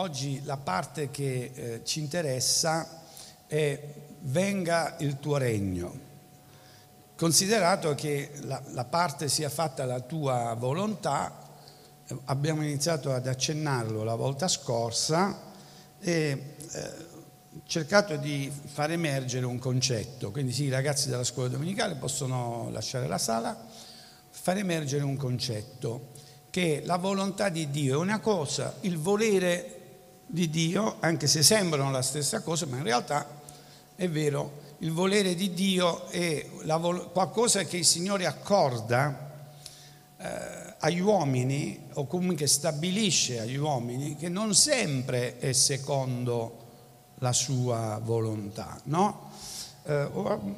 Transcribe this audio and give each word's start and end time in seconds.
oggi 0.00 0.42
la 0.44 0.56
parte 0.56 1.10
che 1.10 1.50
eh, 1.54 1.84
ci 1.84 2.00
interessa 2.00 3.02
è 3.46 3.78
venga 4.20 4.96
il 5.00 5.18
tuo 5.18 5.36
regno. 5.36 6.08
Considerato 7.16 7.94
che 7.94 8.32
la, 8.44 8.60
la 8.72 8.86
parte 8.86 9.28
sia 9.28 9.50
fatta 9.50 9.84
la 9.84 10.00
tua 10.00 10.54
volontà, 10.58 11.48
abbiamo 12.24 12.62
iniziato 12.62 13.12
ad 13.12 13.26
accennarlo 13.26 14.02
la 14.02 14.14
volta 14.14 14.48
scorsa 14.48 15.48
e 16.00 16.54
eh, 16.72 16.90
cercato 17.66 18.16
di 18.16 18.50
far 18.50 18.90
emergere 18.90 19.44
un 19.44 19.58
concetto. 19.58 20.30
Quindi 20.30 20.52
sì, 20.52 20.64
i 20.64 20.70
ragazzi 20.70 21.10
della 21.10 21.24
scuola 21.24 21.50
domenicale 21.50 21.96
possono 21.96 22.70
lasciare 22.72 23.06
la 23.06 23.18
sala, 23.18 23.54
far 24.30 24.56
emergere 24.56 25.04
un 25.04 25.16
concetto 25.16 26.08
che 26.48 26.82
la 26.86 26.96
volontà 26.96 27.50
di 27.50 27.70
Dio 27.70 27.94
è 27.94 28.02
una 28.02 28.18
cosa, 28.18 28.74
il 28.80 28.98
volere 28.98 29.79
di 30.30 30.48
Dio, 30.48 30.96
anche 31.00 31.26
se 31.26 31.42
sembrano 31.42 31.90
la 31.90 32.02
stessa 32.02 32.40
cosa, 32.40 32.66
ma 32.66 32.76
in 32.76 32.84
realtà 32.84 33.26
è 33.96 34.08
vero, 34.08 34.68
il 34.78 34.92
volere 34.92 35.34
di 35.34 35.52
Dio 35.52 36.06
è 36.06 36.46
vol- 36.64 37.10
qualcosa 37.10 37.64
che 37.64 37.76
il 37.76 37.84
Signore 37.84 38.26
accorda 38.26 39.28
eh, 40.16 40.74
agli 40.78 41.00
uomini 41.00 41.88
o 41.94 42.06
comunque 42.06 42.46
stabilisce 42.46 43.40
agli 43.40 43.56
uomini 43.56 44.16
che 44.16 44.28
non 44.28 44.54
sempre 44.54 45.38
è 45.38 45.52
secondo 45.52 46.68
la 47.16 47.32
sua 47.32 48.00
volontà. 48.02 48.80
No? 48.84 49.30
Eh, 49.82 50.08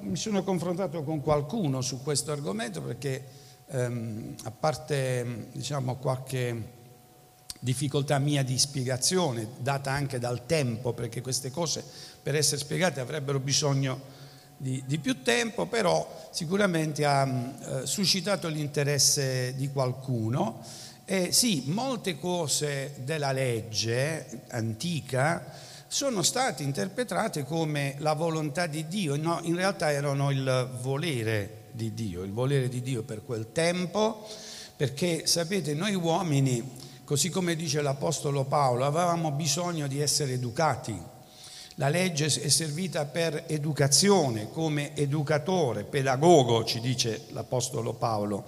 mi 0.02 0.16
sono 0.16 0.45
confrontato 0.45 1.02
con 1.02 1.20
qualcuno 1.20 1.80
su 1.80 2.02
questo 2.02 2.30
argomento 2.30 2.82
perché 2.82 3.24
ehm, 3.68 4.34
a 4.45 4.51
parte 4.51 5.48
diciamo, 5.52 5.96
qualche 5.96 6.80
difficoltà 7.65 8.18
mia 8.18 8.43
di 8.43 8.59
spiegazione, 8.59 9.46
data 9.59 9.93
anche 9.93 10.18
dal 10.18 10.46
tempo, 10.46 10.93
perché 10.93 11.21
queste 11.21 11.52
cose 11.52 11.85
per 12.21 12.35
essere 12.35 12.60
spiegate 12.60 12.99
avrebbero 12.99 13.38
bisogno 13.38 14.01
di, 14.57 14.82
di 14.85 14.99
più 14.99 15.23
tempo, 15.23 15.66
però 15.66 16.29
sicuramente 16.32 17.04
ha 17.04 17.24
eh, 17.24 17.87
suscitato 17.87 18.49
l'interesse 18.49 19.54
di 19.54 19.69
qualcuno. 19.71 20.60
E 21.04 21.30
sì, 21.30 21.63
molte 21.66 22.19
cose 22.19 22.95
della 23.04 23.30
legge 23.30 24.43
antica 24.49 25.54
sono 25.87 26.23
state 26.23 26.65
interpretate 26.65 27.45
come 27.45 27.95
la 27.99 28.15
volontà 28.15 28.66
di 28.66 28.88
Dio, 28.88 29.15
no, 29.15 29.38
in 29.45 29.54
realtà 29.54 29.93
erano 29.93 30.32
il 30.32 30.79
volere 30.80 31.66
di 31.71 31.95
Dio, 31.95 32.24
il 32.24 32.32
volere 32.32 32.69
di 32.69 32.82
Dio 32.82 33.04
per 33.04 33.23
quel 33.24 33.52
tempo, 33.52 34.26
perché 34.76 35.29
sapete, 35.29 35.74
noi 35.74 35.95
uomini, 35.95 36.82
così 37.13 37.29
come 37.29 37.55
dice 37.57 37.82
l'Apostolo 37.82 38.45
Paolo, 38.45 38.87
avevamo 38.87 39.32
bisogno 39.32 39.87
di 39.87 40.01
essere 40.01 40.32
educati 40.32 40.99
la 41.74 41.91
legge 41.91 42.24
è 42.24 42.49
servita 42.49 43.04
per 43.04 43.45
educazione, 43.49 44.51
come 44.51 44.96
educatore, 44.96 45.85
pedagogo, 45.85 46.65
ci 46.65 46.80
dice 46.80 47.27
l'Apostolo 47.32 47.93
Paolo, 47.93 48.46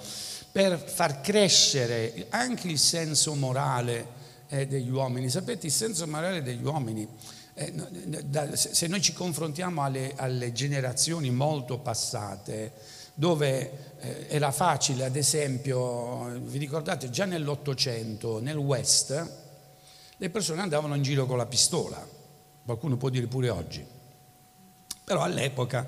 per 0.51 0.79
far 0.79 1.21
crescere 1.21 2.27
anche 2.31 2.69
il 2.69 2.79
senso 2.79 3.35
morale 3.35 4.07
eh, 4.49 4.67
degli 4.67 4.89
uomini. 4.89 5.29
Sapete, 5.29 5.67
il 5.67 5.73
senso 5.73 6.07
morale 6.07 6.43
degli 6.43 6.65
uomini, 6.65 7.07
eh, 7.53 7.73
se 8.55 8.87
noi 8.87 9.03
ci 9.03 9.13
confrontiamo 9.13 9.83
alle, 9.83 10.15
alle 10.17 10.53
generazioni 10.53 11.31
molto 11.31 11.79
passate, 11.79 12.73
dove 13.15 13.97
eh, 14.01 14.27
era 14.29 14.51
facile, 14.51 15.05
ad 15.05 15.17
esempio, 15.17 16.39
vi 16.41 16.59
ricordate, 16.59 17.11
già 17.11 17.25
nell'Ottocento, 17.25 18.41
nel 18.41 18.57
West, 18.57 19.31
le 20.17 20.31
persone 20.31 20.61
andavano 20.61 20.95
in 20.95 21.03
giro 21.03 21.27
con 21.27 21.37
la 21.37 21.47
pistola 21.47 22.23
qualcuno 22.65 22.97
può 22.97 23.11
dire 23.11 23.27
pure 23.27 23.51
oggi. 23.51 23.85
Però 25.05 25.23
all'epoca 25.23 25.87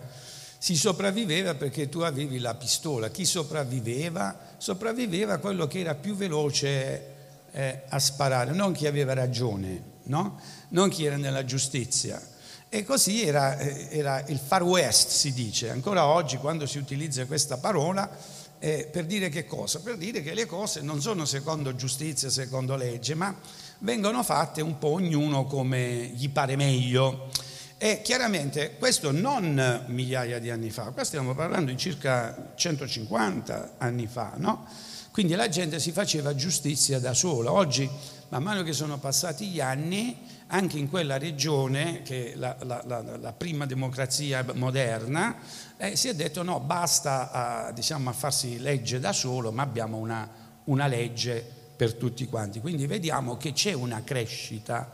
si 0.59 0.77
sopravviveva 0.77 1.55
perché 1.55 1.89
tu 1.89 2.00
avevi 2.00 2.39
la 2.39 2.55
pistola. 2.55 3.09
Chi 3.09 3.25
sopravviveva? 3.25 4.55
Sopravviveva 4.59 5.39
quello 5.39 5.67
che 5.67 5.81
era 5.81 5.95
più 5.95 6.15
veloce 6.15 7.15
eh, 7.50 7.83
a 7.89 7.99
sparare, 7.99 8.53
non 8.53 8.73
chi 8.73 8.87
aveva 8.87 9.15
ragione, 9.15 9.83
no? 10.05 10.39
non 10.71 10.91
chi 10.91 11.06
era 11.06 11.17
nella 11.17 11.45
giustizia. 11.45 12.21
E 12.69 12.84
così 12.84 13.22
era, 13.22 13.59
eh, 13.59 13.88
era, 13.91 14.25
il 14.27 14.38
far 14.38 14.62
west, 14.62 15.09
si 15.10 15.32
dice. 15.32 15.71
Ancora 15.71 16.06
oggi, 16.06 16.37
quando 16.37 16.66
si 16.66 16.78
utilizza 16.78 17.25
questa 17.27 17.59
parola, 17.59 18.10
eh, 18.59 18.88
per 18.91 19.06
dire 19.06 19.28
che 19.28 19.44
cosa? 19.44 19.81
Per 19.81 19.97
dire 19.97 20.22
che 20.22 20.34
le 20.34 20.47
cose 20.47 20.81
non 20.81 21.00
sono 21.00 21.25
secondo 21.25 21.75
giustizia, 21.76 22.28
secondo 22.28 22.75
legge, 22.75 23.15
ma 23.15 23.34
vengono 23.78 24.22
fatte 24.22 24.62
un 24.62 24.78
po' 24.78 24.88
ognuno 24.88 25.44
come 25.44 26.10
gli 26.15 26.28
pare 26.28 26.56
meglio. 26.56 27.28
E 27.78 28.00
chiaramente 28.03 28.76
questo 28.78 29.12
non 29.12 29.84
migliaia 29.88 30.38
di 30.38 30.50
anni 30.50 30.71
fa, 30.71 30.84
qua 30.84 31.05
stiamo 31.05 31.34
parlando 31.34 31.71
di 31.71 31.76
circa 31.76 32.53
150 32.55 33.75
anni 33.78 34.06
fa, 34.06 34.32
no? 34.37 34.66
Quindi 35.12 35.34
la 35.34 35.49
gente 35.49 35.78
si 35.78 35.93
faceva 35.93 36.34
giustizia 36.34 36.99
da 36.99 37.15
sola. 37.15 37.53
Oggi, 37.53 37.88
man 38.31 38.43
mano 38.43 38.62
che 38.62 38.72
sono 38.72 38.99
passati 38.99 39.47
gli 39.49 39.60
anni, 39.60 40.19
anche 40.49 40.79
in 40.79 40.89
quella 40.89 41.19
regione, 41.19 42.03
che 42.03 42.33
è 42.33 42.37
la, 42.37 42.57
la, 42.62 42.83
la, 42.87 43.17
la 43.17 43.33
prima 43.33 43.67
democrazia 43.67 44.45
moderna, 44.55 45.37
eh, 45.77 45.97
si 45.97 46.09
è 46.09 46.15
detto 46.15 46.43
no, 46.43 46.61
basta 46.61 47.31
a, 47.67 47.73
diciamo, 47.73 48.11
a 48.11 48.12
farsi 48.12 48.59
legge 48.61 49.01
da 49.01 49.12
solo, 49.12 49.51
ma 49.51 49.62
abbiamo 49.62 49.97
una, 49.97 50.29
una 50.65 50.87
legge 50.87 51.45
per 51.77 51.95
tutti 51.95 52.27
quanti. 52.27 52.61
Quindi 52.61 52.87
vediamo 52.87 53.37
che 53.37 53.53
c'è 53.53 53.73
una 53.73 54.03
crescita 54.05 54.93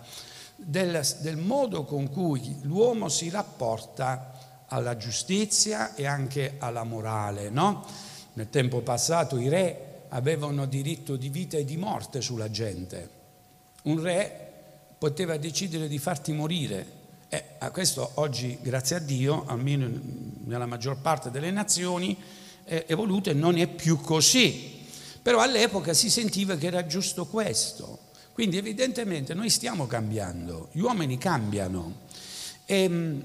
del, 0.56 1.04
del 1.20 1.36
modo 1.36 1.84
con 1.84 2.10
cui 2.10 2.58
l'uomo 2.62 3.08
si 3.08 3.28
rapporta 3.28 4.64
alla 4.66 4.96
giustizia 4.96 5.94
e 5.94 6.06
anche 6.06 6.54
alla 6.58 6.84
morale. 6.84 7.50
No? 7.50 7.84
Nel 8.34 8.48
tempo 8.48 8.80
passato 8.80 9.38
i 9.38 9.48
re 9.48 10.04
avevano 10.08 10.66
diritto 10.66 11.16
di 11.16 11.28
vita 11.28 11.56
e 11.56 11.64
di 11.64 11.76
morte 11.76 12.20
sulla 12.20 12.50
gente. 12.50 13.20
Un 13.82 14.00
re 14.00 14.41
poteva 15.02 15.36
decidere 15.36 15.88
di 15.88 15.98
farti 15.98 16.30
morire. 16.30 16.86
E 17.28 17.44
a 17.58 17.72
questo 17.72 18.12
oggi, 18.14 18.56
grazie 18.62 18.94
a 18.94 18.98
Dio, 19.00 19.44
almeno 19.48 19.90
nella 20.44 20.64
maggior 20.64 20.98
parte 20.98 21.32
delle 21.32 21.50
nazioni 21.50 22.16
è 22.62 22.84
evoluto 22.86 23.28
e 23.28 23.32
non 23.32 23.58
è 23.58 23.66
più 23.66 24.00
così. 24.00 24.86
Però 25.20 25.40
all'epoca 25.40 25.92
si 25.92 26.08
sentiva 26.08 26.54
che 26.54 26.68
era 26.68 26.86
giusto 26.86 27.26
questo. 27.26 28.10
Quindi 28.32 28.58
evidentemente 28.58 29.34
noi 29.34 29.50
stiamo 29.50 29.88
cambiando, 29.88 30.68
gli 30.70 30.78
uomini 30.78 31.18
cambiano. 31.18 32.02
E 32.64 32.82
ehm, 32.84 33.24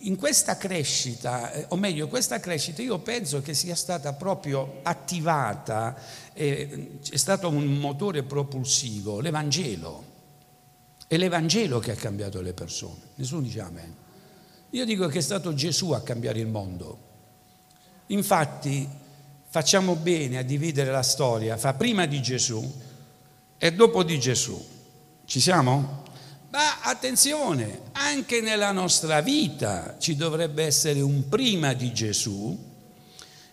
in 0.00 0.16
questa 0.16 0.56
crescita, 0.56 1.52
eh, 1.52 1.66
o 1.68 1.76
meglio, 1.76 2.08
questa 2.08 2.40
crescita 2.40 2.80
io 2.80 3.00
penso 3.00 3.42
che 3.42 3.52
sia 3.52 3.74
stata 3.74 4.14
proprio 4.14 4.80
attivata, 4.82 5.94
eh, 6.32 7.00
è 7.10 7.16
stato 7.18 7.50
un 7.50 7.66
motore 7.66 8.22
propulsivo, 8.22 9.20
l'Evangelo. 9.20 10.07
È 11.08 11.16
l'Evangelo 11.16 11.78
che 11.78 11.92
ha 11.92 11.94
cambiato 11.94 12.42
le 12.42 12.52
persone. 12.52 13.00
Nessuno 13.14 13.40
dice 13.40 13.60
amen. 13.60 13.94
Io 14.70 14.84
dico 14.84 15.06
che 15.08 15.18
è 15.18 15.22
stato 15.22 15.54
Gesù 15.54 15.92
a 15.92 16.02
cambiare 16.02 16.38
il 16.38 16.48
mondo. 16.48 17.06
Infatti 18.08 18.86
facciamo 19.48 19.94
bene 19.94 20.36
a 20.36 20.42
dividere 20.42 20.90
la 20.90 21.02
storia 21.02 21.56
fra 21.56 21.72
prima 21.72 22.04
di 22.04 22.20
Gesù 22.20 22.62
e 23.56 23.72
dopo 23.72 24.02
di 24.02 24.20
Gesù. 24.20 24.62
Ci 25.24 25.40
siamo? 25.40 26.02
Ma 26.50 26.82
attenzione, 26.82 27.80
anche 27.92 28.42
nella 28.42 28.72
nostra 28.72 29.22
vita 29.22 29.96
ci 29.98 30.14
dovrebbe 30.14 30.64
essere 30.64 31.00
un 31.00 31.26
prima 31.30 31.72
di 31.72 31.90
Gesù 31.94 32.66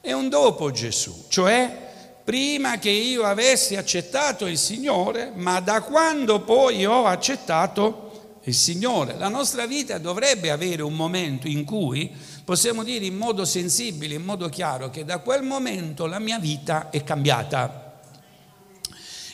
e 0.01 0.13
un 0.13 0.27
dopo 0.27 0.71
Gesù, 0.71 1.25
cioè 1.29 1.84
prima 2.25 2.79
che 2.79 2.89
io 2.89 3.23
avessi 3.23 3.75
accettato 3.75 4.47
il 4.47 4.57
Signore, 4.57 5.31
ma 5.35 5.59
da 5.59 5.81
quando 5.81 6.41
poi 6.41 6.83
ho 6.83 7.05
accettato 7.05 8.39
il 8.45 8.53
Signore. 8.55 9.15
La 9.15 9.27
nostra 9.27 9.67
vita 9.67 9.99
dovrebbe 9.99 10.49
avere 10.49 10.81
un 10.81 10.95
momento 10.95 11.47
in 11.47 11.63
cui 11.63 12.11
possiamo 12.43 12.83
dire 12.83 13.05
in 13.05 13.15
modo 13.15 13.45
sensibile, 13.45 14.15
in 14.15 14.23
modo 14.23 14.49
chiaro, 14.49 14.89
che 14.89 15.05
da 15.05 15.19
quel 15.19 15.43
momento 15.43 16.07
la 16.07 16.17
mia 16.17 16.39
vita 16.39 16.89
è 16.89 17.03
cambiata. 17.03 18.01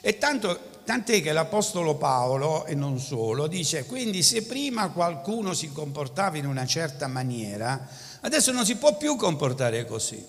E 0.01 0.17
tanto, 0.17 0.59
tant'è 0.83 1.21
che 1.21 1.31
l'Apostolo 1.31 1.95
Paolo, 1.95 2.65
e 2.65 2.75
non 2.75 2.99
solo, 2.99 3.47
dice, 3.47 3.85
quindi 3.85 4.21
se 4.21 4.43
prima 4.43 4.89
qualcuno 4.89 5.53
si 5.53 5.71
comportava 5.71 6.37
in 6.37 6.45
una 6.45 6.65
certa 6.65 7.07
maniera, 7.07 7.87
adesso 8.19 8.51
non 8.51 8.65
si 8.65 8.75
può 8.75 8.97
più 8.97 9.15
comportare 9.15 9.85
così. 9.85 10.21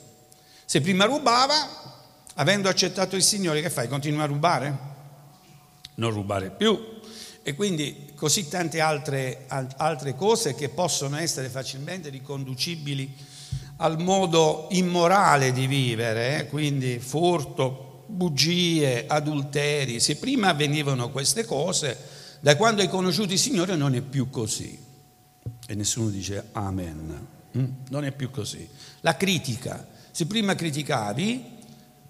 Se 0.65 0.81
prima 0.81 1.07
rubava, 1.07 2.01
avendo 2.35 2.69
accettato 2.69 3.17
il 3.17 3.23
Signore, 3.23 3.61
che 3.61 3.71
fai? 3.71 3.89
Continua 3.89 4.25
a 4.25 4.27
rubare? 4.27 4.79
Non 5.95 6.11
rubare 6.11 6.51
più 6.51 7.01
e 7.43 7.55
quindi 7.55 8.13
così 8.15 8.49
tante 8.49 8.81
altre, 8.81 9.47
altre 9.49 10.15
cose 10.15 10.55
che 10.55 10.69
possono 10.69 11.17
essere 11.17 11.49
facilmente 11.49 12.09
riconducibili 12.09 13.15
al 13.77 14.01
modo 14.01 14.69
immorale 14.71 15.53
di 15.53 15.67
vivere, 15.67 16.39
eh? 16.39 16.47
quindi 16.47 17.01
furto, 17.01 18.05
bugie, 18.07 19.07
adulteri. 19.09 19.99
Se 19.99 20.17
prima 20.17 20.49
avvenivano 20.49 21.11
queste 21.11 21.45
cose, 21.45 22.21
Da 22.43 22.57
quando 22.57 22.83
hai 22.83 22.89
conosciuto 22.89 23.33
il 23.33 23.39
Signore 23.39 23.77
non 23.77 23.95
è 23.95 24.01
più 24.01 24.29
così. 24.29 24.77
E 25.65 25.75
nessuno 25.77 26.09
dice 26.09 26.49
amen. 26.51 27.27
Mm? 27.57 27.65
Non 27.89 28.05
è 28.05 28.11
più 28.11 28.33
così. 28.33 28.69
La 29.03 29.17
critica. 29.17 29.87
Se 30.11 30.27
prima 30.27 30.57
criticavi, 30.57 31.45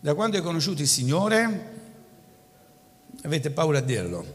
da 0.03 0.15
quando 0.15 0.37
hai 0.37 0.43
conosciuto 0.43 0.83
il 0.83 0.89
Signore, 0.89 1.71
avete 3.23 3.51
paura 3.51 3.79
a 3.79 3.83
dirlo. 3.83 4.27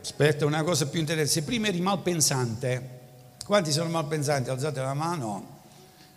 Aspetta, 0.00 0.46
una 0.46 0.62
cosa 0.62 0.86
più 0.86 1.00
interessante. 1.00 1.40
Se 1.40 1.44
prima 1.44 1.66
eri 1.66 1.80
malpensante, 1.80 2.90
quanti 3.44 3.72
sono 3.72 3.90
malpensanti? 3.90 4.48
Alzate 4.48 4.78
la 4.78 4.94
mano. 4.94 5.54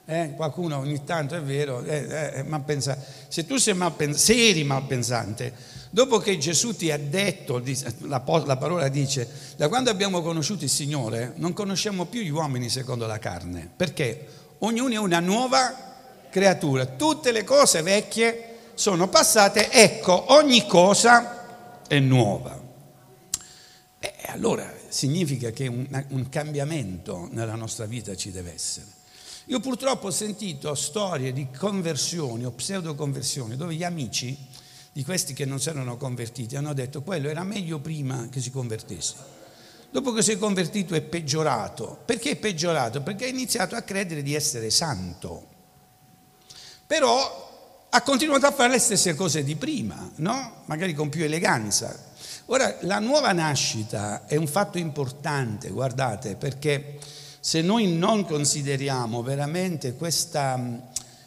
Eh, 0.06 0.34
qualcuno 0.36 0.78
ogni 0.78 1.04
tanto 1.04 1.36
è 1.36 1.42
vero, 1.42 1.82
eh, 1.82 2.34
eh, 2.36 2.44
malpensante. 2.44 3.04
Se 3.30 3.48
tu 3.48 3.58
sei 3.58 3.74
malpensante, 3.74 4.20
se 4.20 4.50
eri 4.50 4.64
malpensante, 4.64 5.52
dopo 5.90 6.20
che 6.20 6.38
Gesù 6.38 6.76
ti 6.76 6.92
ha 6.92 7.00
detto, 7.00 7.64
la, 8.02 8.24
la 8.46 8.58
parola 8.58 8.90
dice, 8.90 9.28
da 9.56 9.68
quando 9.70 9.90
abbiamo 9.90 10.22
conosciuto 10.22 10.64
il 10.64 10.70
Signore, 10.70 11.34
non 11.38 11.54
conosciamo 11.54 12.06
più 12.06 12.22
gli 12.22 12.30
uomini 12.30 12.70
secondo 12.70 13.08
la 13.08 13.18
carne. 13.18 13.72
Perché? 13.76 14.28
Ognuno 14.60 14.94
è 14.94 14.98
una 14.98 15.20
nuova 15.20 15.89
creatura. 16.30 16.86
Tutte 16.86 17.32
le 17.32 17.44
cose 17.44 17.82
vecchie 17.82 18.58
sono 18.74 19.10
passate, 19.10 19.72
ecco, 19.72 20.34
ogni 20.34 20.66
cosa 20.66 21.84
è 21.88 22.00
nuova. 22.00 22.68
E 24.00 24.14
allora 24.28 24.72
significa 24.88 25.52
che 25.52 25.68
un, 25.68 26.06
un 26.10 26.30
cambiamento 26.30 27.28
nella 27.32 27.56
nostra 27.56 27.86
vita 27.86 28.16
ci 28.16 28.32
deve 28.32 28.54
essere. 28.54 28.86
Io 29.46 29.60
purtroppo 29.60 30.08
ho 30.08 30.12
sentito 30.12 30.74
storie 30.76 31.34
di 31.34 31.48
conversioni 31.50 32.46
o 32.46 32.52
pseudo-conversioni 32.52 33.56
dove 33.56 33.74
gli 33.74 33.84
amici 33.84 34.38
di 34.92 35.04
questi 35.04 35.34
che 35.34 35.46
non 35.46 35.60
si 35.60 35.70
erano 35.70 35.98
convertiti 35.98 36.56
hanno 36.56 36.74
detto 36.74 37.02
quello 37.02 37.30
era 37.30 37.44
meglio 37.44 37.80
prima 37.80 38.30
che 38.30 38.42
si 38.42 38.52
convertisse. 38.52 39.16
Dopo 39.92 40.12
che 40.14 40.22
si 40.22 40.34
è 40.34 40.38
convertito 40.38 40.94
è 40.94 41.02
peggiorato. 41.02 42.00
Perché 42.06 42.32
è 42.32 42.36
peggiorato? 42.36 43.02
Perché 43.02 43.26
ha 43.26 43.30
iniziato 43.30 43.76
a 43.76 43.82
credere 43.82 44.22
di 44.22 44.36
essere 44.36 44.70
santo. 44.70 45.49
Però 46.90 47.86
ha 47.88 48.02
continuato 48.02 48.48
a 48.48 48.52
fare 48.52 48.72
le 48.72 48.80
stesse 48.80 49.14
cose 49.14 49.44
di 49.44 49.56
prima, 49.56 50.10
no? 50.16 50.64
Magari 50.66 50.96
con 50.96 51.10
più 51.10 51.24
eleganza. 51.24 51.96
Ora, 52.48 52.78
la 52.80 52.98
nuova 52.98 53.32
nascita 53.32 54.26
è 54.26 54.36
un 54.36 54.48
fatto 54.48 54.80
importante, 54.80 55.70
guardate, 55.70 56.36
perché 56.36 56.98
se 57.40 57.62
noi 57.62 57.96
non 57.96 58.26
consideriamo 58.26 59.22
veramente 59.22 59.94
questa, 59.94 60.60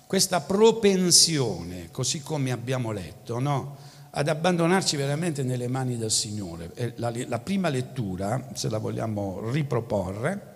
questa 0.04 0.40
propensione, 0.40 1.92
così 1.92 2.22
come 2.22 2.50
abbiamo 2.50 2.90
letto, 2.90 3.38
no? 3.38 3.76
ad 4.10 4.26
abbandonarci 4.26 4.96
veramente 4.96 5.44
nelle 5.44 5.68
mani 5.68 5.96
del 5.96 6.10
Signore. 6.10 6.72
La, 6.96 7.12
la 7.28 7.38
prima 7.38 7.68
lettura, 7.68 8.48
se 8.54 8.68
la 8.68 8.78
vogliamo 8.78 9.48
riproporre, 9.48 10.54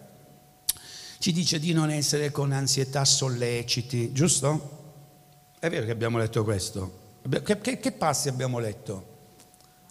ci 1.21 1.31
dice 1.31 1.61
di 1.61 1.73
non 1.73 1.91
essere 1.91 2.33
con 2.33 2.51
ansietà 2.51 3.05
solleciti, 3.05 4.11
giusto? 4.13 4.76
È 5.67 5.69
vero 5.69 5.85
che 5.85 5.91
abbiamo 5.91 6.19
letto 6.19 6.45
questo? 6.45 7.19
Che, 7.43 7.61
che, 7.61 7.81
che 7.81 7.91
passi 7.91 8.29
abbiamo 8.29 8.61
letto? 8.61 9.15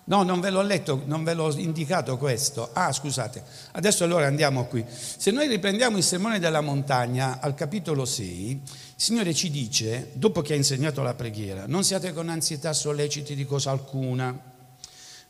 No, 0.06 0.24
non 0.24 0.40
ve 0.40 0.50
l'ho 0.50 0.62
letto, 0.62 1.02
non 1.04 1.26
ve 1.26 1.34
l'ho 1.34 1.54
indicato 1.58 2.16
questo. 2.18 2.70
Ah, 2.72 2.94
scusate. 2.94 3.44
Adesso 3.74 4.06
allora 4.06 4.26
andiamo 4.26 4.68
qui. 4.68 4.86
Se 4.88 5.32
noi 5.32 5.50
riprendiamo 5.50 5.98
il 5.98 6.04
sermone 6.04 6.40
della 6.40 6.62
montagna 6.62 7.42
al 7.42 7.56
capitolo 7.56 8.06
6, 8.06 8.52
il 8.52 8.62
Signore 8.96 9.34
ci 9.34 9.52
dice, 9.52 10.12
dopo 10.14 10.42
che 10.42 10.54
ha 10.54 10.56
insegnato 10.56 11.02
la 11.02 11.14
preghiera, 11.14 11.66
non 11.68 11.84
siate 11.84 12.14
con 12.14 12.30
ansietà 12.30 12.72
solleciti 12.72 13.36
di 13.36 13.44
cosa 13.44 13.72
alcuna 13.72 14.54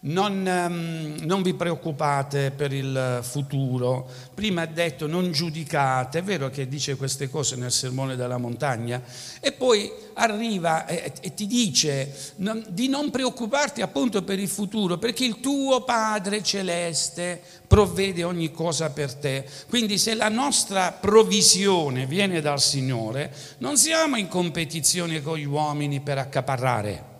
non, 0.05 0.45
um, 0.45 1.15
non, 1.25 1.41
vi 1.41 1.53
preoccupate 1.53 2.51
per 2.51 2.73
il 2.73 3.19
futuro. 3.21 4.07
Prima 4.33 4.63
ha 4.63 4.65
detto 4.65 5.07
non 5.07 5.31
giudicate, 5.31 6.19
è 6.19 6.23
vero 6.23 6.49
che 6.49 6.67
dice 6.67 6.95
queste 6.95 7.29
cose 7.29 7.55
nel 7.55 7.71
sermone 7.71 8.15
della 8.15 8.37
montagna, 8.37 9.01
e 9.39 9.51
poi 9.51 9.91
arriva 10.13 10.85
e, 10.85 11.11
e 11.21 11.33
ti 11.33 11.47
dice 11.47 12.33
non, 12.37 12.63
di 12.69 12.87
non 12.87 13.09
preoccuparti 13.09 13.81
appunto 13.81 14.23
per 14.23 14.39
il 14.39 14.49
futuro, 14.49 14.97
perché 14.97 15.25
il 15.25 15.39
tuo 15.39 15.83
Padre 15.83 16.43
celeste 16.43 17.41
provvede 17.65 18.23
ogni 18.23 18.51
cosa 18.51 18.91
per 18.91 19.13
te. 19.13 19.45
Quindi 19.69 19.97
se 19.97 20.13
la 20.13 20.29
nostra 20.29 20.91
provvisione 20.91 22.05
viene 22.05 22.41
dal 22.41 22.61
Signore, 22.61 23.33
non 23.59 23.77
siamo 23.77 24.17
in 24.17 24.27
competizione 24.27 25.21
con 25.21 25.37
gli 25.37 25.45
uomini 25.45 25.99
per 25.99 26.17
accaparrare 26.19 27.13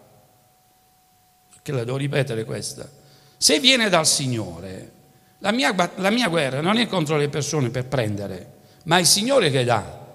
che 1.65 1.71
la 1.71 1.83
devo 1.83 1.97
ripetere 1.97 2.44
questa, 2.44 2.88
se 3.38 3.59
viene 3.59 3.89
dal 3.89 4.06
Signore, 4.06 4.91
la 5.39 5.51
mia, 5.51 5.73
la 5.95 6.12
mia 6.12 6.27
guerra 6.27 6.62
non 6.62 6.77
è 6.77 6.85
contro 6.85 7.17
le 7.17 7.27
persone 7.27 7.71
per 7.71 7.88
prendere, 7.88 8.53
ma 8.83 8.97
è 8.97 9.00
il 9.00 9.07
Signore 9.07 9.50
che 9.50 9.63
dà. 9.63 10.06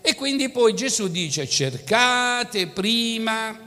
E 0.00 0.14
quindi 0.14 0.48
poi 0.50 0.72
Gesù 0.76 1.08
dice 1.08 1.48
cercate 1.48 2.68
prima 2.68 3.58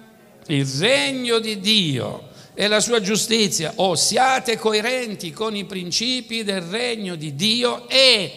il 0.47 0.65
regno 0.65 1.39
di 1.39 1.59
Dio 1.59 2.29
e 2.53 2.69
la 2.69 2.79
sua 2.79 3.01
giustizia, 3.01 3.73
o 3.75 3.95
siate 3.95 4.57
coerenti 4.57 5.33
con 5.33 5.57
i 5.57 5.65
principi 5.65 6.45
del 6.45 6.61
regno 6.61 7.15
di 7.15 7.35
Dio 7.35 7.89
e 7.89 8.31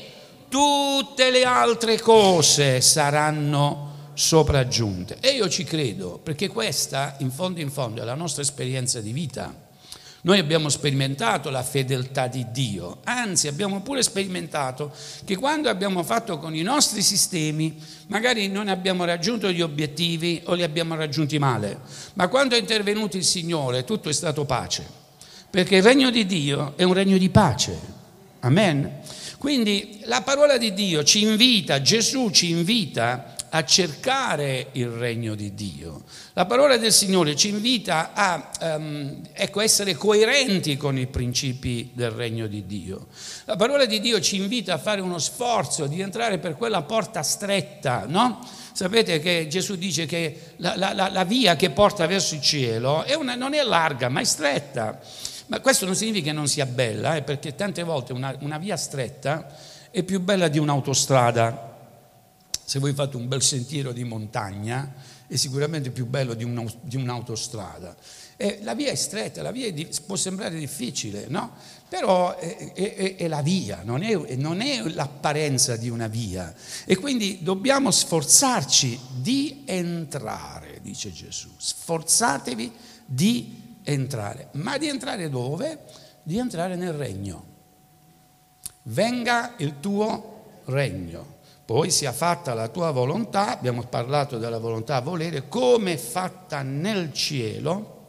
tutte 0.48 1.30
le 1.30 1.44
altre 1.44 2.00
cose 2.00 2.80
saranno 2.80 3.95
sopraggiunte. 4.16 5.18
E 5.20 5.32
io 5.32 5.48
ci 5.48 5.62
credo, 5.62 6.18
perché 6.22 6.48
questa, 6.48 7.16
in 7.18 7.30
fondo 7.30 7.60
in 7.60 7.70
fondo, 7.70 8.00
è 8.00 8.04
la 8.04 8.14
nostra 8.14 8.42
esperienza 8.42 9.00
di 9.00 9.12
vita. 9.12 9.64
Noi 10.22 10.38
abbiamo 10.40 10.70
sperimentato 10.70 11.50
la 11.50 11.62
fedeltà 11.62 12.26
di 12.26 12.46
Dio, 12.50 12.98
anzi 13.04 13.46
abbiamo 13.46 13.82
pure 13.82 14.02
sperimentato 14.02 14.90
che 15.24 15.36
quando 15.36 15.68
abbiamo 15.68 16.02
fatto 16.02 16.38
con 16.38 16.52
i 16.52 16.62
nostri 16.62 17.00
sistemi, 17.00 17.80
magari 18.08 18.48
non 18.48 18.66
abbiamo 18.66 19.04
raggiunto 19.04 19.52
gli 19.52 19.60
obiettivi 19.60 20.40
o 20.46 20.54
li 20.54 20.64
abbiamo 20.64 20.96
raggiunti 20.96 21.38
male, 21.38 21.78
ma 22.14 22.26
quando 22.26 22.56
è 22.56 22.58
intervenuto 22.58 23.16
il 23.16 23.24
Signore 23.24 23.84
tutto 23.84 24.08
è 24.08 24.12
stato 24.12 24.44
pace, 24.44 24.84
perché 25.48 25.76
il 25.76 25.84
regno 25.84 26.10
di 26.10 26.26
Dio 26.26 26.72
è 26.76 26.82
un 26.82 26.94
regno 26.94 27.18
di 27.18 27.28
pace. 27.28 27.78
Amen. 28.40 29.02
Quindi 29.38 30.00
la 30.06 30.22
parola 30.22 30.58
di 30.58 30.72
Dio 30.72 31.04
ci 31.04 31.22
invita, 31.22 31.80
Gesù 31.82 32.30
ci 32.30 32.50
invita 32.50 33.36
a 33.56 33.64
cercare 33.64 34.68
il 34.72 34.88
regno 34.88 35.34
di 35.34 35.54
Dio. 35.54 36.02
La 36.34 36.44
parola 36.44 36.76
del 36.76 36.92
Signore 36.92 37.34
ci 37.34 37.48
invita 37.48 38.12
a 38.12 38.50
um, 38.76 39.22
ecco, 39.32 39.62
essere 39.62 39.94
coerenti 39.94 40.76
con 40.76 40.98
i 40.98 41.06
principi 41.06 41.90
del 41.94 42.10
regno 42.10 42.48
di 42.48 42.66
Dio. 42.66 43.06
La 43.46 43.56
parola 43.56 43.86
di 43.86 43.98
Dio 44.00 44.20
ci 44.20 44.36
invita 44.36 44.75
a 44.75 44.78
fare 44.78 45.00
uno 45.00 45.18
sforzo 45.18 45.86
di 45.86 46.02
entrare 46.02 46.36
per 46.36 46.54
quella 46.54 46.82
porta 46.82 47.22
stretta, 47.22 48.04
no? 48.06 48.46
Sapete 48.72 49.20
che 49.20 49.46
Gesù 49.48 49.76
dice 49.76 50.04
che 50.04 50.52
la, 50.56 50.76
la, 50.76 51.08
la 51.08 51.25
via 51.25 51.56
che 51.56 51.70
porta 51.70 52.06
verso 52.06 52.34
il 52.34 52.42
cielo 52.42 53.04
è 53.04 53.14
una, 53.14 53.36
non 53.36 53.54
è 53.54 53.62
larga, 53.62 54.10
ma 54.10 54.20
è 54.20 54.25
stretta. 54.25 55.00
Ma 55.46 55.60
questo 55.60 55.86
non 55.86 55.94
significa 55.94 56.26
che 56.26 56.32
non 56.32 56.46
sia 56.46 56.66
bella, 56.66 57.16
eh, 57.16 57.22
perché 57.22 57.54
tante 57.54 57.82
volte 57.84 58.12
una, 58.12 58.36
una 58.40 58.58
via 58.58 58.76
stretta 58.76 59.46
è 59.90 60.02
più 60.02 60.20
bella 60.20 60.48
di 60.48 60.58
un'autostrada 60.58 61.75
se 62.66 62.80
voi 62.80 62.92
fate 62.92 63.16
un 63.16 63.28
bel 63.28 63.42
sentiero 63.42 63.92
di 63.92 64.02
montagna, 64.02 64.92
è 65.28 65.37
sicuramente 65.37 65.90
più 65.90 66.04
bello 66.04 66.35
di, 66.35 66.42
un, 66.42 66.68
di 66.82 66.96
un'autostrada. 66.96 67.94
E 68.37 68.58
la 68.62 68.75
via 68.75 68.90
è 68.90 68.94
stretta, 68.96 69.40
la 69.40 69.52
via 69.52 69.68
è, 69.68 69.88
può 70.04 70.16
sembrare 70.16 70.58
difficile, 70.58 71.26
no? 71.28 71.52
Però 71.88 72.37
è, 72.37 72.73
è, 72.73 73.14
è 73.14 73.28
la 73.28 73.40
via, 73.40 73.82
non 73.85 74.02
è, 74.02 74.35
non 74.35 74.61
è 74.62 74.82
l'apparenza 74.82 75.76
di 75.76 75.88
una 75.88 76.08
via. 76.08 76.52
E 76.85 76.96
quindi 76.96 77.38
dobbiamo 77.44 77.92
sforzarci 77.92 78.99
di 79.20 79.62
entrare, 79.64 80.80
dice 80.82 81.12
Gesù. 81.12 81.49
Sforzatevi 81.56 82.73
di 83.04 83.76
entrare. 83.85 84.49
Ma 84.54 84.76
di 84.76 84.88
entrare 84.88 85.30
dove? 85.30 85.85
Di 86.25 86.37
entrare 86.37 86.75
nel 86.75 86.94
regno. 86.94 87.54
Venga 88.82 89.54
il 89.58 89.78
tuo 89.78 90.62
regno 90.64 91.35
poi 91.66 91.90
sia 91.90 92.12
fatta 92.12 92.54
la 92.54 92.68
tua 92.68 92.92
volontà, 92.92 93.49
abbiamo 93.49 93.82
parlato 93.82 94.38
della 94.38 94.58
volontà 94.58 94.94
a 94.94 95.00
volere, 95.00 95.49
come 95.49 95.94
è 95.94 95.96
fatta 95.96 96.62
nel 96.62 97.12
cielo, 97.12 98.06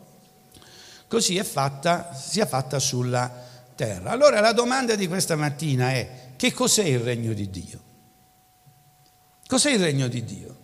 così 1.08 1.38
è 1.38 1.44
fatta, 1.44 2.14
sia 2.14 2.46
fatta 2.46 2.78
sulla 2.78 3.46
terra. 3.74 4.12
Allora 4.12 4.40
la 4.42 4.52
domanda 4.52 4.94
di 4.94 5.08
questa 5.08 5.36
mattina 5.36 5.90
è, 5.90 6.34
che 6.36 6.54
cos'è 6.54 6.84
il 6.84 7.00
regno 7.00 7.34
di 7.34 7.50
Dio? 7.50 7.82
Cos'è 9.48 9.72
il 9.72 9.80
regno 9.80 10.08
di 10.08 10.24
Dio? 10.24 10.58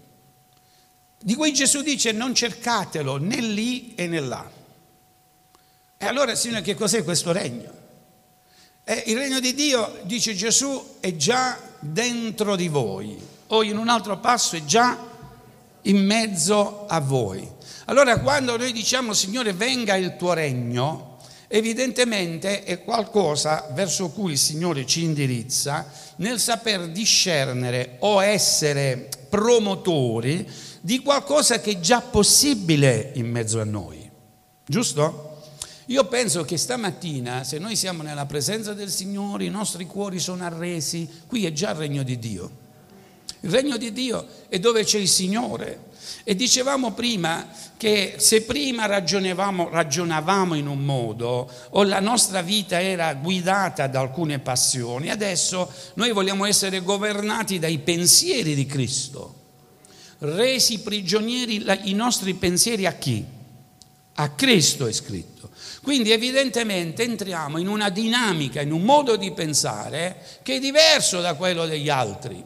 Di 1.20 1.34
cui 1.34 1.52
Gesù 1.52 1.82
dice 1.82 2.12
non 2.12 2.36
cercatelo 2.36 3.18
né 3.18 3.42
lì 3.42 3.96
e 3.96 4.06
né 4.06 4.20
là. 4.20 4.48
E 5.98 6.06
allora, 6.06 6.36
Signore, 6.36 6.62
che 6.62 6.76
cos'è 6.76 7.04
questo 7.04 7.32
regno? 7.32 7.72
Eh, 8.84 9.06
il 9.08 9.18
regno 9.18 9.40
di 9.40 9.56
Dio, 9.56 10.00
dice 10.04 10.36
Gesù, 10.36 10.98
è 11.00 11.16
già 11.16 11.72
dentro 11.84 12.56
di 12.56 12.68
voi, 12.68 13.18
o 13.48 13.64
in 13.64 13.78
un 13.78 13.90
altro 13.90 14.18
passo 14.20 14.56
è 14.56 14.64
già 14.64 14.98
in 15.84 16.06
mezzo 16.06 16.86
a 16.88 17.00
voi. 17.00 17.48
Allora 17.86 18.20
quando 18.20 18.58
noi 18.58 18.72
diciamo 18.72 19.14
Signore 19.14 19.54
venga 19.54 19.96
il 19.96 20.16
tuo 20.18 20.34
regno, 20.34 21.18
evidentemente 21.48 22.64
è 22.64 22.84
qualcosa 22.84 23.68
verso 23.74 24.10
cui 24.10 24.32
il 24.32 24.38
Signore 24.38 24.86
ci 24.86 25.04
indirizza 25.04 25.86
nel 26.18 26.40
saper 26.40 26.90
discernere 26.90 27.98
o 28.00 28.24
essere 28.24 29.10
promotori 29.30 30.50
di 30.82 31.00
qualcosa 31.00 31.60
che 31.60 31.72
è 31.72 31.80
già 31.80 32.02
possibile 32.02 33.12
in 33.16 33.30
mezzo 33.30 33.60
a 33.60 33.66
noi. 33.66 34.10
Giusto? 34.66 35.33
Io 35.88 36.06
penso 36.06 36.44
che 36.44 36.58
stamattina, 36.58 37.44
se 37.44 37.58
noi 37.58 37.76
siamo 37.76 38.04
nella 38.04 38.26
presenza 38.26 38.74
del 38.74 38.90
Signore, 38.90 39.46
i 39.46 39.50
nostri 39.50 39.86
cuori 39.86 40.20
sono 40.20 40.46
arresi, 40.46 41.10
qui 41.28 41.46
è 41.46 41.52
già 41.52 41.72
il 41.72 41.76
regno 41.76 42.04
di 42.04 42.18
Dio. 42.20 42.62
Il 43.42 43.50
regno 43.50 43.76
di 43.76 43.92
Dio 43.92 44.26
è 44.48 44.60
dove 44.60 44.86
c'è 44.86 44.98
il 44.98 45.10
Signore. 45.10 45.92
E 46.24 46.36
dicevamo 46.36 46.94
prima 46.94 47.50
che 47.76 48.16
se 48.18 48.44
prima 48.44 48.86
ragionavamo, 48.86 49.68
ragionavamo 49.70 50.54
in 50.54 50.68
un 50.68 50.80
modo 50.80 51.52
o 51.72 51.84
la 51.84 52.00
nostra 52.00 52.42
vita 52.42 52.82
era 52.82 53.14
guidata 53.16 53.88
da 53.88 54.00
alcune 54.00 54.40
passioni, 54.40 55.10
adesso 55.10 55.70
noi 55.96 56.14
vogliamo 56.14 56.46
essere 56.46 56.80
governati 56.80 57.60
dai 57.60 57.80
pensieri 57.80 58.56
di 58.56 58.66
Cristo, 58.66 59.36
resi 60.20 60.80
prigionieri 60.80 61.66
i 61.84 61.94
nostri 61.94 62.34
pensieri 62.36 62.86
a 62.86 62.94
chi? 62.94 63.26
A 64.16 64.30
Cristo 64.30 64.88
è 64.88 64.94
scritto. 64.94 65.50
Quindi 65.84 66.12
evidentemente 66.12 67.04
entriamo 67.04 67.58
in 67.58 67.68
una 67.68 67.90
dinamica, 67.90 68.62
in 68.62 68.72
un 68.72 68.84
modo 68.84 69.18
di 69.18 69.34
pensare 69.34 70.16
che 70.42 70.56
è 70.56 70.60
diverso 70.60 71.20
da 71.20 71.34
quello 71.34 71.66
degli 71.66 71.90
altri. 71.90 72.42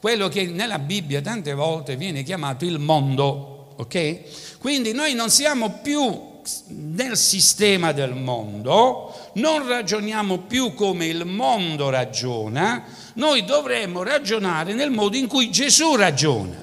Quello 0.00 0.26
che 0.26 0.46
nella 0.46 0.80
Bibbia 0.80 1.20
tante 1.20 1.54
volte 1.54 1.94
viene 1.94 2.24
chiamato 2.24 2.64
il 2.64 2.80
mondo, 2.80 3.74
ok? 3.76 4.58
Quindi 4.58 4.92
noi 4.92 5.14
non 5.14 5.30
siamo 5.30 5.78
più 5.80 6.30
nel 6.70 7.16
sistema 7.16 7.92
del 7.92 8.14
mondo, 8.14 9.14
non 9.34 9.64
ragioniamo 9.68 10.38
più 10.38 10.74
come 10.74 11.06
il 11.06 11.24
mondo 11.24 11.88
ragiona, 11.88 12.82
noi 13.14 13.44
dovremmo 13.44 14.02
ragionare 14.02 14.74
nel 14.74 14.90
modo 14.90 15.16
in 15.16 15.28
cui 15.28 15.52
Gesù 15.52 15.94
ragiona. 15.94 16.60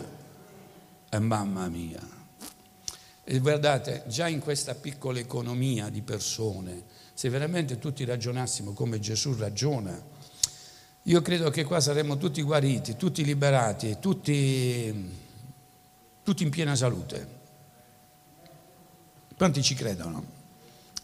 E 1.09 1.19
mamma 1.19 1.69
mia. 1.69 2.08
E 3.31 3.37
guardate, 3.37 4.05
già 4.07 4.27
in 4.27 4.39
questa 4.39 4.73
piccola 4.73 5.19
economia 5.19 5.89
di 5.89 6.01
persone, 6.01 6.81
se 7.13 7.29
veramente 7.29 7.77
tutti 7.77 8.03
ragionassimo 8.03 8.73
come 8.73 8.99
Gesù 8.99 9.35
ragiona, 9.35 10.03
io 11.03 11.21
credo 11.21 11.51
che 11.51 11.63
qua 11.63 11.79
saremmo 11.79 12.17
tutti 12.17 12.41
guariti, 12.41 12.95
tutti 12.95 13.23
liberati, 13.23 13.97
tutti, 13.99 15.11
tutti 16.23 16.41
in 16.41 16.49
piena 16.49 16.75
salute. 16.75 17.27
Quanti 19.37 19.61
ci 19.61 19.75
credono? 19.75 20.25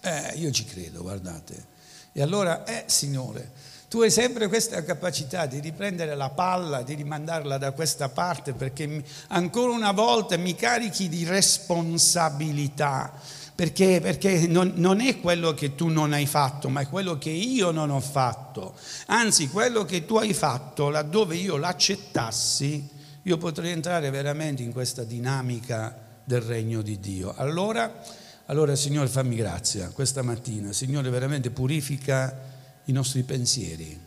Eh, 0.01 0.34
io 0.38 0.50
ci 0.50 0.65
credo, 0.65 1.03
guardate. 1.03 1.67
E 2.12 2.24
allora, 2.24 2.63
eh, 2.63 2.86
Signore, 2.88 3.51
tu 3.88 4.01
hai 4.01 4.10
sempre 4.10 4.48
questa 4.48 4.84
capacità 4.84 5.46
di 5.46 5.60
riprendere 5.60 6.15
la 6.15 6.30
palla, 6.30 6.82
di 6.82 6.96
rimandarla 6.96 7.58
da 7.58 7.72
questa 7.72 8.10
parte, 8.10 8.54
perché 8.54 9.04
ancora 9.27 9.72
una 9.72 9.92
volta 9.92 10.38
mi 10.38 10.56
carichi 10.56 11.08
di 11.08 11.24
responsabilità, 11.24 13.13
perché, 13.54 14.00
perché 14.01 14.48
non, 14.48 14.74
non, 14.75 15.01
è 15.01 15.20
quello 15.20 15.54
che 15.54 15.75
tu 15.75 15.88
non 15.88 16.13
hai 16.13 16.25
fatto, 16.25 16.68
ma 16.68 16.82
è 16.82 16.88
quello 16.88 17.18
che 17.18 17.30
io 17.30 17.72
non 17.72 17.92
ho 17.92 18.01
fatto. 18.01 18.75
Anzi, 19.08 19.50
quello 19.50 19.86
che 19.86 20.06
tu 20.06 20.18
hai 20.18 20.34
fatto, 20.34 20.89
laddove 20.89 21.36
io 21.36 21.56
l'accettassi, 21.56 22.89
io 23.22 23.38
potrei 23.38 23.72
entrare 23.72 24.10
veramente 24.10 24.63
in 24.63 24.72
questa 24.72 25.04
dinamica 25.04 25.96
del 26.24 26.42
regno 26.42 26.82
di 26.82 27.00
Dio. 27.00 27.34
Allora, 27.38 28.01
allora 28.48 28.75
Signore, 28.75 29.08
fammi 29.08 29.36
grazia 29.36 29.89
questa 29.89 30.22
mattina. 30.22 30.74
Signore, 30.74 31.10
veramente 31.10 31.50
purifica 31.51 32.54
i 32.86 32.92
nostri 32.92 33.24
pensieri, 33.24 34.00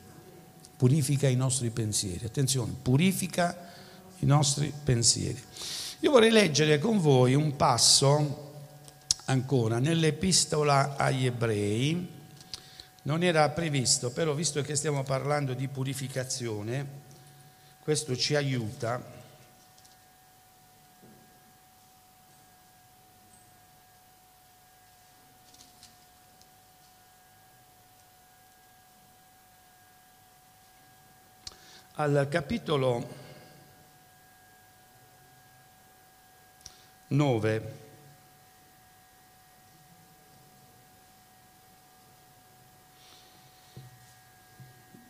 purifica 0.76 1.28
i 1.28 1.36
nostri 1.36 1.70
pensieri, 1.70 2.24
attenzione, 2.24 2.72
purifica 2.80 3.56
i 4.18 4.26
nostri 4.26 4.72
pensieri. 4.84 5.42
Io 6.00 6.10
vorrei 6.10 6.30
leggere 6.30 6.78
con 6.78 7.00
voi 7.00 7.34
un 7.34 7.56
passo 7.56 8.46
ancora 9.24 9.78
nell'epistola 9.78 10.96
agli 10.96 11.26
ebrei, 11.26 12.16
non 13.02 13.22
era 13.22 13.48
previsto, 13.50 14.10
però 14.10 14.34
visto 14.34 14.62
che 14.62 14.76
stiamo 14.76 15.02
parlando 15.02 15.54
di 15.54 15.66
purificazione, 15.68 16.86
questo 17.80 18.16
ci 18.16 18.34
aiuta 18.34 19.16
al 32.00 32.28
capitolo 32.30 33.08
9. 37.08 37.76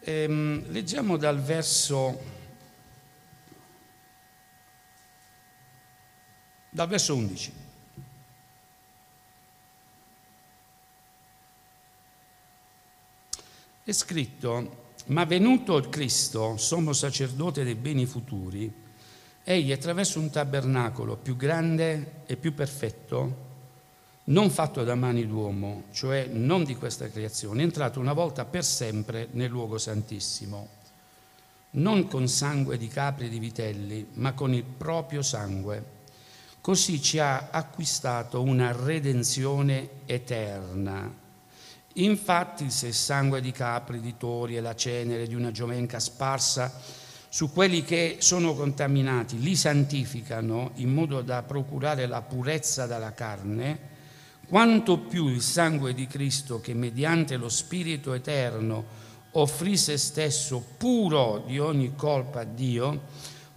Ehm, 0.00 0.70
leggiamo 0.70 1.18
dal 1.18 1.38
verso, 1.38 2.22
dal 6.70 6.88
verso 6.88 7.14
11. 7.14 7.67
È 13.88 13.92
scritto 13.94 14.84
ma 15.06 15.24
venuto 15.24 15.80
Cristo, 15.88 16.58
sommo 16.58 16.92
sacerdote 16.92 17.64
dei 17.64 17.74
beni 17.74 18.04
futuri, 18.04 18.70
egli 19.42 19.72
attraverso 19.72 20.20
un 20.20 20.28
tabernacolo 20.28 21.16
più 21.16 21.36
grande 21.36 22.24
e 22.26 22.36
più 22.36 22.52
perfetto, 22.52 23.46
non 24.24 24.50
fatto 24.50 24.84
da 24.84 24.94
mani 24.94 25.26
d'uomo, 25.26 25.84
cioè 25.92 26.26
non 26.26 26.64
di 26.64 26.76
questa 26.76 27.08
creazione, 27.08 27.62
è 27.62 27.64
entrato 27.64 27.98
una 27.98 28.12
volta 28.12 28.44
per 28.44 28.62
sempre 28.62 29.28
nel 29.30 29.48
luogo 29.48 29.78
santissimo, 29.78 30.68
non 31.70 32.08
con 32.08 32.28
sangue 32.28 32.76
di 32.76 32.88
capri 32.88 33.24
e 33.24 33.30
di 33.30 33.38
vitelli, 33.38 34.06
ma 34.16 34.34
con 34.34 34.52
il 34.52 34.64
proprio 34.64 35.22
sangue. 35.22 35.82
Così 36.60 37.00
ci 37.00 37.18
ha 37.20 37.48
acquistato 37.50 38.42
una 38.42 38.70
redenzione 38.70 39.88
eterna 40.04 41.26
Infatti 41.98 42.70
se 42.70 42.88
il 42.88 42.94
sangue 42.94 43.40
di 43.40 43.50
capri, 43.50 44.00
di 44.00 44.16
tori 44.16 44.56
e 44.56 44.60
la 44.60 44.76
cenere 44.76 45.26
di 45.26 45.34
una 45.34 45.50
giovenca 45.50 45.98
sparsa 45.98 46.72
su 47.28 47.52
quelli 47.52 47.82
che 47.82 48.18
sono 48.20 48.54
contaminati 48.54 49.40
li 49.40 49.56
santificano 49.56 50.70
in 50.76 50.90
modo 50.90 51.22
da 51.22 51.42
procurare 51.42 52.06
la 52.06 52.22
purezza 52.22 52.86
dalla 52.86 53.14
carne, 53.14 53.96
quanto 54.46 54.98
più 54.98 55.26
il 55.26 55.42
sangue 55.42 55.92
di 55.92 56.06
Cristo 56.06 56.60
che 56.60 56.72
mediante 56.72 57.36
lo 57.36 57.48
Spirito 57.48 58.14
eterno 58.14 59.06
offrì 59.32 59.76
se 59.76 59.98
stesso 59.98 60.64
puro 60.76 61.42
di 61.46 61.58
ogni 61.58 61.94
colpa 61.96 62.40
a 62.40 62.44
Dio, 62.44 63.02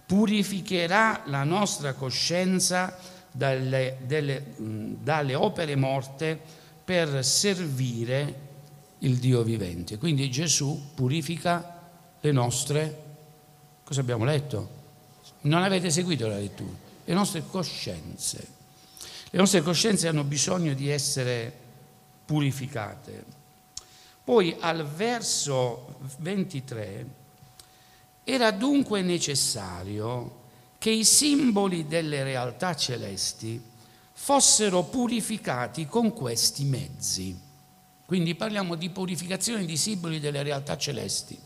purificherà 0.04 1.22
la 1.26 1.44
nostra 1.44 1.94
coscienza 1.94 2.98
dalle, 3.30 3.98
delle, 4.04 4.54
dalle 4.58 5.34
opere 5.36 5.76
morte 5.76 6.60
per 6.84 7.24
servire 7.24 8.50
il 8.98 9.18
Dio 9.18 9.42
vivente. 9.42 9.98
Quindi 9.98 10.30
Gesù 10.30 10.90
purifica 10.94 11.80
le 12.20 12.32
nostre, 12.32 13.02
cosa 13.84 14.00
abbiamo 14.00 14.24
letto? 14.24 14.80
Non 15.42 15.62
avete 15.62 15.90
seguito 15.90 16.26
la 16.28 16.38
lettura, 16.38 16.72
le 17.04 17.14
nostre 17.14 17.44
coscienze. 17.46 18.60
Le 19.30 19.38
nostre 19.38 19.62
coscienze 19.62 20.08
hanno 20.08 20.24
bisogno 20.24 20.74
di 20.74 20.88
essere 20.88 21.52
purificate. 22.24 23.24
Poi 24.24 24.56
al 24.60 24.86
verso 24.86 25.96
23 26.18 27.06
era 28.24 28.50
dunque 28.52 29.02
necessario 29.02 30.40
che 30.78 30.90
i 30.90 31.04
simboli 31.04 31.86
delle 31.86 32.22
realtà 32.22 32.74
celesti 32.76 33.60
fossero 34.12 34.84
purificati 34.84 35.86
con 35.86 36.12
questi 36.12 36.64
mezzi. 36.64 37.50
Quindi 38.04 38.34
parliamo 38.34 38.74
di 38.74 38.90
purificazione 38.90 39.64
di 39.64 39.76
simboli 39.76 40.20
delle 40.20 40.42
realtà 40.42 40.76
celesti. 40.76 41.38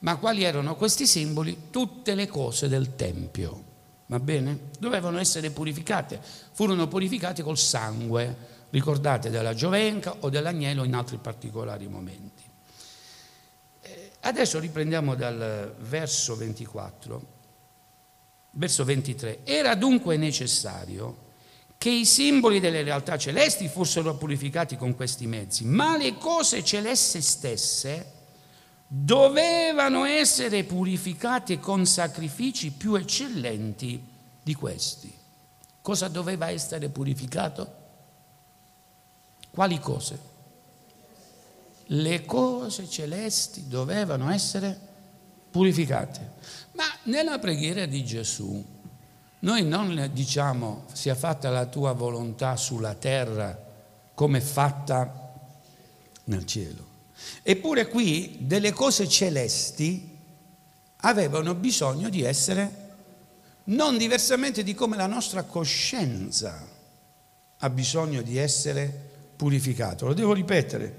Ma 0.00 0.16
quali 0.16 0.44
erano 0.44 0.76
questi 0.76 1.06
simboli? 1.06 1.68
Tutte 1.70 2.14
le 2.14 2.26
cose 2.26 2.68
del 2.68 2.94
Tempio. 2.96 3.64
Va 4.06 4.18
bene? 4.18 4.70
Dovevano 4.78 5.18
essere 5.18 5.50
purificate. 5.50 6.20
Furono 6.52 6.88
purificate 6.88 7.42
col 7.42 7.58
sangue, 7.58 8.36
ricordate, 8.70 9.30
della 9.30 9.54
giovenca 9.54 10.16
o 10.20 10.28
dell'agnello 10.28 10.84
in 10.84 10.94
altri 10.94 11.18
particolari 11.18 11.86
momenti. 11.88 12.42
Eh, 13.80 14.10
adesso 14.20 14.58
riprendiamo 14.58 15.14
dal 15.14 15.74
verso 15.78 16.36
24. 16.36 17.36
Verso 18.52 18.84
23. 18.84 19.44
Era 19.44 19.74
dunque 19.74 20.16
necessario 20.16 21.26
che 21.78 21.90
i 21.90 22.04
simboli 22.04 22.58
delle 22.58 22.82
realtà 22.82 23.16
celesti 23.16 23.68
fossero 23.68 24.16
purificati 24.16 24.76
con 24.76 24.96
questi 24.96 25.28
mezzi, 25.28 25.64
ma 25.64 25.96
le 25.96 26.18
cose 26.18 26.64
celesti 26.64 27.22
stesse 27.22 28.12
dovevano 28.88 30.04
essere 30.04 30.64
purificate 30.64 31.60
con 31.60 31.86
sacrifici 31.86 32.72
più 32.72 32.96
eccellenti 32.96 34.02
di 34.42 34.54
questi. 34.54 35.14
Cosa 35.80 36.08
doveva 36.08 36.50
essere 36.50 36.88
purificato? 36.88 37.76
Quali 39.50 39.78
cose? 39.78 40.18
Le 41.90 42.24
cose 42.24 42.88
celesti 42.88 43.68
dovevano 43.68 44.30
essere 44.30 44.78
purificate. 45.50 46.32
Ma 46.72 46.84
nella 47.04 47.38
preghiera 47.38 47.86
di 47.86 48.04
Gesù 48.04 48.64
noi 49.40 49.64
non 49.64 50.10
diciamo 50.12 50.84
sia 50.92 51.14
fatta 51.14 51.50
la 51.50 51.66
tua 51.66 51.92
volontà 51.92 52.56
sulla 52.56 52.94
terra 52.94 53.56
come 54.14 54.40
fatta 54.40 55.32
nel 56.24 56.44
cielo. 56.44 56.86
Eppure 57.42 57.88
qui 57.88 58.38
delle 58.40 58.72
cose 58.72 59.08
celesti 59.08 60.16
avevano 60.96 61.54
bisogno 61.54 62.08
di 62.08 62.22
essere 62.22 62.86
non 63.64 63.96
diversamente 63.96 64.62
di 64.62 64.74
come 64.74 64.96
la 64.96 65.06
nostra 65.06 65.42
coscienza 65.42 66.66
ha 67.58 67.70
bisogno 67.70 68.22
di 68.22 68.38
essere 68.38 69.06
purificato. 69.36 70.06
Lo 70.06 70.14
devo 70.14 70.32
ripetere. 70.32 70.98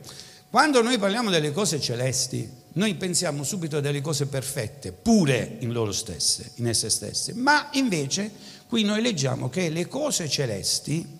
Quando 0.49 0.81
noi 0.81 0.97
parliamo 0.97 1.29
delle 1.29 1.51
cose 1.51 1.79
celesti, 1.79 2.49
noi 2.73 2.95
pensiamo 2.95 3.43
subito 3.43 3.77
a 3.77 3.81
delle 3.81 4.01
cose 4.01 4.27
perfette, 4.27 4.91
pure 4.91 5.57
in 5.59 5.71
loro 5.71 5.91
stesse, 5.91 6.51
in 6.55 6.67
esse 6.67 6.89
stesse, 6.89 7.33
ma 7.33 7.69
invece 7.73 8.31
qui 8.67 8.83
noi 8.83 9.01
leggiamo 9.01 9.49
che 9.49 9.69
le 9.69 9.87
cose 9.87 10.29
celesti 10.29 11.17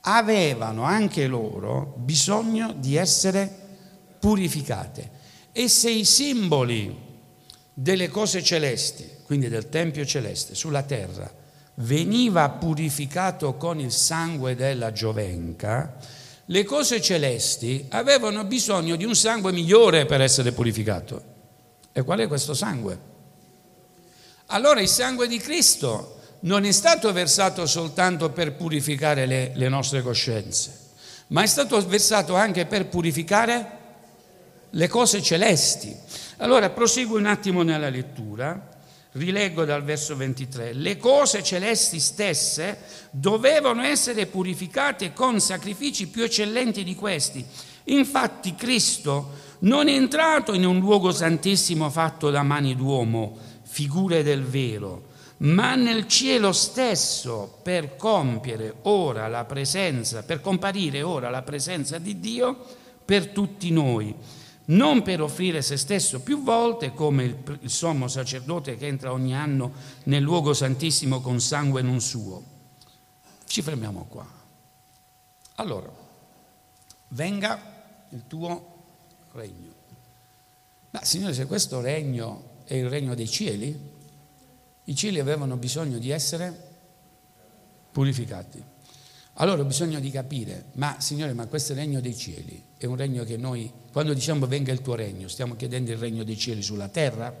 avevano 0.00 0.82
anche 0.82 1.26
loro 1.26 1.94
bisogno 1.98 2.72
di 2.72 2.96
essere 2.96 3.50
purificate. 4.18 5.20
E 5.52 5.68
se 5.68 5.90
i 5.90 6.04
simboli 6.04 7.10
delle 7.72 8.08
cose 8.08 8.42
celesti, 8.42 9.08
quindi 9.24 9.48
del 9.48 9.68
Tempio 9.68 10.04
celeste, 10.04 10.54
sulla 10.54 10.82
terra, 10.82 11.30
veniva 11.76 12.48
purificato 12.50 13.54
con 13.56 13.80
il 13.80 13.92
sangue 13.92 14.54
della 14.54 14.92
giovenca, 14.92 15.96
le 16.46 16.64
cose 16.64 17.00
celesti 17.00 17.86
avevano 17.90 18.44
bisogno 18.44 18.96
di 18.96 19.04
un 19.04 19.14
sangue 19.14 19.52
migliore 19.52 20.06
per 20.06 20.20
essere 20.20 20.52
purificato. 20.52 21.30
E 21.92 22.02
qual 22.02 22.18
è 22.18 22.26
questo 22.26 22.54
sangue? 22.54 23.10
Allora 24.46 24.80
il 24.80 24.88
sangue 24.88 25.28
di 25.28 25.38
Cristo 25.38 26.18
non 26.40 26.64
è 26.64 26.72
stato 26.72 27.12
versato 27.12 27.66
soltanto 27.66 28.30
per 28.30 28.54
purificare 28.54 29.26
le, 29.26 29.52
le 29.54 29.68
nostre 29.68 30.02
coscienze, 30.02 30.78
ma 31.28 31.42
è 31.42 31.46
stato 31.46 31.80
versato 31.86 32.34
anche 32.34 32.66
per 32.66 32.86
purificare 32.86 33.78
le 34.70 34.88
cose 34.88 35.22
celesti. 35.22 35.96
Allora 36.38 36.70
proseguo 36.70 37.18
un 37.18 37.26
attimo 37.26 37.62
nella 37.62 37.88
lettura, 37.88 38.70
rileggo 39.12 39.64
dal 39.64 39.84
verso 39.84 40.16
23, 40.16 40.72
le 40.72 40.96
cose 40.96 41.42
celesti 41.42 42.00
stesse 42.00 42.78
dovevano 43.10 43.82
essere 43.82 44.26
purificate 44.26 45.12
con 45.12 45.40
sacrifici 45.40 46.08
più 46.08 46.22
eccellenti 46.22 46.82
di 46.82 46.94
questi. 46.94 47.44
Infatti 47.84 48.54
Cristo 48.54 49.50
non 49.60 49.88
è 49.88 49.92
entrato 49.92 50.54
in 50.54 50.64
un 50.64 50.78
luogo 50.78 51.12
santissimo 51.12 51.90
fatto 51.90 52.30
da 52.30 52.42
mani 52.42 52.74
d'uomo, 52.74 53.36
figure 53.62 54.22
del 54.22 54.44
vero, 54.44 55.10
ma 55.38 55.74
nel 55.74 56.06
cielo 56.06 56.52
stesso 56.52 57.58
per 57.62 57.96
compiere 57.96 58.76
ora 58.82 59.28
la 59.28 59.44
presenza, 59.44 60.22
per 60.22 60.40
comparire 60.40 61.02
ora 61.02 61.28
la 61.28 61.42
presenza 61.42 61.98
di 61.98 62.18
Dio 62.18 62.56
per 63.04 63.28
tutti 63.28 63.70
noi 63.70 64.14
non 64.66 65.02
per 65.02 65.20
offrire 65.20 65.62
se 65.62 65.76
stesso 65.76 66.20
più 66.20 66.42
volte 66.42 66.92
come 66.92 67.24
il, 67.24 67.58
il 67.62 67.70
sommo 67.70 68.08
sacerdote 68.08 68.76
che 68.76 68.86
entra 68.86 69.12
ogni 69.12 69.34
anno 69.34 69.72
nel 70.04 70.22
luogo 70.22 70.54
santissimo 70.54 71.20
con 71.20 71.40
sangue 71.40 71.82
non 71.82 72.00
suo. 72.00 72.42
Ci 73.44 73.62
fermiamo 73.62 74.06
qua. 74.08 74.26
Allora, 75.56 75.90
venga 77.08 77.60
il 78.10 78.24
tuo 78.26 78.84
regno. 79.32 79.72
Ma 80.90 81.04
Signore, 81.04 81.34
se 81.34 81.46
questo 81.46 81.80
regno 81.80 82.50
è 82.64 82.74
il 82.74 82.88
regno 82.88 83.14
dei 83.14 83.28
cieli, 83.28 83.90
i 84.84 84.94
cieli 84.94 85.18
avevano 85.18 85.56
bisogno 85.56 85.98
di 85.98 86.10
essere 86.10 86.70
purificati. 87.90 88.62
Allora 89.36 89.62
ho 89.62 89.64
bisogno 89.64 89.98
di 89.98 90.10
capire, 90.10 90.66
ma 90.74 90.96
Signore, 91.00 91.32
ma 91.32 91.46
questo 91.46 91.72
regno 91.72 92.00
dei 92.00 92.14
cieli 92.14 92.62
è 92.76 92.84
un 92.84 92.96
regno 92.96 93.24
che 93.24 93.38
noi, 93.38 93.72
quando 93.90 94.12
diciamo 94.12 94.46
venga 94.46 94.72
il 94.72 94.82
tuo 94.82 94.94
regno, 94.94 95.26
stiamo 95.28 95.56
chiedendo 95.56 95.90
il 95.90 95.96
regno 95.96 96.22
dei 96.22 96.36
cieli 96.36 96.62
sulla 96.62 96.88
terra? 96.88 97.34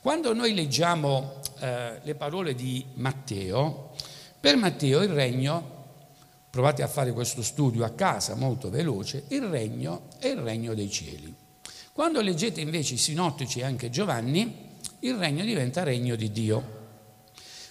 Quando 0.00 0.32
noi 0.32 0.54
leggiamo 0.54 1.40
eh, 1.58 2.00
le 2.02 2.14
parole 2.14 2.54
di 2.54 2.84
Matteo, 2.94 3.94
per 4.38 4.56
Matteo 4.56 5.02
il 5.02 5.08
regno, 5.08 5.80
provate 6.50 6.82
a 6.82 6.88
fare 6.88 7.12
questo 7.12 7.42
studio 7.42 7.84
a 7.84 7.90
casa 7.90 8.36
molto 8.36 8.70
veloce, 8.70 9.24
il 9.28 9.42
regno 9.42 10.08
è 10.18 10.28
il 10.28 10.38
regno 10.38 10.72
dei 10.74 10.90
cieli. 10.90 11.34
Quando 11.92 12.20
leggete 12.20 12.60
invece 12.60 12.94
i 12.94 12.98
sinottici 12.98 13.60
e 13.60 13.64
anche 13.64 13.90
Giovanni, 13.90 14.70
il 15.00 15.14
regno 15.16 15.44
diventa 15.44 15.82
regno 15.82 16.14
di 16.14 16.30
Dio. 16.30 16.80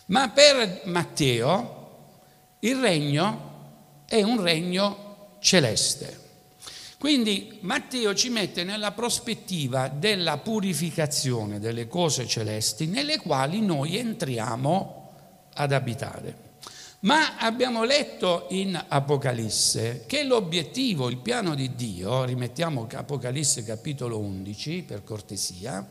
Ma 0.07 0.29
per 0.29 0.81
Matteo 0.85 1.80
il 2.61 2.79
regno 2.79 3.49
è 4.05 4.21
un 4.21 4.41
regno 4.41 5.35
celeste. 5.39 6.19
Quindi 6.99 7.57
Matteo 7.61 8.13
ci 8.13 8.29
mette 8.29 8.63
nella 8.63 8.91
prospettiva 8.91 9.87
della 9.87 10.37
purificazione 10.37 11.59
delle 11.59 11.87
cose 11.87 12.27
celesti 12.27 12.85
nelle 12.85 13.17
quali 13.17 13.61
noi 13.61 13.97
entriamo 13.97 15.09
ad 15.53 15.71
abitare. 15.71 16.49
Ma 16.99 17.37
abbiamo 17.39 17.83
letto 17.83 18.45
in 18.49 18.79
Apocalisse 18.87 20.03
che 20.05 20.23
l'obiettivo, 20.23 21.09
il 21.09 21.17
piano 21.17 21.55
di 21.55 21.73
Dio, 21.73 22.23
rimettiamo 22.25 22.87
Apocalisse 22.93 23.63
capitolo 23.63 24.19
11 24.19 24.83
per 24.83 25.03
cortesia, 25.03 25.87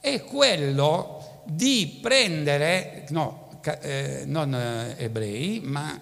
è 0.00 0.22
quello 0.24 1.42
di 1.44 1.98
prendere, 2.00 3.04
no, 3.10 3.45
eh, 3.66 4.24
non 4.26 4.54
eh, 4.54 4.94
ebrei, 4.98 5.60
ma 5.60 5.98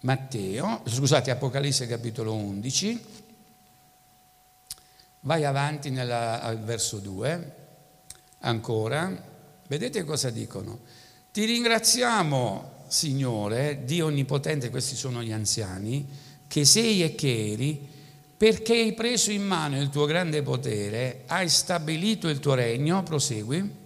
Matteo, 0.00 0.82
scusate, 0.84 1.30
Apocalisse 1.30 1.86
capitolo 1.86 2.34
11, 2.34 3.04
vai 5.20 5.44
avanti 5.44 5.90
nella, 5.90 6.40
al 6.42 6.60
verso 6.60 6.98
2, 6.98 7.54
ancora, 8.40 9.24
vedete 9.66 10.04
cosa 10.04 10.30
dicono? 10.30 10.80
Ti 11.32 11.44
ringraziamo, 11.44 12.84
Signore, 12.86 13.84
Dio 13.84 14.06
Onnipotente, 14.06 14.70
questi 14.70 14.94
sono 14.94 15.22
gli 15.22 15.32
anziani, 15.32 16.06
che 16.46 16.64
sei 16.64 17.02
e 17.02 17.14
che 17.14 17.52
eri, 17.52 17.94
perché 18.36 18.74
hai 18.74 18.92
preso 18.92 19.30
in 19.32 19.44
mano 19.44 19.80
il 19.80 19.88
tuo 19.88 20.04
grande 20.04 20.42
potere, 20.42 21.22
hai 21.26 21.48
stabilito 21.48 22.28
il 22.28 22.38
tuo 22.38 22.54
regno, 22.54 23.02
prosegui, 23.02 23.84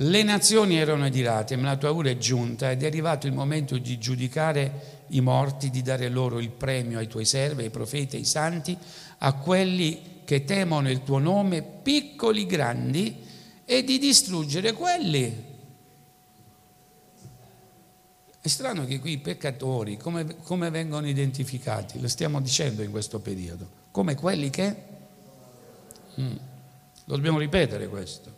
le 0.00 0.22
nazioni 0.22 0.76
erano 0.76 1.04
adirate, 1.04 1.56
ma 1.56 1.68
la 1.68 1.76
tua 1.76 1.92
ora 1.92 2.10
è 2.10 2.18
giunta 2.18 2.70
ed 2.70 2.82
è 2.82 2.86
arrivato 2.86 3.26
il 3.26 3.32
momento 3.32 3.78
di 3.78 3.96
giudicare 3.98 5.04
i 5.08 5.22
morti, 5.22 5.70
di 5.70 5.80
dare 5.80 6.08
loro 6.10 6.38
il 6.38 6.50
premio 6.50 6.98
ai 6.98 7.06
tuoi 7.06 7.24
servi, 7.24 7.62
ai 7.62 7.70
profeti, 7.70 8.16
ai 8.16 8.26
santi, 8.26 8.76
a 9.18 9.32
quelli 9.34 10.20
che 10.24 10.44
temono 10.44 10.90
il 10.90 11.02
tuo 11.02 11.18
nome, 11.18 11.62
piccoli, 11.62 12.44
grandi, 12.44 13.24
e 13.64 13.84
di 13.84 13.98
distruggere 13.98 14.72
quelli. 14.74 15.44
È 18.38 18.48
strano 18.48 18.84
che 18.84 19.00
qui 19.00 19.12
i 19.12 19.18
peccatori, 19.18 19.96
come, 19.96 20.36
come 20.42 20.68
vengono 20.68 21.08
identificati? 21.08 22.00
Lo 22.00 22.08
stiamo 22.08 22.40
dicendo 22.42 22.82
in 22.82 22.90
questo 22.90 23.18
periodo. 23.20 23.68
Come 23.90 24.14
quelli 24.14 24.50
che... 24.50 24.76
Mm. 26.20 26.36
Lo 27.06 27.16
dobbiamo 27.16 27.38
ripetere 27.38 27.88
questo. 27.88 28.34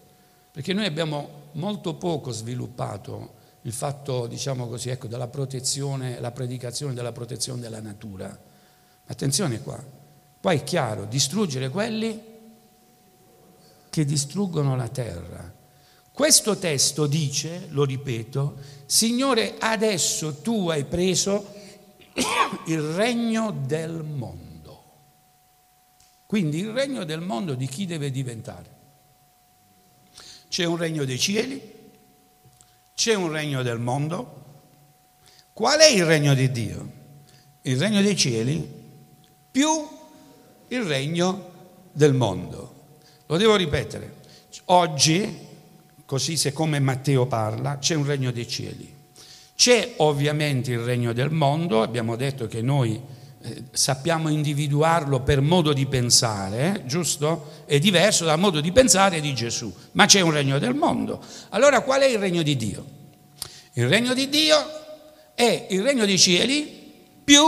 Perché 0.52 0.72
noi 0.72 0.86
abbiamo 0.86 1.37
molto 1.58 1.94
poco 1.96 2.30
sviluppato 2.30 3.34
il 3.62 3.72
fatto, 3.72 4.26
diciamo 4.26 4.66
così, 4.68 4.88
ecco, 4.88 5.08
della 5.08 5.26
protezione, 5.28 6.20
la 6.20 6.30
predicazione 6.30 6.94
della 6.94 7.12
protezione 7.12 7.60
della 7.60 7.80
natura. 7.80 8.36
Attenzione 9.06 9.60
qua, 9.60 9.82
qua 10.40 10.52
è 10.52 10.62
chiaro, 10.62 11.04
distruggere 11.04 11.68
quelli 11.68 12.22
che 13.90 14.04
distruggono 14.04 14.76
la 14.76 14.88
terra. 14.88 15.54
Questo 16.12 16.56
testo 16.56 17.06
dice, 17.06 17.66
lo 17.70 17.84
ripeto, 17.84 18.56
Signore, 18.86 19.56
adesso 19.58 20.36
tu 20.36 20.68
hai 20.68 20.84
preso 20.84 21.52
il 22.66 22.80
regno 22.80 23.50
del 23.66 24.02
mondo. 24.02 24.46
Quindi 26.26 26.58
il 26.58 26.70
regno 26.70 27.04
del 27.04 27.20
mondo 27.20 27.54
di 27.54 27.66
chi 27.66 27.86
deve 27.86 28.10
diventare? 28.10 28.77
C'è 30.48 30.64
un 30.64 30.76
regno 30.76 31.04
dei 31.04 31.18
cieli, 31.18 31.60
c'è 32.94 33.14
un 33.14 33.30
regno 33.30 33.62
del 33.62 33.78
mondo. 33.78 34.44
Qual 35.52 35.78
è 35.78 35.88
il 35.90 36.04
regno 36.04 36.34
di 36.34 36.50
Dio? 36.50 36.92
Il 37.62 37.78
regno 37.78 38.00
dei 38.00 38.16
cieli 38.16 38.76
più 39.50 39.68
il 40.68 40.82
regno 40.82 41.50
del 41.92 42.14
mondo. 42.14 42.74
Lo 43.26 43.36
devo 43.36 43.56
ripetere. 43.56 44.16
Oggi, 44.66 45.46
così 46.04 46.36
siccome 46.36 46.78
Matteo 46.78 47.26
parla, 47.26 47.78
c'è 47.78 47.94
un 47.94 48.06
regno 48.06 48.30
dei 48.30 48.48
cieli. 48.48 48.96
C'è 49.54 49.94
ovviamente 49.96 50.70
il 50.70 50.78
regno 50.78 51.12
del 51.12 51.30
mondo, 51.30 51.82
abbiamo 51.82 52.16
detto 52.16 52.46
che 52.46 52.62
noi 52.62 53.00
eh, 53.40 53.64
sappiamo 53.70 54.28
individuarlo 54.28 55.20
per 55.20 55.40
modo 55.40 55.72
di 55.72 55.86
pensare, 55.86 56.74
eh, 56.74 56.86
giusto? 56.86 57.62
È 57.66 57.78
diverso 57.78 58.24
dal 58.24 58.38
modo 58.38 58.60
di 58.60 58.72
pensare 58.72 59.20
di 59.20 59.34
Gesù, 59.34 59.72
ma 59.92 60.06
c'è 60.06 60.20
un 60.20 60.32
regno 60.32 60.58
del 60.58 60.74
mondo. 60.74 61.22
Allora 61.50 61.82
qual 61.82 62.00
è 62.00 62.06
il 62.06 62.18
regno 62.18 62.42
di 62.42 62.56
Dio? 62.56 62.84
Il 63.74 63.88
regno 63.88 64.12
di 64.12 64.28
Dio 64.28 64.56
è 65.34 65.66
il 65.70 65.82
regno 65.82 66.04
dei 66.04 66.18
cieli 66.18 66.66
più 67.22 67.42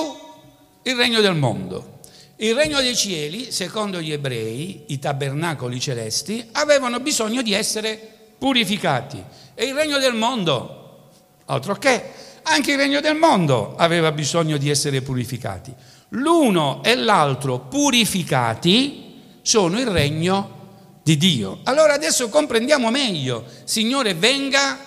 il 0.82 0.94
regno 0.94 1.20
del 1.20 1.34
mondo. 1.34 1.98
Il 2.36 2.54
regno 2.54 2.80
dei 2.80 2.96
cieli, 2.96 3.50
secondo 3.50 4.00
gli 4.00 4.12
ebrei, 4.12 4.84
i 4.88 4.98
tabernacoli 4.98 5.78
celesti, 5.78 6.48
avevano 6.52 7.00
bisogno 7.00 7.42
di 7.42 7.52
essere 7.52 7.98
purificati. 8.38 9.22
E 9.54 9.64
il 9.66 9.74
regno 9.74 9.98
del 9.98 10.14
mondo, 10.14 11.10
altro 11.46 11.74
che, 11.74 12.10
anche 12.50 12.72
il 12.72 12.78
regno 12.78 13.00
del 13.00 13.16
mondo 13.16 13.74
aveva 13.76 14.12
bisogno 14.12 14.56
di 14.56 14.70
essere 14.70 15.02
purificati. 15.02 15.72
L'uno 16.10 16.82
e 16.82 16.94
l'altro 16.96 17.60
purificati 17.60 19.38
sono 19.42 19.78
il 19.78 19.86
regno 19.86 20.58
di 21.02 21.16
Dio. 21.16 21.60
Allora 21.64 21.94
adesso 21.94 22.28
comprendiamo 22.28 22.90
meglio, 22.90 23.44
Signore, 23.64 24.14
venga 24.14 24.78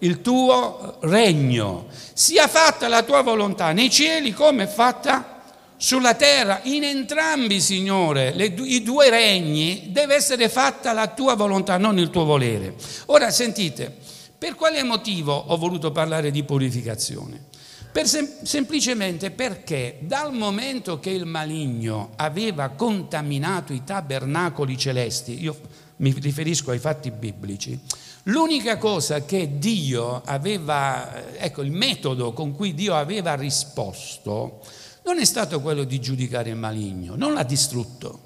il 0.00 0.20
tuo 0.20 0.98
regno, 1.02 1.86
sia 2.12 2.46
fatta 2.46 2.86
la 2.88 3.02
tua 3.02 3.22
volontà 3.22 3.72
nei 3.72 3.90
cieli 3.90 4.32
come 4.32 4.64
è 4.64 4.66
fatta 4.66 5.38
sulla 5.80 6.14
terra, 6.14 6.60
in 6.64 6.82
entrambi, 6.82 7.60
Signore, 7.60 8.32
le, 8.34 8.46
i 8.46 8.82
due 8.82 9.10
regni, 9.10 9.88
deve 9.90 10.16
essere 10.16 10.48
fatta 10.48 10.92
la 10.92 11.06
tua 11.06 11.34
volontà, 11.34 11.78
non 11.78 11.98
il 11.98 12.10
tuo 12.10 12.24
volere. 12.24 12.74
Ora 13.06 13.30
sentite, 13.30 13.96
per 14.38 14.54
quale 14.54 14.82
motivo 14.84 15.34
ho 15.34 15.56
voluto 15.56 15.90
parlare 15.90 16.30
di 16.30 16.44
purificazione? 16.44 17.46
Per 17.90 18.06
sem- 18.06 18.42
semplicemente 18.42 19.32
perché 19.32 19.98
dal 20.02 20.32
momento 20.32 21.00
che 21.00 21.10
il 21.10 21.26
maligno 21.26 22.10
aveva 22.16 22.68
contaminato 22.68 23.72
i 23.72 23.82
tabernacoli 23.82 24.78
celesti, 24.78 25.42
io 25.42 25.58
mi 25.96 26.12
riferisco 26.12 26.70
ai 26.70 26.78
fatti 26.78 27.10
biblici, 27.10 27.76
l'unica 28.24 28.78
cosa 28.78 29.24
che 29.24 29.58
Dio 29.58 30.22
aveva, 30.24 31.36
ecco 31.36 31.62
il 31.62 31.72
metodo 31.72 32.32
con 32.32 32.54
cui 32.54 32.74
Dio 32.74 32.94
aveva 32.94 33.34
risposto, 33.34 34.60
non 35.02 35.18
è 35.18 35.24
stato 35.24 35.60
quello 35.60 35.82
di 35.82 35.98
giudicare 35.98 36.50
il 36.50 36.56
maligno, 36.56 37.16
non 37.16 37.32
l'ha 37.32 37.42
distrutto. 37.42 38.20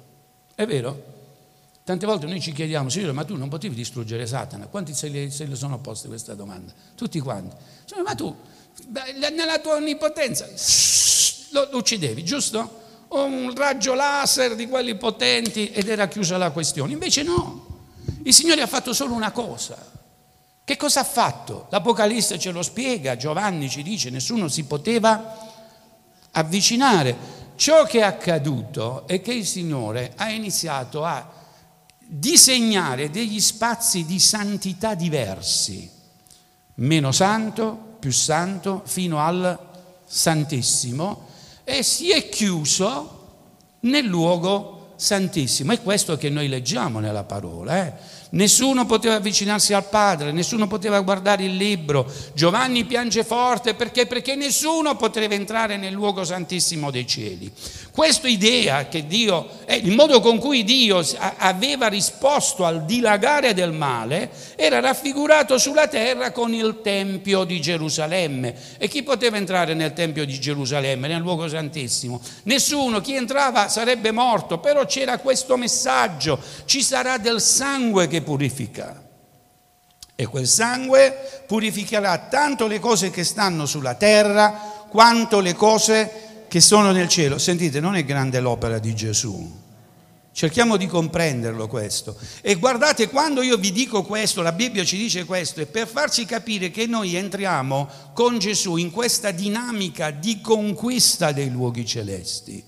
È 0.53 0.65
vero? 0.67 1.12
Tante 1.83 2.05
volte 2.05 2.27
noi 2.27 2.39
ci 2.39 2.53
chiediamo, 2.53 2.87
Signore, 2.87 3.11
ma 3.11 3.25
tu 3.25 3.35
non 3.35 3.49
potevi 3.49 3.75
distruggere 3.75 4.25
Satana? 4.25 4.67
Quanti 4.67 4.93
se 4.93 5.09
le, 5.09 5.29
sono 5.29 5.79
poste 5.79 6.07
questa 6.07 6.33
domanda? 6.33 6.71
Tutti 6.95 7.19
quanti. 7.19 7.53
Signore, 7.83 8.07
ma 8.07 8.15
tu, 8.15 8.33
nella 9.35 9.59
tua 9.59 9.75
onnipotenza, 9.75 10.47
lo, 11.51 11.69
uccidevi, 11.73 12.23
giusto? 12.23 12.81
Un 13.09 13.53
raggio 13.53 13.93
laser 13.95 14.55
di 14.55 14.67
quelli 14.67 14.95
potenti 14.95 15.71
ed 15.71 15.89
era 15.89 16.07
chiusa 16.07 16.37
la 16.37 16.51
questione. 16.51 16.93
Invece 16.93 17.21
no, 17.21 17.65
il 18.23 18.33
Signore 18.33 18.61
ha 18.61 18.67
fatto 18.67 18.93
solo 18.93 19.13
una 19.13 19.31
cosa. 19.31 19.75
Che 20.63 20.77
cosa 20.77 21.01
ha 21.01 21.03
fatto? 21.03 21.67
L'Apocalisse 21.69 22.39
ce 22.39 22.51
lo 22.51 22.61
spiega, 22.61 23.17
Giovanni 23.17 23.69
ci 23.69 23.83
dice, 23.83 24.09
nessuno 24.09 24.47
si 24.47 24.63
poteva 24.63 25.51
avvicinare. 26.31 27.41
Ciò 27.55 27.83
che 27.83 27.99
è 27.99 28.03
accaduto 28.03 29.05
è 29.05 29.21
che 29.21 29.33
il 29.33 29.45
Signore 29.45 30.13
ha 30.15 30.29
iniziato 30.29 31.03
a 31.03 31.41
disegnare 32.15 33.09
degli 33.09 33.39
spazi 33.39 34.05
di 34.05 34.19
santità 34.19 34.93
diversi, 34.93 35.89
meno 36.75 37.11
santo, 37.11 37.95
più 37.99 38.11
santo, 38.11 38.83
fino 38.85 39.19
al 39.19 39.71
Santissimo, 40.05 41.27
e 41.63 41.81
si 41.81 42.11
è 42.11 42.29
chiuso 42.29 43.21
nel 43.81 44.05
luogo 44.05 44.93
Santissimo. 44.95 45.73
È 45.73 45.81
questo 45.81 46.15
che 46.15 46.29
noi 46.29 46.47
leggiamo 46.47 46.99
nella 46.99 47.23
parola. 47.23 47.83
Eh? 47.83 47.93
Nessuno 48.33 48.87
poteva 48.87 49.15
avvicinarsi 49.15 49.73
al 49.73 49.87
Padre, 49.87 50.31
nessuno 50.31 50.65
poteva 50.65 50.99
guardare 51.01 51.43
il 51.43 51.55
libro. 51.55 52.11
Giovanni 52.33 52.83
piange 52.83 53.23
forte 53.23 53.75
perché? 53.75 54.07
Perché 54.07 54.33
nessuno 54.33 54.95
poteva 54.95 55.35
entrare 55.35 55.77
nel 55.77 55.93
luogo 55.93 56.23
santissimo 56.23 56.89
dei 56.89 57.05
cieli. 57.05 57.51
Questa 57.91 58.27
idea 58.27 58.87
che 58.87 59.05
Dio, 59.05 59.47
eh, 59.65 59.75
il 59.75 59.93
modo 59.93 60.19
con 60.19 60.39
cui 60.39 60.63
Dio 60.63 61.05
aveva 61.37 61.85
risposto 61.85 62.65
al 62.65 62.85
dilagare 62.85 63.53
del 63.53 63.71
male 63.71 64.31
era 64.55 64.79
raffigurato 64.79 65.59
sulla 65.59 65.87
terra 65.87 66.31
con 66.31 66.55
il 66.55 66.79
Tempio 66.81 67.43
di 67.43 67.61
Gerusalemme. 67.61 68.55
E 68.79 68.87
chi 68.87 69.03
poteva 69.03 69.37
entrare 69.37 69.75
nel 69.75 69.93
Tempio 69.93 70.25
di 70.25 70.39
Gerusalemme, 70.39 71.07
nel 71.07 71.21
luogo 71.21 71.47
santissimo? 71.47 72.19
Nessuno, 72.45 72.99
chi 72.99 73.13
entrava 73.13 73.67
sarebbe 73.67 74.09
morto, 74.09 74.57
però 74.57 74.87
c'era 74.87 75.19
questo 75.19 75.55
messaggio, 75.55 76.39
ci 76.65 76.81
sarà 76.81 77.19
del 77.19 77.39
sangue 77.39 78.07
che 78.07 78.21
purifica. 78.23 79.01
E 80.15 80.25
quel 80.25 80.47
sangue 80.47 81.43
purificherà 81.47 82.17
tanto 82.29 82.67
le 82.67 82.79
cose 82.79 83.09
che 83.09 83.23
stanno 83.23 83.65
sulla 83.65 83.95
terra 83.95 84.85
quanto 84.89 85.39
le 85.39 85.53
cose 85.53 86.45
che 86.47 86.61
sono 86.61 86.91
nel 86.91 87.07
cielo. 87.07 87.37
Sentite, 87.37 87.79
non 87.79 87.95
è 87.95 88.05
grande 88.05 88.39
l'opera 88.39 88.77
di 88.77 88.93
Gesù. 88.93 89.61
Cerchiamo 90.31 90.77
di 90.77 90.87
comprenderlo 90.87 91.67
questo. 91.67 92.17
E 92.41 92.55
guardate, 92.55 93.07
quando 93.07 93.43
io 93.43 93.57
vi 93.57 93.71
dico 93.71 94.03
questo, 94.03 94.41
la 94.41 94.51
Bibbia 94.51 94.83
ci 94.83 94.97
dice 94.97 95.25
questo, 95.25 95.61
è 95.61 95.67
per 95.67 95.87
farci 95.87 96.25
capire 96.25 96.71
che 96.71 96.87
noi 96.87 97.15
entriamo 97.15 97.89
con 98.13 98.39
Gesù 98.39 98.77
in 98.77 98.89
questa 98.89 99.29
dinamica 99.31 100.09
di 100.09 100.41
conquista 100.41 101.31
dei 101.31 101.49
luoghi 101.49 101.85
celesti. 101.85 102.63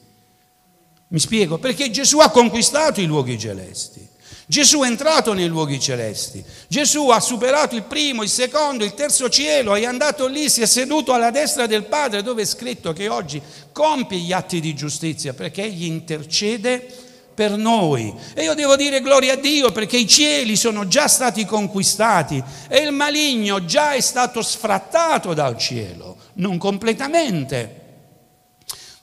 Mi 1.07 1.19
spiego? 1.19 1.57
Perché 1.57 1.89
Gesù 1.89 2.19
ha 2.19 2.29
conquistato 2.29 3.01
i 3.01 3.05
luoghi 3.05 3.37
celesti. 3.37 4.07
Gesù 4.47 4.81
è 4.81 4.87
entrato 4.87 5.33
nei 5.33 5.47
luoghi 5.47 5.79
celesti, 5.79 6.43
Gesù 6.67 7.09
ha 7.09 7.19
superato 7.19 7.75
il 7.75 7.83
primo, 7.83 8.21
il 8.21 8.29
secondo, 8.29 8.83
il 8.83 8.93
terzo 8.93 9.27
cielo, 9.27 9.73
è 9.73 9.85
andato 9.85 10.27
lì, 10.27 10.49
si 10.49 10.61
è 10.61 10.67
seduto 10.67 11.13
alla 11.13 11.31
destra 11.31 11.65
del 11.65 11.85
Padre 11.85 12.21
dove 12.21 12.43
è 12.43 12.45
scritto 12.45 12.93
che 12.93 13.07
oggi 13.07 13.41
compie 13.71 14.19
gli 14.19 14.31
atti 14.31 14.59
di 14.59 14.75
giustizia 14.75 15.33
perché 15.33 15.63
egli 15.63 15.85
intercede 15.85 16.85
per 17.33 17.57
noi. 17.57 18.13
E 18.33 18.43
io 18.43 18.53
devo 18.53 18.75
dire 18.75 19.01
gloria 19.01 19.33
a 19.33 19.37
Dio 19.37 19.71
perché 19.71 19.97
i 19.97 20.07
cieli 20.07 20.55
sono 20.55 20.87
già 20.87 21.07
stati 21.07 21.45
conquistati 21.45 22.41
e 22.67 22.77
il 22.77 22.91
maligno 22.91 23.65
già 23.65 23.93
è 23.93 23.99
stato 23.99 24.41
sfrattato 24.41 25.33
dal 25.33 25.57
cielo, 25.57 26.17
non 26.33 26.57
completamente 26.57 27.83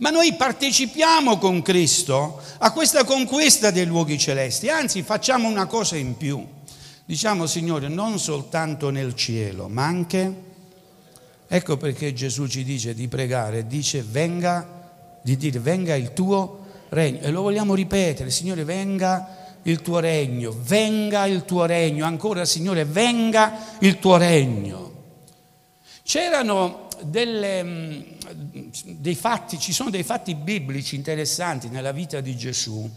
ma 0.03 0.11
noi 0.11 0.35
partecipiamo 0.35 1.39
con 1.39 1.63
Cristo 1.63 2.41
a 2.59 2.73
questa 2.73 3.05
conquista 3.05 3.71
dei 3.71 3.87
luoghi 3.87 4.19
celesti, 4.19 4.69
anzi 4.69 5.03
facciamo 5.03 5.49
una 5.49 5.67
cosa 5.67 5.95
in 5.97 6.17
più. 6.17 6.45
Diciamo, 7.05 7.47
Signore, 7.47 7.87
non 7.87 8.19
soltanto 8.19 8.91
nel 8.91 9.15
cielo, 9.15 9.69
ma 9.69 9.85
anche... 9.85 10.51
Ecco 11.47 11.77
perché 11.77 12.13
Gesù 12.15 12.49
ci 12.49 12.65
dice 12.65 12.95
di 12.95 13.07
pregare, 13.07 13.67
dice 13.69 14.03
venga, 14.03 14.91
di 15.23 15.37
dire 15.37 15.61
venga 15.61 15.95
il 15.95 16.13
tuo 16.13 16.67
regno. 16.89 17.21
E 17.21 17.31
lo 17.31 17.43
vogliamo 17.43 17.75
ripetere, 17.75 18.31
Signore, 18.31 18.65
venga 18.65 19.53
il 19.63 19.83
tuo 19.83 20.01
regno, 20.01 20.53
venga 20.65 21.27
il 21.27 21.45
tuo 21.45 21.65
regno, 21.65 22.07
ancora 22.07 22.45
Signore, 22.45 22.85
venga 22.85 23.77
il 23.81 24.01
tuo 24.01 24.17
regno. 24.17 24.91
C'erano 26.03 26.89
delle, 27.03 28.17
dei 28.35 29.15
fatti, 29.15 29.59
ci 29.59 29.73
sono 29.73 29.91
dei 29.91 30.03
fatti 30.03 30.35
biblici 30.35 30.97
interessanti 30.97 31.69
nella 31.69 31.93
vita 31.93 32.21
di 32.21 32.37
Gesù 32.37 32.91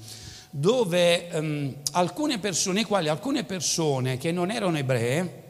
dove 0.58 1.28
um, 1.34 1.76
alcune 1.92 2.40
persone, 2.40 2.86
quali 2.86 3.10
alcune 3.10 3.44
persone 3.44 4.16
che 4.18 4.32
non 4.32 4.52
erano 4.52 4.78
ebree, 4.78 5.44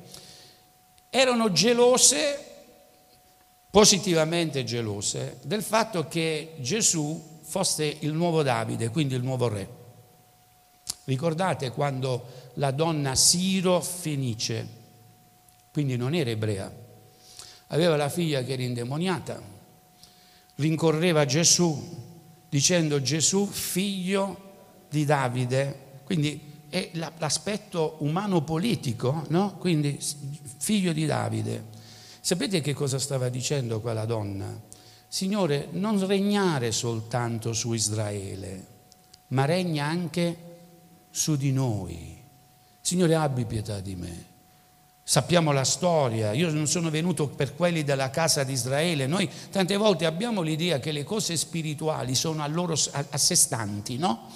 erano 1.12 1.52
gelose, 1.52 2.44
positivamente 3.70 4.64
gelose, 4.64 5.38
del 5.44 5.62
fatto 5.62 6.08
che 6.08 6.56
Gesù 6.60 7.40
fosse 7.44 7.98
il 8.00 8.14
nuovo 8.14 8.42
Davide, 8.42 8.90
quindi 8.90 9.14
il 9.14 9.22
nuovo 9.22 9.48
re. 9.48 9.70
Ricordate 11.04 11.70
quando 11.70 12.50
la 12.56 12.72
donna 12.72 13.14
Siro 13.14 13.82
Fenice, 13.82 14.68
quindi 15.72 15.98
non 15.98 16.16
era 16.16 16.32
ebrea, 16.32 16.74
aveva 17.68 17.96
la 17.96 18.10
figlia 18.10 18.42
che 18.42 18.54
era 18.54 18.64
indemoniata, 18.64 19.40
rincorreva 20.56 21.26
Gesù 21.26 22.04
dicendo 22.50 23.02
Gesù 23.02 23.46
figlio 23.46 24.86
di 24.90 25.04
Davide, 25.04 26.00
quindi 26.06 26.54
è 26.70 26.92
l'aspetto 26.94 27.98
umano 28.00 28.44
politico, 28.44 29.26
no? 29.30 29.58
quindi 29.58 30.00
figlio 30.58 30.94
di 30.94 31.06
Davide. 31.06 31.74
Sapete 32.20 32.62
che 32.62 32.74
cosa 32.74 32.98
stava 32.98 33.30
dicendo 33.30 33.82
quella 33.82 34.06
donna? 34.06 34.62
Signore, 35.08 35.68
non 35.72 36.06
regnare 36.06 36.72
soltanto 36.72 37.54
su 37.54 37.74
Israele, 37.74 38.68
ma 39.28 39.46
regna 39.46 39.86
anche 39.86 40.38
su 41.10 41.36
di 41.36 41.52
noi. 41.52 42.22
Signore, 42.82 43.16
abbi 43.16 43.46
pietà 43.46 43.80
di 43.80 43.96
me. 43.96 44.26
Sappiamo 45.08 45.52
la 45.52 45.64
storia, 45.64 46.34
io 46.34 46.50
non 46.50 46.66
sono 46.66 46.90
venuto 46.90 47.28
per 47.28 47.54
quelli 47.54 47.84
della 47.84 48.10
casa 48.10 48.44
di 48.44 48.54
Israele, 48.54 49.06
noi 49.06 49.30
tante 49.52 49.78
volte 49.78 50.08
abbiamo 50.08 50.42
l'idea 50.42 50.80
che 50.80 50.92
le 50.92 51.04
cose 51.04 51.38
spirituali 51.38 52.16
sono 52.16 52.42
a, 52.42 52.48
loro, 52.48 52.74
a, 52.74 53.18
sé 53.20 53.36
stanti, 53.36 54.00
no? 54.00 54.28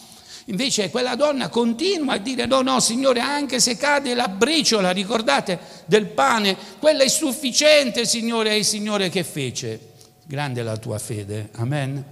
Invece 0.45 0.91
quella 0.91 1.15
donna 1.15 1.49
continua 1.49 2.13
a 2.13 2.17
dire 2.19 2.45
no, 2.45 2.61
no, 2.61 2.79
Signore, 2.81 3.19
anche 3.19 3.59
se 3.59 3.77
cade 3.77 4.13
la 4.13 4.27
briciola, 4.27 4.91
ricordate, 4.91 5.57
del 5.85 6.05
pane, 6.05 6.55
quella 6.77 7.01
è 7.01 7.09
sufficiente, 7.09 8.05
Signore, 8.05 8.51
è 8.51 8.53
il 8.53 8.65
Signore 8.65 9.09
che 9.09 9.23
fece. 9.23 9.93
Grande 10.23 10.61
la 10.61 10.77
tua 10.77 10.99
fede, 10.99 11.49
amen. 11.53 12.03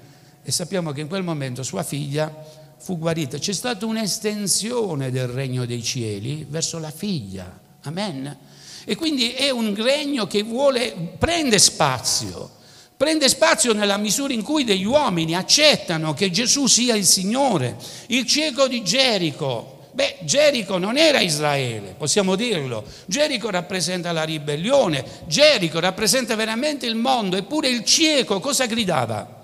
E 0.41 0.51
sappiamo 0.51 0.91
che 0.93 1.01
in 1.01 1.07
quel 1.07 1.23
momento 1.23 1.61
sua 1.61 1.83
figlia 1.83 2.33
fu 2.79 2.97
guarita. 2.97 3.37
C'è 3.37 3.53
stata 3.53 3.85
un'estensione 3.85 5.11
del 5.11 5.27
regno 5.27 5.63
dei 5.67 5.83
cieli 5.83 6.43
verso 6.49 6.79
la 6.79 6.91
figlia, 6.91 7.65
amen. 7.87 8.37
E 8.85 8.95
quindi 8.95 9.33
è 9.33 9.49
un 9.49 9.75
regno 9.75 10.27
che 10.27 10.43
vuole, 10.43 10.93
prende 11.17 11.59
spazio, 11.59 12.49
prende 12.95 13.27
spazio 13.27 13.73
nella 13.73 13.97
misura 13.97 14.33
in 14.33 14.43
cui 14.43 14.63
degli 14.63 14.85
uomini 14.85 15.35
accettano 15.35 16.13
che 16.13 16.31
Gesù 16.31 16.67
sia 16.67 16.95
il 16.95 17.05
Signore. 17.05 17.75
Il 18.07 18.25
cieco 18.25 18.67
di 18.67 18.83
Gerico, 18.83 19.89
beh, 19.91 20.19
Gerico 20.21 20.77
non 20.77 20.97
era 20.97 21.19
Israele, 21.19 21.95
possiamo 21.97 22.35
dirlo. 22.35 22.85
Gerico 23.07 23.49
rappresenta 23.49 24.11
la 24.13 24.23
ribellione, 24.23 25.03
Gerico 25.25 25.79
rappresenta 25.79 26.35
veramente 26.35 26.85
il 26.85 26.95
mondo, 26.95 27.35
eppure 27.35 27.67
il 27.67 27.83
cieco 27.83 28.39
cosa 28.39 28.67
gridava? 28.67 29.35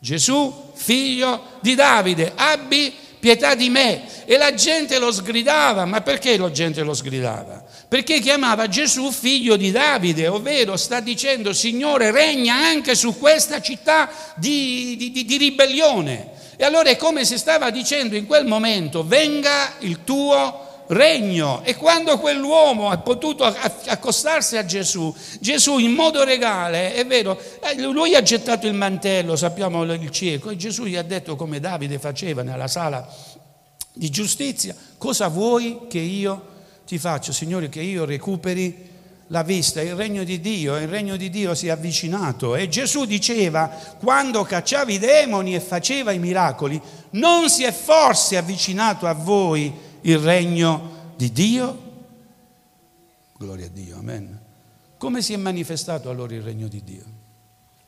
Gesù, 0.00 0.72
figlio 0.74 1.58
di 1.60 1.76
Davide, 1.76 2.32
abbi 2.34 2.92
pietà 3.20 3.54
di 3.54 3.68
me. 3.68 4.24
E 4.24 4.36
la 4.36 4.52
gente 4.52 4.98
lo 4.98 5.12
sgridava, 5.12 5.84
ma 5.84 6.00
perché 6.00 6.36
la 6.36 6.50
gente 6.50 6.82
lo 6.82 6.92
sgridava? 6.92 7.61
Perché 7.92 8.20
chiamava 8.20 8.68
Gesù 8.68 9.10
figlio 9.10 9.54
di 9.56 9.70
Davide, 9.70 10.26
ovvero 10.26 10.78
sta 10.78 11.00
dicendo 11.00 11.52
Signore 11.52 12.10
regna 12.10 12.54
anche 12.54 12.94
su 12.94 13.18
questa 13.18 13.60
città 13.60 14.08
di, 14.36 14.96
di, 15.12 15.26
di 15.26 15.36
ribellione. 15.36 16.30
E 16.56 16.64
allora 16.64 16.88
è 16.88 16.96
come 16.96 17.26
se 17.26 17.36
stava 17.36 17.68
dicendo 17.68 18.16
in 18.16 18.24
quel 18.24 18.46
momento 18.46 19.06
venga 19.06 19.74
il 19.80 20.04
tuo 20.04 20.84
regno. 20.86 21.60
E 21.64 21.76
quando 21.76 22.18
quell'uomo 22.18 22.88
ha 22.88 22.96
potuto 22.96 23.44
accostarsi 23.44 24.56
a 24.56 24.64
Gesù, 24.64 25.14
Gesù 25.38 25.76
in 25.76 25.92
modo 25.92 26.24
regale, 26.24 26.94
è 26.94 27.04
vero, 27.04 27.38
eh, 27.60 27.78
lui 27.78 28.14
ha 28.14 28.22
gettato 28.22 28.66
il 28.66 28.72
mantello, 28.72 29.36
sappiamo 29.36 29.82
il 29.82 30.10
cieco, 30.10 30.48
e 30.48 30.56
Gesù 30.56 30.84
gli 30.84 30.96
ha 30.96 31.02
detto 31.02 31.36
come 31.36 31.60
Davide 31.60 31.98
faceva 31.98 32.42
nella 32.42 32.68
sala 32.68 33.06
di 33.92 34.08
giustizia, 34.08 34.74
cosa 34.96 35.28
vuoi 35.28 35.80
che 35.90 35.98
io 35.98 36.51
ti 36.86 36.98
faccia, 36.98 37.32
Signore, 37.32 37.68
che 37.68 37.80
io 37.80 38.04
recuperi 38.04 38.90
la 39.32 39.42
vista, 39.42 39.80
il 39.80 39.94
regno 39.94 40.24
di 40.24 40.40
Dio, 40.40 40.76
il 40.76 40.88
regno 40.88 41.16
di 41.16 41.30
Dio 41.30 41.54
si 41.54 41.68
è 41.68 41.70
avvicinato 41.70 42.54
e 42.54 42.68
Gesù 42.68 43.06
diceva, 43.06 43.66
quando 43.98 44.42
cacciava 44.42 44.90
i 44.92 44.98
demoni 44.98 45.54
e 45.54 45.60
faceva 45.60 46.12
i 46.12 46.18
miracoli, 46.18 46.80
non 47.10 47.48
si 47.48 47.64
è 47.64 47.72
forse 47.72 48.36
avvicinato 48.36 49.06
a 49.06 49.14
voi 49.14 49.72
il 50.02 50.18
regno 50.18 51.14
di 51.16 51.32
Dio? 51.32 51.90
Gloria 53.38 53.66
a 53.66 53.70
Dio, 53.70 53.96
amen. 53.96 54.40
Come 54.98 55.22
si 55.22 55.32
è 55.32 55.36
manifestato 55.36 56.10
allora 56.10 56.34
il 56.34 56.42
regno 56.42 56.68
di 56.68 56.84
Dio? 56.84 57.04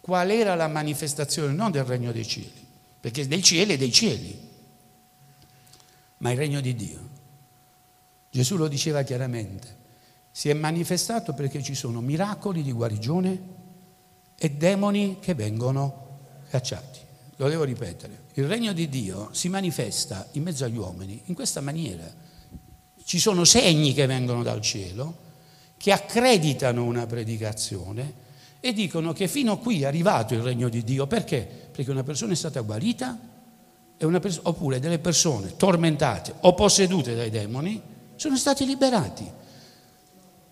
Qual 0.00 0.30
era 0.30 0.54
la 0.54 0.68
manifestazione 0.68 1.52
non 1.52 1.70
del 1.70 1.84
regno 1.84 2.10
dei 2.10 2.26
cieli, 2.26 2.66
perché 3.00 3.28
dei 3.28 3.42
cieli 3.42 3.74
è 3.74 3.76
dei 3.76 3.92
cieli, 3.92 4.50
ma 6.18 6.30
il 6.30 6.38
regno 6.38 6.60
di 6.60 6.74
Dio. 6.74 7.12
Gesù 8.34 8.56
lo 8.56 8.66
diceva 8.66 9.02
chiaramente, 9.02 9.76
si 10.32 10.48
è 10.48 10.54
manifestato 10.54 11.34
perché 11.34 11.62
ci 11.62 11.76
sono 11.76 12.00
miracoli 12.00 12.64
di 12.64 12.72
guarigione 12.72 13.42
e 14.36 14.50
demoni 14.50 15.18
che 15.20 15.34
vengono 15.34 16.18
cacciati. 16.50 16.98
Lo 17.36 17.48
devo 17.48 17.62
ripetere, 17.62 18.24
il 18.32 18.48
regno 18.48 18.72
di 18.72 18.88
Dio 18.88 19.28
si 19.30 19.48
manifesta 19.48 20.26
in 20.32 20.42
mezzo 20.42 20.64
agli 20.64 20.76
uomini 20.76 21.22
in 21.26 21.34
questa 21.34 21.60
maniera. 21.60 22.12
Ci 23.04 23.20
sono 23.20 23.44
segni 23.44 23.94
che 23.94 24.06
vengono 24.06 24.42
dal 24.42 24.60
cielo, 24.60 25.16
che 25.76 25.92
accreditano 25.92 26.82
una 26.82 27.06
predicazione 27.06 28.14
e 28.58 28.72
dicono 28.72 29.12
che 29.12 29.28
fino 29.28 29.52
a 29.52 29.58
qui 29.58 29.82
è 29.82 29.84
arrivato 29.84 30.34
il 30.34 30.42
regno 30.42 30.68
di 30.68 30.82
Dio. 30.82 31.06
Perché? 31.06 31.48
Perché 31.70 31.88
una 31.88 32.02
persona 32.02 32.32
è 32.32 32.36
stata 32.36 32.62
guarita 32.62 33.16
pers- 33.96 34.40
oppure 34.42 34.80
delle 34.80 34.98
persone 34.98 35.54
tormentate 35.56 36.34
o 36.40 36.52
possedute 36.54 37.14
dai 37.14 37.30
demoni 37.30 37.92
sono 38.16 38.36
stati 38.36 38.64
liberati. 38.66 39.30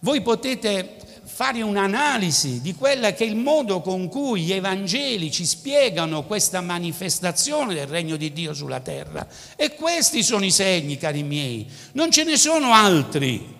Voi 0.00 0.20
potete 0.20 0.96
fare 1.24 1.62
un'analisi 1.62 2.60
di 2.60 2.74
quella 2.74 3.12
che 3.14 3.24
è 3.24 3.26
il 3.26 3.36
modo 3.36 3.80
con 3.80 4.08
cui 4.08 4.42
gli 4.42 4.52
Evangeli 4.52 5.30
ci 5.30 5.46
spiegano 5.46 6.24
questa 6.24 6.60
manifestazione 6.60 7.72
del 7.72 7.86
regno 7.86 8.16
di 8.16 8.32
Dio 8.32 8.52
sulla 8.52 8.80
terra. 8.80 9.26
E 9.56 9.74
questi 9.74 10.22
sono 10.22 10.44
i 10.44 10.50
segni, 10.50 10.98
cari 10.98 11.22
miei, 11.22 11.66
non 11.92 12.10
ce 12.10 12.24
ne 12.24 12.36
sono 12.36 12.72
altri. 12.72 13.56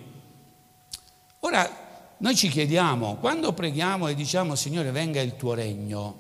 Ora, 1.41 2.15
noi 2.19 2.37
ci 2.37 2.49
chiediamo, 2.49 3.17
quando 3.17 3.53
preghiamo 3.53 4.09
e 4.09 4.15
diciamo 4.15 4.55
Signore 4.55 4.91
venga 4.91 5.21
il 5.21 5.37
tuo 5.37 5.55
regno, 5.55 6.19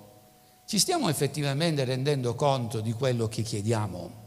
ci 0.64 0.78
stiamo 0.78 1.08
effettivamente 1.08 1.84
rendendo 1.84 2.34
conto 2.34 2.80
di 2.80 2.92
quello 2.92 3.28
che 3.28 3.42
chiediamo? 3.42 4.21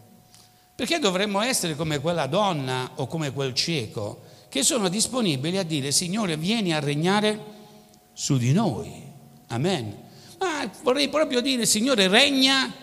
Perché 0.75 0.99
dovremmo 0.99 1.41
essere 1.41 1.73
come 1.75 1.99
quella 1.99 2.25
donna 2.25 2.91
o 2.95 3.07
come 3.07 3.31
quel 3.31 3.53
cieco 3.53 4.23
che 4.49 4.61
sono 4.61 4.89
disponibili 4.89 5.57
a 5.57 5.63
dire 5.63 5.91
Signore 5.91 6.35
vieni 6.35 6.73
a 6.73 6.79
regnare 6.79 7.39
su 8.11 8.37
di 8.37 8.51
noi. 8.51 8.91
Amen. 9.47 9.95
Ma 10.39 10.69
vorrei 10.83 11.07
proprio 11.07 11.39
dire 11.39 11.65
Signore 11.65 12.09
regna 12.09 12.73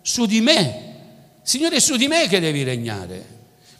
su 0.00 0.24
di 0.24 0.40
me. 0.40 0.94
Signore 1.42 1.76
è 1.76 1.80
su 1.80 1.96
di 1.96 2.08
me 2.08 2.28
che 2.28 2.40
devi 2.40 2.62
regnare. 2.62 3.34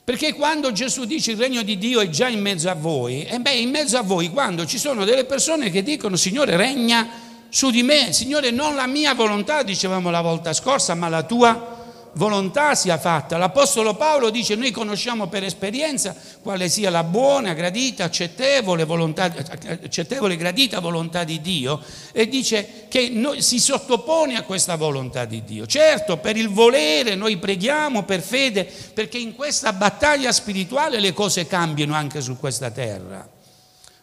Perché 0.04 0.34
quando 0.34 0.70
Gesù 0.72 1.04
dice 1.04 1.32
il 1.32 1.38
regno 1.38 1.62
di 1.62 1.78
Dio 1.78 2.00
è 2.00 2.10
già 2.10 2.28
in 2.28 2.40
mezzo 2.40 2.68
a 2.68 2.74
voi, 2.74 3.24
e 3.24 3.38
beh, 3.40 3.54
in 3.54 3.70
mezzo 3.70 3.96
a 3.96 4.02
voi 4.02 4.28
quando 4.28 4.66
ci 4.66 4.78
sono 4.78 5.04
delle 5.04 5.24
persone 5.24 5.70
che 5.70 5.82
dicono 5.82 6.16
Signore 6.16 6.56
regna 6.56 7.08
su 7.48 7.70
di 7.70 7.82
me, 7.82 8.12
Signore 8.12 8.50
non 8.50 8.74
la 8.74 8.86
mia 8.86 9.14
volontà, 9.14 9.62
dicevamo 9.62 10.10
la 10.10 10.20
volta 10.20 10.52
scorsa, 10.52 10.94
ma 10.94 11.08
la 11.08 11.22
tua 11.22 11.50
volontà 11.50 11.75
volontà 12.16 12.74
sia 12.74 12.98
fatta. 12.98 13.36
L'Apostolo 13.36 13.94
Paolo 13.94 14.30
dice 14.30 14.54
noi 14.54 14.70
conosciamo 14.70 15.28
per 15.28 15.44
esperienza 15.44 16.14
quale 16.42 16.68
sia 16.68 16.90
la 16.90 17.04
buona, 17.04 17.52
gradita, 17.54 18.04
accettevole, 18.04 18.84
volontà, 18.84 19.24
accettevole 19.24 20.36
gradita 20.36 20.80
volontà 20.80 21.24
di 21.24 21.40
Dio 21.40 21.80
e 22.12 22.28
dice 22.28 22.86
che 22.88 23.08
noi, 23.10 23.42
si 23.42 23.58
sottopone 23.58 24.36
a 24.36 24.42
questa 24.42 24.76
volontà 24.76 25.24
di 25.24 25.44
Dio. 25.44 25.66
Certo, 25.66 26.16
per 26.18 26.36
il 26.36 26.48
volere 26.48 27.14
noi 27.14 27.36
preghiamo 27.38 28.02
per 28.02 28.20
fede 28.20 28.70
perché 28.92 29.18
in 29.18 29.34
questa 29.34 29.72
battaglia 29.72 30.32
spirituale 30.32 31.00
le 31.00 31.12
cose 31.12 31.46
cambiano 31.46 31.94
anche 31.94 32.20
su 32.20 32.38
questa 32.38 32.70
terra. 32.70 33.28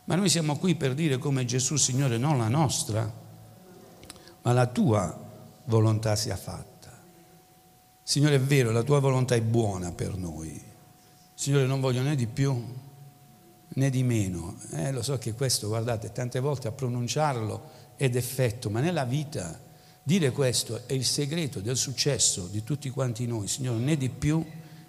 Ma 0.05 0.15
noi 0.15 0.29
siamo 0.29 0.57
qui 0.57 0.75
per 0.75 0.93
dire 0.93 1.17
come 1.17 1.45
Gesù, 1.45 1.77
Signore, 1.77 2.17
non 2.17 2.37
la 2.37 2.49
nostra, 2.49 3.11
ma 4.41 4.51
la 4.51 4.65
tua 4.67 5.17
volontà 5.65 6.15
sia 6.15 6.35
fatta. 6.35 6.72
Signore, 8.03 8.35
è 8.35 8.39
vero, 8.41 8.71
la 8.71 8.83
tua 8.83 8.99
volontà 8.99 9.33
è 9.35 9.41
buona 9.41 9.93
per 9.93 10.17
noi. 10.17 10.61
Signore, 11.33 11.65
non 11.65 11.79
voglio 11.79 12.01
né 12.01 12.15
di 12.15 12.27
più 12.27 12.61
né 13.75 13.89
di 13.89 14.03
meno. 14.03 14.57
Eh, 14.71 14.91
lo 14.91 15.01
so 15.01 15.17
che 15.17 15.33
questo, 15.33 15.67
guardate, 15.67 16.11
tante 16.11 16.39
volte 16.39 16.67
a 16.67 16.71
pronunciarlo 16.71 17.69
è 17.95 18.09
defetto, 18.09 18.69
ma 18.69 18.81
nella 18.81 19.05
vita 19.05 19.59
dire 20.03 20.31
questo 20.31 20.85
è 20.85 20.93
il 20.93 21.05
segreto 21.05 21.61
del 21.61 21.77
successo 21.77 22.47
di 22.47 22.63
tutti 22.63 22.89
quanti 22.89 23.25
noi. 23.25 23.47
Signore, 23.47 23.79
né 23.79 23.95
di 23.95 24.09
più 24.09 24.45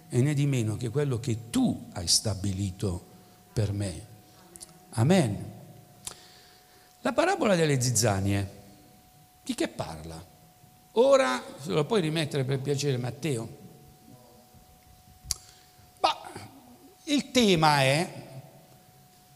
e 0.09 0.20
né 0.20 0.35
di 0.35 0.46
meno 0.46 0.77
che 0.77 0.90
quello 0.90 1.20
che 1.20 1.50
tu 1.50 1.88
hai 1.92 2.09
stabilito 2.09 3.05
per 3.53 3.72
me. 3.72 4.07
Amen. 4.90 5.53
La 7.00 7.12
parabola 7.12 7.55
delle 7.55 7.81
zizzanie, 7.81 8.62
di 9.42 9.55
che 9.55 9.68
parla? 9.68 10.34
Ora, 10.96 11.42
se 11.61 11.70
lo 11.70 11.85
puoi 11.85 12.00
rimettere 12.00 12.44
per 12.44 12.61
piacere 12.61 12.96
Matteo. 12.96 13.48
Bah, 15.98 16.30
il 17.04 17.30
tema 17.30 17.83
è 17.83 18.22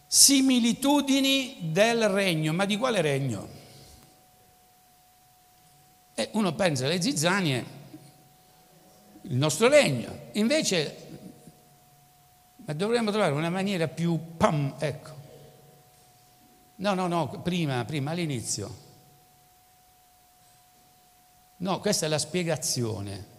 similitudini 0.07 1.71
del 1.73 2.09
regno, 2.09 2.53
ma 2.53 2.65
di 2.65 2.77
quale 2.77 3.01
regno? 3.01 3.49
E 6.15 6.29
uno 6.33 6.55
pensa 6.55 6.87
alle 6.87 7.03
zizzanie, 7.03 7.65
il 9.23 9.37
nostro 9.37 9.69
regno, 9.69 10.27
invece 10.33 11.07
ma 12.69 12.75
dovremmo 12.75 13.11
trovare 13.11 13.33
una 13.33 13.49
maniera 13.49 13.89
più 13.89 14.37
pam, 14.37 14.75
ecco. 14.79 15.11
No, 16.77 16.93
no, 16.93 17.07
no, 17.07 17.41
prima, 17.41 17.83
prima, 17.87 18.11
all'inizio. 18.11 18.88
No, 21.59 21.81
questa 21.81 22.07
è 22.07 22.09
la 22.09 22.19
spiegazione. 22.19 23.37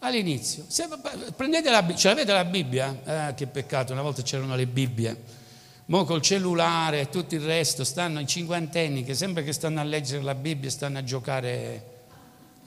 All'inizio. 0.00 0.64
Se, 0.66 0.88
prendete 1.36 1.70
la, 1.70 1.94
ce 1.94 2.08
l'avete 2.08 2.32
la 2.32 2.44
Bibbia? 2.44 3.28
Eh, 3.28 3.34
che 3.34 3.46
peccato, 3.46 3.92
una 3.92 4.02
volta 4.02 4.22
c'erano 4.22 4.56
le 4.56 4.66
Bibbie. 4.66 5.38
Mo 5.86 6.04
col 6.04 6.22
cellulare 6.22 7.00
e 7.00 7.08
tutto 7.08 7.34
il 7.34 7.42
resto 7.42 7.84
stanno 7.84 8.20
i 8.20 8.26
cinquantenni 8.26 9.04
che 9.04 9.14
sempre 9.14 9.42
che 9.42 9.52
stanno 9.52 9.80
a 9.80 9.82
leggere 9.82 10.22
la 10.22 10.34
Bibbia 10.34 10.70
stanno 10.70 10.98
a 10.98 11.04
giocare 11.04 11.98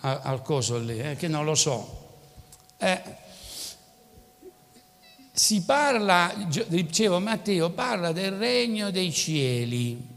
a, 0.01 0.19
al 0.23 0.41
coso 0.41 0.77
lì, 0.77 0.99
eh, 0.99 1.15
che 1.15 1.27
non 1.27 1.45
lo 1.45 1.55
so. 1.55 2.01
Eh, 2.77 3.01
si 5.31 5.63
parla, 5.63 6.31
dicevo 6.67 7.19
Matteo, 7.19 7.71
parla 7.71 8.11
del 8.11 8.33
regno 8.33 8.91
dei 8.91 9.11
cieli 9.11 10.07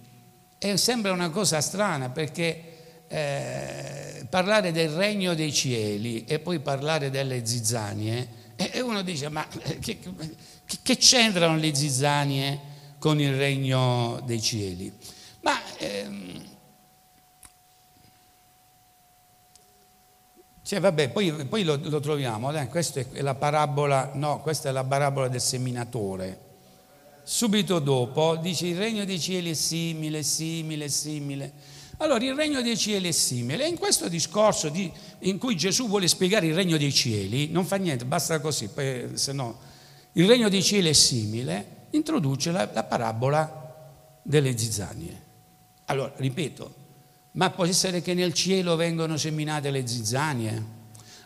e 0.58 0.76
sembra 0.76 1.12
una 1.12 1.30
cosa 1.30 1.60
strana 1.62 2.10
perché 2.10 3.04
eh, 3.08 4.15
parlare 4.28 4.72
del 4.72 4.90
regno 4.90 5.34
dei 5.34 5.52
cieli 5.52 6.24
e 6.24 6.38
poi 6.38 6.60
parlare 6.60 7.10
delle 7.10 7.44
zizzanie 7.46 8.44
e 8.56 8.80
uno 8.80 9.02
dice 9.02 9.28
ma 9.28 9.46
che, 9.80 9.98
che, 9.98 9.98
che 10.82 10.96
c'entrano 10.96 11.56
le 11.56 11.74
zizzanie 11.74 12.60
con 12.98 13.20
il 13.20 13.36
regno 13.36 14.20
dei 14.24 14.40
cieli? 14.40 14.92
Ma 15.40 15.60
ehm, 15.78 16.44
Cioè, 20.66 20.80
vabbè, 20.80 21.10
poi, 21.10 21.46
poi 21.46 21.62
lo, 21.62 21.78
lo, 21.80 22.00
troviamo, 22.00 22.50
eh? 22.50 22.66
questa 22.66 22.98
è 22.98 23.20
la 23.20 23.36
parabola, 23.36 24.10
no, 24.14 24.40
questa 24.40 24.68
è 24.68 24.72
la 24.72 24.82
parabola 24.82 25.28
del 25.28 25.40
seminatore. 25.40 26.40
Subito 27.22 27.78
dopo 27.78 28.34
dice 28.34 28.66
il 28.66 28.76
regno 28.76 29.04
dei 29.04 29.20
cieli 29.20 29.52
è 29.52 29.54
simile, 29.54 30.24
simile, 30.24 30.88
simile. 30.88 31.52
Allora, 31.98 32.22
il 32.24 32.34
regno 32.34 32.60
dei 32.60 32.76
cieli 32.76 33.08
è 33.08 33.12
simile. 33.12 33.66
In 33.66 33.78
questo 33.78 34.08
discorso 34.08 34.68
di, 34.68 34.90
in 35.20 35.38
cui 35.38 35.56
Gesù 35.56 35.88
vuole 35.88 36.08
spiegare 36.08 36.46
il 36.46 36.54
regno 36.54 36.76
dei 36.76 36.92
cieli, 36.92 37.48
non 37.50 37.64
fa 37.64 37.76
niente, 37.76 38.04
basta 38.04 38.38
così, 38.40 38.68
poi, 38.68 39.10
se 39.14 39.32
no, 39.32 39.58
il 40.12 40.26
regno 40.26 40.50
dei 40.50 40.62
cieli 40.62 40.90
è 40.90 40.92
simile, 40.92 41.86
introduce 41.90 42.50
la, 42.50 42.68
la 42.72 42.84
parabola 42.84 44.20
delle 44.22 44.56
zizzanie. 44.58 45.24
Allora, 45.86 46.12
ripeto, 46.16 46.74
ma 47.32 47.48
può 47.50 47.64
essere 47.64 48.02
che 48.02 48.12
nel 48.12 48.34
cielo 48.34 48.76
vengono 48.76 49.16
seminate 49.16 49.70
le 49.70 49.86
zizzanie? 49.86 50.74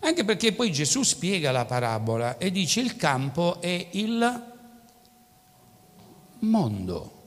Anche 0.03 0.25
perché 0.25 0.53
poi 0.53 0.71
Gesù 0.71 1.03
spiega 1.03 1.51
la 1.51 1.65
parabola 1.65 2.39
e 2.39 2.51
dice 2.53 2.81
il 2.81 2.97
campo 2.97 3.61
è 3.61 3.89
il 3.93 4.45
mondo. 6.41 7.19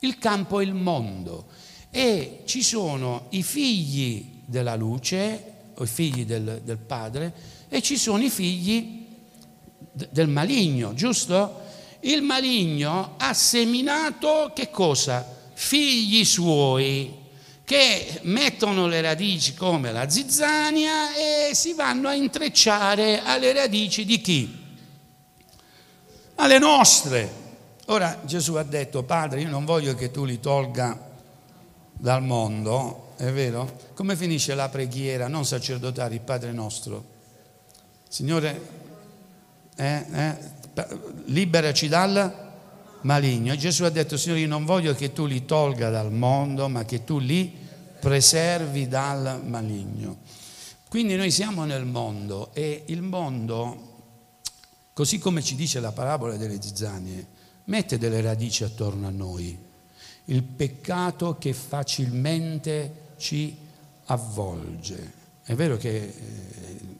Il 0.00 0.18
campo 0.18 0.60
è 0.60 0.64
il 0.64 0.74
mondo 0.74 1.46
e 1.90 2.42
ci 2.44 2.62
sono 2.62 3.26
i 3.30 3.42
figli 3.42 4.42
della 4.44 4.76
luce, 4.76 5.44
o 5.74 5.84
i 5.84 5.86
figli 5.86 6.24
del, 6.24 6.60
del 6.64 6.78
Padre, 6.78 7.32
e 7.68 7.82
ci 7.82 7.96
sono 7.96 8.22
i 8.22 8.30
figli 8.30 9.06
del 9.92 10.28
maligno, 10.28 10.94
giusto? 10.94 11.68
Il 12.00 12.22
maligno 12.22 13.14
ha 13.18 13.34
seminato 13.34 14.52
che 14.54 14.70
cosa? 14.70 15.38
Figli 15.52 16.24
suoi 16.24 17.18
che 17.64 18.20
mettono 18.22 18.86
le 18.86 19.00
radici 19.00 19.54
come 19.54 19.92
la 19.92 20.08
zizzania 20.08 21.14
e 21.14 21.54
si 21.54 21.72
vanno 21.74 22.08
a 22.08 22.14
intrecciare 22.14 23.22
alle 23.22 23.52
radici 23.52 24.04
di 24.04 24.20
chi? 24.20 24.58
Alle 26.36 26.58
nostre. 26.58 27.38
Ora 27.86 28.22
Gesù 28.24 28.54
ha 28.54 28.62
detto, 28.62 29.02
Padre, 29.02 29.42
io 29.42 29.48
non 29.48 29.64
voglio 29.64 29.94
che 29.94 30.10
tu 30.10 30.24
li 30.24 30.40
tolga 30.40 31.09
dal 32.00 32.22
mondo, 32.22 33.12
è 33.16 33.30
vero? 33.30 33.78
Come 33.94 34.16
finisce 34.16 34.54
la 34.54 34.70
preghiera 34.70 35.28
non 35.28 35.44
sacerdotale, 35.44 36.14
il 36.14 36.22
Padre 36.22 36.50
nostro? 36.50 37.04
Signore, 38.08 38.68
eh, 39.76 40.06
eh, 40.10 40.36
liberaci 41.26 41.88
dal 41.88 42.48
maligno. 43.02 43.52
E 43.52 43.58
Gesù 43.58 43.84
ha 43.84 43.90
detto, 43.90 44.16
Signore, 44.16 44.40
io 44.40 44.48
non 44.48 44.64
voglio 44.64 44.94
che 44.94 45.12
tu 45.12 45.26
li 45.26 45.44
tolga 45.44 45.90
dal 45.90 46.10
mondo, 46.10 46.68
ma 46.68 46.86
che 46.86 47.04
tu 47.04 47.18
li 47.18 47.54
preservi 48.00 48.88
dal 48.88 49.42
maligno. 49.44 50.16
Quindi 50.88 51.16
noi 51.16 51.30
siamo 51.30 51.66
nel 51.66 51.84
mondo 51.84 52.48
e 52.54 52.84
il 52.86 53.02
mondo, 53.02 53.98
così 54.94 55.18
come 55.18 55.42
ci 55.42 55.54
dice 55.54 55.78
la 55.80 55.92
parabola 55.92 56.36
delle 56.36 56.60
zizzanie, 56.60 57.26
mette 57.64 57.98
delle 57.98 58.22
radici 58.22 58.64
attorno 58.64 59.06
a 59.06 59.10
noi. 59.10 59.68
Il 60.30 60.42
peccato 60.42 61.36
che 61.38 61.52
facilmente 61.52 63.14
ci 63.16 63.56
avvolge. 64.06 65.18
È 65.42 65.54
vero 65.54 65.76
che 65.76 65.96
eh, 65.96 66.12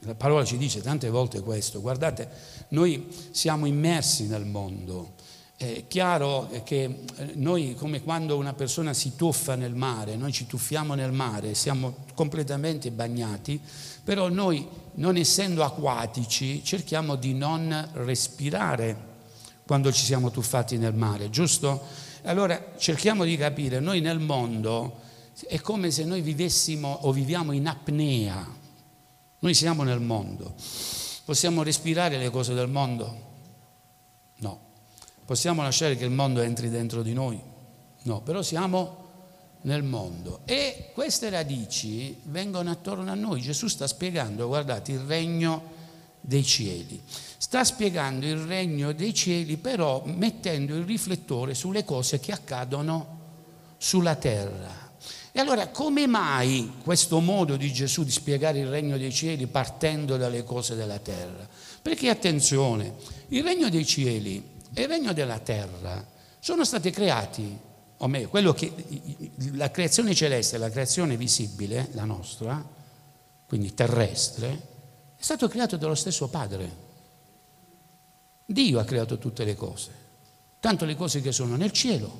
la 0.01 0.15
parola 0.15 0.43
ci 0.43 0.57
dice 0.57 0.81
tante 0.81 1.09
volte 1.09 1.41
questo, 1.41 1.79
guardate, 1.79 2.27
noi 2.69 3.07
siamo 3.31 3.65
immersi 3.65 4.27
nel 4.27 4.45
mondo, 4.45 5.13
è 5.55 5.85
chiaro 5.87 6.49
che 6.63 6.83
eh, 6.83 7.31
noi, 7.35 7.75
come 7.75 8.01
quando 8.01 8.35
una 8.35 8.53
persona 8.53 8.93
si 8.93 9.15
tuffa 9.15 9.55
nel 9.55 9.75
mare, 9.75 10.15
noi 10.15 10.31
ci 10.31 10.47
tuffiamo 10.47 10.95
nel 10.95 11.11
mare, 11.11 11.53
siamo 11.53 11.97
completamente 12.15 12.89
bagnati, 12.89 13.61
però 14.03 14.27
noi, 14.27 14.67
non 14.95 15.15
essendo 15.17 15.63
acquatici, 15.63 16.63
cerchiamo 16.63 17.15
di 17.15 17.33
non 17.35 17.89
respirare 17.93 19.09
quando 19.71 19.93
ci 19.93 20.03
siamo 20.03 20.31
tuffati 20.31 20.77
nel 20.77 20.93
mare, 20.93 21.29
giusto? 21.29 21.81
Allora 22.23 22.73
cerchiamo 22.77 23.23
di 23.23 23.37
capire, 23.37 23.79
noi 23.79 24.01
nel 24.01 24.19
mondo 24.19 24.99
è 25.47 25.61
come 25.61 25.91
se 25.91 26.03
noi 26.03 26.19
vivessimo 26.19 26.91
o 27.03 27.13
viviamo 27.13 27.53
in 27.53 27.65
apnea, 27.67 28.45
noi 29.39 29.53
siamo 29.53 29.83
nel 29.83 30.01
mondo, 30.01 30.55
possiamo 31.23 31.63
respirare 31.63 32.17
le 32.17 32.29
cose 32.29 32.53
del 32.53 32.67
mondo? 32.67 33.15
No. 34.39 34.59
Possiamo 35.23 35.61
lasciare 35.61 35.95
che 35.95 36.03
il 36.03 36.11
mondo 36.11 36.41
entri 36.41 36.69
dentro 36.69 37.01
di 37.01 37.13
noi? 37.13 37.41
No, 38.01 38.21
però 38.23 38.41
siamo 38.41 38.97
nel 39.61 39.83
mondo 39.83 40.41
e 40.43 40.89
queste 40.93 41.29
radici 41.29 42.19
vengono 42.23 42.69
attorno 42.69 43.09
a 43.09 43.15
noi. 43.15 43.39
Gesù 43.39 43.69
sta 43.69 43.87
spiegando, 43.87 44.47
guardate, 44.47 44.91
il 44.91 44.99
regno 44.99 45.79
dei 46.21 46.43
cieli. 46.43 47.01
Sta 47.37 47.63
spiegando 47.63 48.25
il 48.25 48.37
regno 48.37 48.93
dei 48.93 49.13
cieli 49.13 49.57
però 49.57 50.03
mettendo 50.05 50.75
il 50.75 50.85
riflettore 50.85 51.53
sulle 51.53 51.83
cose 51.83 52.19
che 52.19 52.31
accadono 52.31 53.19
sulla 53.77 54.15
terra. 54.15 54.89
E 55.33 55.39
allora 55.39 55.69
come 55.69 56.07
mai 56.07 56.73
questo 56.83 57.19
modo 57.19 57.55
di 57.55 57.71
Gesù 57.73 58.03
di 58.03 58.11
spiegare 58.11 58.59
il 58.59 58.67
regno 58.67 58.97
dei 58.97 59.11
cieli 59.11 59.47
partendo 59.47 60.17
dalle 60.17 60.43
cose 60.43 60.75
della 60.75 60.99
terra? 60.99 61.47
Perché 61.81 62.09
attenzione, 62.09 62.95
il 63.29 63.43
regno 63.43 63.69
dei 63.69 63.85
cieli 63.85 64.59
e 64.73 64.81
il 64.83 64.87
regno 64.87 65.13
della 65.13 65.39
terra 65.39 66.05
sono 66.39 66.63
stati 66.63 66.91
creati, 66.91 67.57
o 67.97 68.07
meglio, 68.07 68.29
quello 68.29 68.53
che, 68.53 68.71
la 69.53 69.71
creazione 69.71 70.13
celeste, 70.13 70.57
la 70.57 70.69
creazione 70.69 71.15
visibile, 71.17 71.89
la 71.93 72.03
nostra, 72.03 72.63
quindi 73.47 73.73
terrestre, 73.73 74.69
è 75.21 75.23
stato 75.23 75.47
creato 75.47 75.77
dallo 75.77 75.93
stesso 75.93 76.29
Padre. 76.29 76.89
Dio 78.43 78.79
ha 78.79 78.83
creato 78.83 79.19
tutte 79.19 79.43
le 79.43 79.55
cose, 79.55 79.91
tanto 80.59 80.83
le 80.83 80.95
cose 80.95 81.21
che 81.21 81.31
sono 81.31 81.55
nel 81.55 81.71
cielo, 81.71 82.11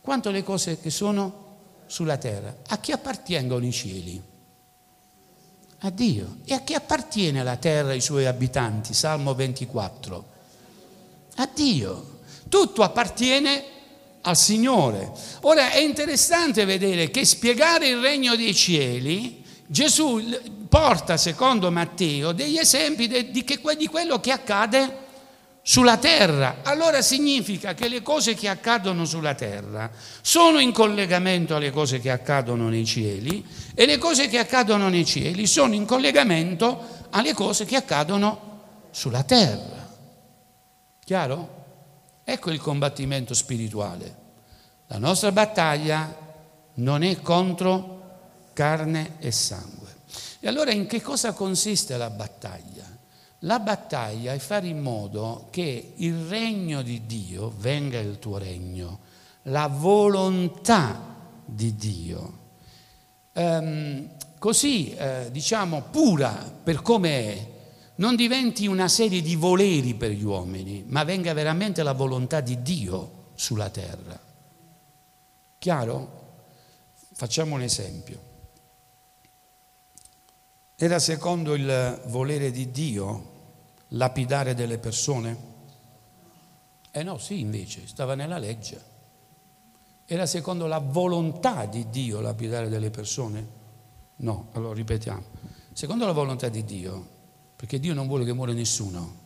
quanto 0.00 0.30
le 0.30 0.44
cose 0.44 0.78
che 0.78 0.90
sono 0.90 1.48
sulla 1.86 2.16
terra. 2.16 2.58
A 2.68 2.78
chi 2.78 2.92
appartengono 2.92 3.66
i 3.66 3.72
cieli? 3.72 4.22
A 5.80 5.90
Dio. 5.90 6.36
E 6.44 6.54
a 6.54 6.60
chi 6.60 6.74
appartiene 6.74 7.42
la 7.42 7.56
terra 7.56 7.90
e 7.90 7.96
i 7.96 8.00
suoi 8.00 8.26
abitanti? 8.26 8.94
Salmo 8.94 9.34
24 9.34 10.24
a 11.34 11.48
Dio. 11.52 12.18
Tutto 12.48 12.84
appartiene 12.84 13.64
al 14.20 14.36
Signore. 14.36 15.10
Ora 15.40 15.72
è 15.72 15.78
interessante 15.78 16.64
vedere 16.64 17.10
che 17.10 17.24
spiegare 17.24 17.88
il 17.88 17.98
regno 17.98 18.36
dei 18.36 18.54
cieli, 18.54 19.39
Gesù 19.70 20.20
porta, 20.68 21.16
secondo 21.16 21.70
Matteo, 21.70 22.32
degli 22.32 22.58
esempi 22.58 23.06
di, 23.06 23.88
quello 23.88 24.18
che 24.18 24.32
accade 24.32 24.96
sulla 25.62 25.96
terra. 25.96 26.56
Allora 26.64 27.00
significa 27.02 27.72
che 27.72 27.86
le 27.86 28.02
cose 28.02 28.34
che 28.34 28.48
accadono 28.48 29.04
sulla 29.04 29.34
terra 29.34 29.88
sono 30.22 30.58
in 30.58 30.72
collegamento 30.72 31.54
alle 31.54 31.70
cose 31.70 32.00
che 32.00 32.10
accadono 32.10 32.68
nei 32.68 32.84
cieli 32.84 33.46
e 33.72 33.86
le 33.86 33.96
cose 33.96 34.26
che 34.26 34.38
accadono 34.38 34.88
nei 34.88 35.04
cieli 35.04 35.46
sono 35.46 35.72
in 35.72 35.84
collegamento 35.84 37.06
alle 37.10 37.32
cose 37.32 37.64
che 37.64 37.76
accadono 37.76 38.88
sulla 38.90 39.22
terra. 39.22 39.88
Chiaro? 41.04 41.64
Ecco 42.24 42.50
il 42.50 42.60
combattimento 42.60 43.34
spirituale. 43.34 44.16
La 44.88 44.98
nostra 44.98 45.30
battaglia 45.30 46.12
non 46.74 47.04
è 47.04 47.20
contro 47.20 47.99
carne 48.60 49.12
e 49.20 49.30
sangue. 49.30 49.88
E 50.38 50.46
allora 50.46 50.70
in 50.70 50.86
che 50.86 51.00
cosa 51.00 51.32
consiste 51.32 51.96
la 51.96 52.10
battaglia? 52.10 52.84
La 53.38 53.58
battaglia 53.58 54.34
è 54.34 54.38
fare 54.38 54.66
in 54.66 54.80
modo 54.80 55.46
che 55.48 55.94
il 55.96 56.26
regno 56.26 56.82
di 56.82 57.06
Dio, 57.06 57.54
venga 57.56 57.98
il 57.98 58.18
tuo 58.18 58.36
regno, 58.36 58.98
la 59.44 59.66
volontà 59.66 61.16
di 61.42 61.74
Dio. 61.74 62.38
Ehm, 63.32 64.10
così, 64.36 64.92
eh, 64.92 65.30
diciamo, 65.32 65.84
pura 65.90 66.30
per 66.62 66.82
come 66.82 67.08
è, 67.08 67.46
non 67.94 68.14
diventi 68.14 68.66
una 68.66 68.88
serie 68.88 69.22
di 69.22 69.36
voleri 69.36 69.94
per 69.94 70.10
gli 70.10 70.24
uomini, 70.24 70.84
ma 70.86 71.02
venga 71.04 71.32
veramente 71.32 71.82
la 71.82 71.92
volontà 71.92 72.42
di 72.42 72.60
Dio 72.60 73.28
sulla 73.36 73.70
terra. 73.70 74.20
Chiaro? 75.56 76.18
Facciamo 77.14 77.54
un 77.54 77.62
esempio. 77.62 78.28
Era 80.82 80.98
secondo 80.98 81.52
il 81.52 82.00
volere 82.06 82.50
di 82.50 82.70
Dio 82.70 83.32
lapidare 83.88 84.54
delle 84.54 84.78
persone? 84.78 85.36
Eh 86.90 87.02
no, 87.02 87.18
sì, 87.18 87.40
invece, 87.40 87.86
stava 87.86 88.14
nella 88.14 88.38
legge. 88.38 88.82
Era 90.06 90.24
secondo 90.24 90.64
la 90.64 90.78
volontà 90.78 91.66
di 91.66 91.90
Dio 91.90 92.22
lapidare 92.22 92.70
delle 92.70 92.88
persone? 92.88 93.46
No, 94.16 94.48
allora 94.52 94.72
ripetiamo. 94.72 95.22
Secondo 95.74 96.06
la 96.06 96.12
volontà 96.12 96.48
di 96.48 96.64
Dio, 96.64 97.06
perché 97.56 97.78
Dio 97.78 97.92
non 97.92 98.06
vuole 98.06 98.24
che 98.24 98.32
muore 98.32 98.54
nessuno. 98.54 99.16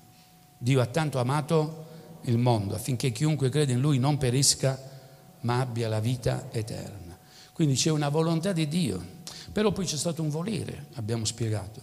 Dio 0.59 0.81
ha 0.81 0.87
tanto 0.87 1.21
amato 1.21 1.87
il 2.23 2.37
mondo 2.37 2.75
affinché 2.75 3.13
chiunque 3.13 3.49
crede 3.49 3.75
in 3.75 3.81
Lui 3.81 3.99
non 3.99 4.19
perisca, 4.19 4.77
ma 5.43 5.61
abbia 5.61 5.89
la 5.89 6.01
vita 6.01 6.49
eterna. 6.51 7.17
Quindi 7.53 7.77
c'è 7.77 7.91
una 7.91 8.09
volontà 8.09 8.51
di 8.51 8.67
Dio, 8.67 9.14
però 9.55 9.71
poi 9.71 9.87
c'è 9.87 9.97
stato 9.97 10.21
un 10.21 10.31
volere, 10.31 10.87
abbiamo 10.95 11.25
spiegato. 11.25 11.81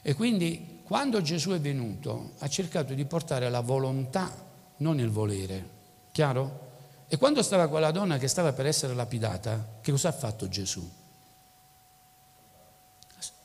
E 0.00 0.14
quindi 0.14 0.80
quando 0.84 1.20
Gesù 1.20 1.50
è 1.50 1.60
venuto 1.60 2.30
ha 2.38 2.48
cercato 2.48 2.94
di 2.94 3.04
portare 3.04 3.50
la 3.50 3.60
volontà, 3.60 4.34
non 4.78 4.98
il 4.98 5.10
volere. 5.10 5.68
Chiaro? 6.12 6.68
E 7.08 7.18
quando 7.18 7.42
stava 7.42 7.68
quella 7.68 7.90
donna 7.90 8.16
che 8.16 8.26
stava 8.26 8.54
per 8.54 8.64
essere 8.64 8.94
lapidata, 8.94 9.62
che 9.82 9.90
cosa 9.90 10.08
ha 10.08 10.12
fatto 10.12 10.48
Gesù? 10.48 10.90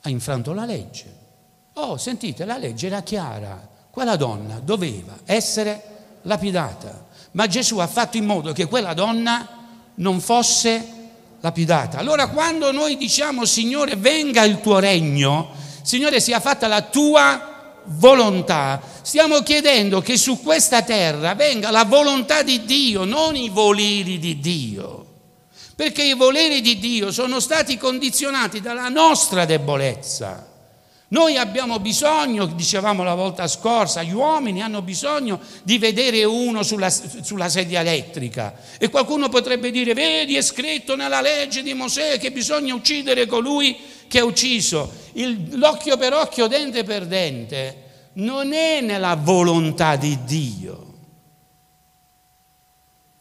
Ha 0.00 0.08
infranto 0.08 0.54
la 0.54 0.64
legge. 0.64 1.14
Oh, 1.74 1.98
sentite, 1.98 2.46
la 2.46 2.56
legge 2.56 2.86
era 2.86 3.02
chiara. 3.02 3.68
Quella 3.90 4.16
donna 4.16 4.58
doveva 4.58 5.18
essere 5.26 5.82
lapidata. 6.22 7.08
Ma 7.32 7.46
Gesù 7.46 7.76
ha 7.76 7.86
fatto 7.86 8.16
in 8.16 8.24
modo 8.24 8.54
che 8.54 8.64
quella 8.64 8.94
donna 8.94 9.46
non 9.96 10.18
fosse 10.20 10.95
lapidata. 11.46 11.98
Allora 11.98 12.26
quando 12.26 12.72
noi 12.72 12.96
diciamo 12.96 13.44
Signore 13.44 13.94
venga 13.94 14.42
il 14.42 14.60
tuo 14.60 14.80
regno, 14.80 15.50
Signore 15.82 16.18
sia 16.18 16.40
fatta 16.40 16.66
la 16.66 16.82
tua 16.82 17.82
volontà, 17.84 18.82
stiamo 19.02 19.40
chiedendo 19.42 20.00
che 20.00 20.16
su 20.16 20.42
questa 20.42 20.82
terra 20.82 21.34
venga 21.34 21.70
la 21.70 21.84
volontà 21.84 22.42
di 22.42 22.64
Dio, 22.64 23.04
non 23.04 23.36
i 23.36 23.48
voleri 23.48 24.18
di 24.18 24.40
Dio. 24.40 25.04
Perché 25.76 26.02
i 26.02 26.14
voleri 26.14 26.60
di 26.60 26.78
Dio 26.78 27.12
sono 27.12 27.38
stati 27.38 27.76
condizionati 27.76 28.60
dalla 28.60 28.88
nostra 28.88 29.44
debolezza. 29.44 30.55
Noi 31.08 31.36
abbiamo 31.36 31.78
bisogno, 31.78 32.46
dicevamo 32.46 33.04
la 33.04 33.14
volta 33.14 33.46
scorsa, 33.46 34.02
gli 34.02 34.12
uomini 34.12 34.60
hanno 34.60 34.82
bisogno 34.82 35.38
di 35.62 35.78
vedere 35.78 36.24
uno 36.24 36.64
sulla, 36.64 36.90
sulla, 36.90 37.48
sedia 37.48 37.80
elettrica. 37.80 38.56
E 38.76 38.90
qualcuno 38.90 39.28
potrebbe 39.28 39.70
dire, 39.70 39.94
vedi, 39.94 40.34
è 40.34 40.42
scritto 40.42 40.96
nella 40.96 41.20
legge 41.20 41.62
di 41.62 41.74
Mosè 41.74 42.18
che 42.18 42.32
bisogna 42.32 42.74
uccidere 42.74 43.26
colui 43.26 43.76
che 44.08 44.18
ha 44.18 44.24
ucciso. 44.24 44.92
Il, 45.12 45.56
l'occhio 45.56 45.96
per 45.96 46.12
occhio, 46.12 46.48
dente 46.48 46.82
per 46.82 47.06
dente, 47.06 47.84
non 48.14 48.52
è 48.52 48.80
nella 48.80 49.14
volontà 49.14 49.94
di 49.94 50.24
Dio. 50.24 50.94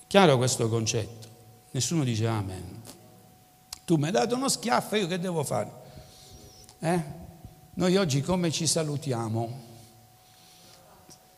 Chiaro 0.07 0.37
questo 0.37 0.69
concetto? 0.69 1.27
Nessuno 1.69 2.03
dice 2.03 2.25
amen. 2.25 2.81
Tu 3.85 3.97
mi 3.97 4.05
hai 4.05 4.11
dato 4.11 4.33
uno 4.33 4.49
schiaffo, 4.49 4.95
io 4.95 5.05
che 5.05 5.19
devo 5.19 5.43
fare? 5.43 5.71
Eh? 6.79 7.23
Noi 7.77 7.97
oggi 7.97 8.21
come 8.21 8.51
ci 8.51 8.67
salutiamo? 8.67 9.63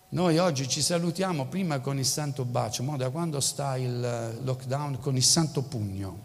Noi 0.10 0.38
oggi 0.38 0.68
ci 0.68 0.84
salutiamo 0.84 1.48
prima 1.48 1.80
con 1.80 1.98
il 1.98 2.06
santo 2.06 2.46
bacio, 2.46 2.84
ma 2.84 2.96
da 2.96 3.10
quando 3.10 3.40
sta 3.40 3.76
il 3.76 4.38
lockdown 4.44 5.00
con 5.00 5.16
il 5.16 5.24
santo 5.24 5.64
pugno. 5.64 6.20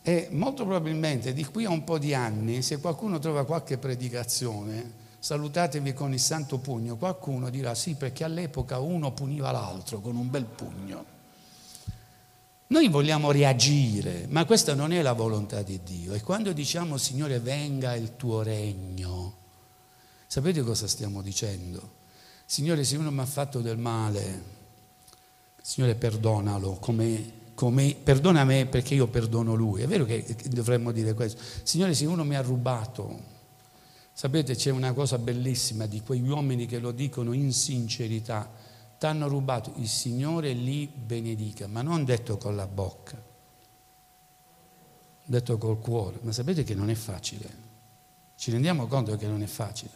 E 0.00 0.28
molto 0.30 0.64
probabilmente 0.64 1.34
di 1.34 1.44
qui 1.44 1.66
a 1.66 1.70
un 1.70 1.84
po' 1.84 1.98
di 1.98 2.14
anni, 2.14 2.62
se 2.62 2.80
qualcuno 2.80 3.18
trova 3.18 3.44
qualche 3.44 3.76
predicazione, 3.76 4.92
salutatevi 5.18 5.92
con 5.92 6.14
il 6.14 6.20
santo 6.20 6.56
pugno, 6.56 6.96
qualcuno 6.96 7.50
dirà 7.50 7.74
sì 7.74 7.94
perché 7.94 8.24
all'epoca 8.24 8.78
uno 8.78 9.12
puniva 9.12 9.50
l'altro 9.50 10.00
con 10.00 10.16
un 10.16 10.30
bel 10.30 10.46
pugno. 10.46 11.19
Noi 12.70 12.86
vogliamo 12.88 13.32
reagire, 13.32 14.26
ma 14.28 14.44
questa 14.44 14.74
non 14.74 14.92
è 14.92 15.02
la 15.02 15.12
volontà 15.12 15.60
di 15.62 15.80
Dio. 15.82 16.12
E 16.14 16.20
quando 16.20 16.52
diciamo 16.52 16.98
Signore 16.98 17.40
venga 17.40 17.96
il 17.96 18.14
tuo 18.14 18.42
regno, 18.42 19.34
sapete 20.28 20.62
cosa 20.62 20.86
stiamo 20.86 21.20
dicendo? 21.20 21.98
Signore, 22.44 22.84
se 22.84 22.96
uno 22.96 23.10
mi 23.10 23.18
ha 23.18 23.26
fatto 23.26 23.60
del 23.60 23.76
male, 23.76 24.42
Signore 25.60 25.96
perdonalo, 25.96 26.74
come, 26.74 27.32
come, 27.54 27.96
perdona 28.00 28.44
me 28.44 28.66
perché 28.66 28.94
io 28.94 29.08
perdono 29.08 29.54
lui. 29.54 29.82
È 29.82 29.88
vero 29.88 30.04
che 30.04 30.24
dovremmo 30.46 30.92
dire 30.92 31.12
questo. 31.12 31.42
Signore, 31.64 31.92
se 31.92 32.06
uno 32.06 32.22
mi 32.22 32.36
ha 32.36 32.40
rubato, 32.40 33.18
sapete 34.12 34.54
c'è 34.54 34.70
una 34.70 34.92
cosa 34.92 35.18
bellissima 35.18 35.86
di 35.86 36.02
quegli 36.02 36.28
uomini 36.28 36.66
che 36.66 36.78
lo 36.78 36.92
dicono 36.92 37.32
in 37.32 37.52
sincerità 37.52 38.48
ti 39.00 39.06
hanno 39.06 39.28
rubato, 39.28 39.72
il 39.76 39.88
Signore 39.88 40.52
li 40.52 40.86
benedica, 40.86 41.66
ma 41.66 41.80
non 41.80 42.04
detto 42.04 42.36
con 42.36 42.54
la 42.54 42.66
bocca, 42.66 43.18
detto 45.24 45.56
col 45.56 45.78
cuore. 45.78 46.18
Ma 46.20 46.32
sapete 46.32 46.64
che 46.64 46.74
non 46.74 46.90
è 46.90 46.94
facile? 46.94 47.48
Ci 48.34 48.50
rendiamo 48.50 48.86
conto 48.88 49.16
che 49.16 49.26
non 49.26 49.42
è 49.42 49.46
facile. 49.46 49.92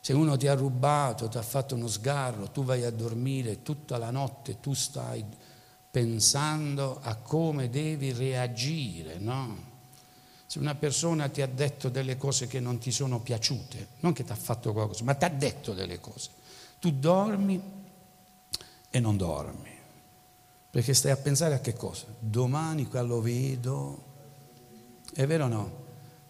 Se 0.00 0.12
uno 0.14 0.36
ti 0.36 0.48
ha 0.48 0.54
rubato, 0.54 1.28
ti 1.28 1.38
ha 1.38 1.42
fatto 1.42 1.76
uno 1.76 1.86
sgarro, 1.86 2.50
tu 2.50 2.64
vai 2.64 2.82
a 2.82 2.90
dormire 2.90 3.62
tutta 3.62 3.98
la 3.98 4.10
notte, 4.10 4.58
tu 4.58 4.74
stai 4.74 5.24
pensando 5.88 6.98
a 7.00 7.14
come 7.14 7.70
devi 7.70 8.12
reagire, 8.12 9.18
no? 9.18 9.56
Se 10.44 10.58
una 10.58 10.74
persona 10.74 11.28
ti 11.28 11.40
ha 11.40 11.46
detto 11.46 11.88
delle 11.88 12.16
cose 12.16 12.48
che 12.48 12.58
non 12.58 12.78
ti 12.78 12.90
sono 12.90 13.20
piaciute, 13.20 13.90
non 14.00 14.12
che 14.12 14.24
ti 14.24 14.32
ha 14.32 14.34
fatto 14.34 14.72
qualcosa, 14.72 15.04
ma 15.04 15.14
ti 15.14 15.24
ha 15.24 15.30
detto 15.30 15.72
delle 15.72 16.00
cose, 16.00 16.30
tu 16.80 16.90
dormi 16.90 17.77
e 18.90 19.00
non 19.00 19.16
dormi. 19.16 19.76
Perché 20.70 20.94
stai 20.94 21.10
a 21.10 21.16
pensare 21.16 21.54
a 21.54 21.60
che 21.60 21.74
cosa? 21.74 22.04
Domani 22.18 22.86
quello 22.86 23.20
vedo. 23.20 24.04
È 25.14 25.26
vero 25.26 25.44
o 25.44 25.48
no? 25.48 25.72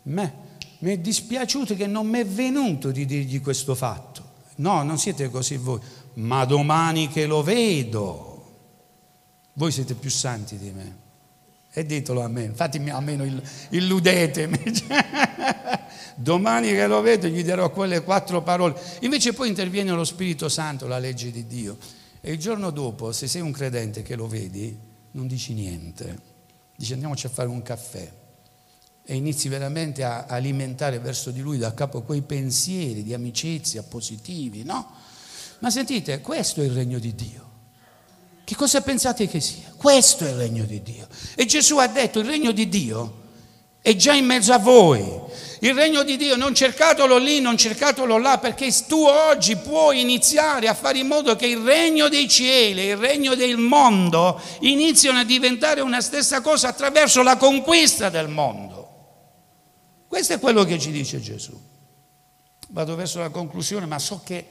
Me, 0.02 0.34
mi 0.78 0.92
è 0.92 0.98
dispiaciuto 0.98 1.74
che 1.74 1.86
non 1.86 2.06
mi 2.06 2.20
è 2.20 2.26
venuto 2.26 2.90
di 2.90 3.04
dirgli 3.04 3.40
questo 3.40 3.74
fatto. 3.74 4.26
No, 4.56 4.82
non 4.82 4.98
siete 4.98 5.28
così 5.28 5.56
voi. 5.56 5.80
Ma 6.14 6.44
domani 6.44 7.08
che 7.08 7.26
lo 7.26 7.42
vedo, 7.42 8.60
voi 9.54 9.70
siete 9.70 9.94
più 9.94 10.10
santi 10.10 10.56
di 10.56 10.70
me. 10.70 11.06
E 11.70 11.84
ditelo 11.84 12.22
a 12.22 12.28
me, 12.28 12.50
fatemi 12.54 12.90
almeno 12.90 13.24
illudetemi. 13.70 14.58
domani 16.16 16.70
che 16.70 16.86
lo 16.86 17.00
vedo 17.02 17.28
gli 17.28 17.44
darò 17.44 17.70
quelle 17.70 18.02
quattro 18.02 18.42
parole. 18.42 18.80
Invece 19.00 19.32
poi 19.32 19.48
interviene 19.48 19.90
lo 19.92 20.04
Spirito 20.04 20.48
Santo, 20.48 20.86
la 20.86 20.98
legge 20.98 21.30
di 21.30 21.46
Dio 21.46 21.76
e 22.20 22.32
il 22.32 22.38
giorno 22.38 22.70
dopo, 22.70 23.12
se 23.12 23.28
sei 23.28 23.40
un 23.40 23.52
credente 23.52 24.02
che 24.02 24.16
lo 24.16 24.26
vedi, 24.26 24.76
non 25.12 25.26
dici 25.26 25.52
niente. 25.52 26.36
Dici 26.76 26.92
andiamoci 26.92 27.26
a 27.26 27.30
fare 27.30 27.48
un 27.48 27.62
caffè. 27.62 28.12
E 29.04 29.14
inizi 29.14 29.48
veramente 29.48 30.04
a 30.04 30.26
alimentare 30.26 30.98
verso 30.98 31.30
di 31.30 31.40
lui 31.40 31.58
da 31.58 31.72
capo 31.72 32.02
quei 32.02 32.22
pensieri 32.22 33.02
di 33.02 33.14
amicizia 33.14 33.82
positivi, 33.82 34.64
no? 34.64 34.90
Ma 35.60 35.70
sentite, 35.70 36.20
questo 36.20 36.60
è 36.60 36.64
il 36.64 36.72
regno 36.72 36.98
di 36.98 37.14
Dio. 37.14 37.46
Che 38.44 38.54
cosa 38.54 38.80
pensate 38.80 39.26
che 39.26 39.40
sia? 39.40 39.72
Questo 39.76 40.24
è 40.24 40.30
il 40.30 40.36
regno 40.36 40.64
di 40.64 40.82
Dio. 40.82 41.06
E 41.34 41.46
Gesù 41.46 41.78
ha 41.78 41.86
detto, 41.86 42.20
il 42.20 42.26
regno 42.26 42.52
di 42.52 42.68
Dio 42.68 43.26
è 43.80 43.94
già 43.96 44.14
in 44.14 44.24
mezzo 44.24 44.52
a 44.52 44.58
voi. 44.58 45.06
Il 45.60 45.74
regno 45.74 46.04
di 46.04 46.16
Dio 46.16 46.36
non 46.36 46.54
cercatelo 46.54 47.18
lì, 47.18 47.40
non 47.40 47.56
cercatelo 47.56 48.18
là, 48.18 48.38
perché 48.38 48.72
tu 48.86 49.04
oggi 49.04 49.56
puoi 49.56 50.00
iniziare 50.00 50.68
a 50.68 50.74
fare 50.74 50.98
in 50.98 51.06
modo 51.06 51.34
che 51.34 51.46
il 51.46 51.58
regno 51.58 52.08
dei 52.08 52.28
cieli 52.28 52.84
il 52.84 52.96
regno 52.96 53.34
del 53.34 53.56
mondo 53.56 54.40
iniziano 54.60 55.18
a 55.18 55.24
diventare 55.24 55.80
una 55.80 56.00
stessa 56.00 56.40
cosa 56.40 56.68
attraverso 56.68 57.22
la 57.22 57.36
conquista 57.36 58.08
del 58.08 58.28
mondo. 58.28 58.76
Questo 60.06 60.34
è 60.34 60.38
quello 60.38 60.64
che 60.64 60.78
ci 60.78 60.90
dice 60.90 61.20
Gesù. 61.20 61.58
Vado 62.68 62.94
verso 62.94 63.18
la 63.18 63.30
conclusione, 63.30 63.86
ma 63.86 63.98
so 63.98 64.20
che 64.24 64.46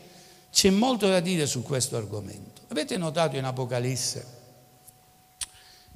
c'è 0.51 0.69
molto 0.69 1.07
da 1.07 1.19
dire 1.19 1.45
su 1.45 1.63
questo 1.63 1.97
argomento. 1.97 2.61
Avete 2.69 2.97
notato 2.97 3.37
in 3.37 3.43
Apocalisse? 3.45 4.35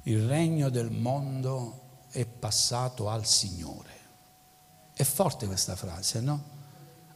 Il 0.04 0.26
regno 0.26 0.68
del 0.68 0.90
mondo 0.90 2.06
è 2.10 2.24
passato 2.24 3.08
al 3.08 3.26
Signore. 3.26 3.90
È 5.02 5.04
forte 5.04 5.46
questa 5.46 5.74
frase, 5.74 6.20
no? 6.20 6.40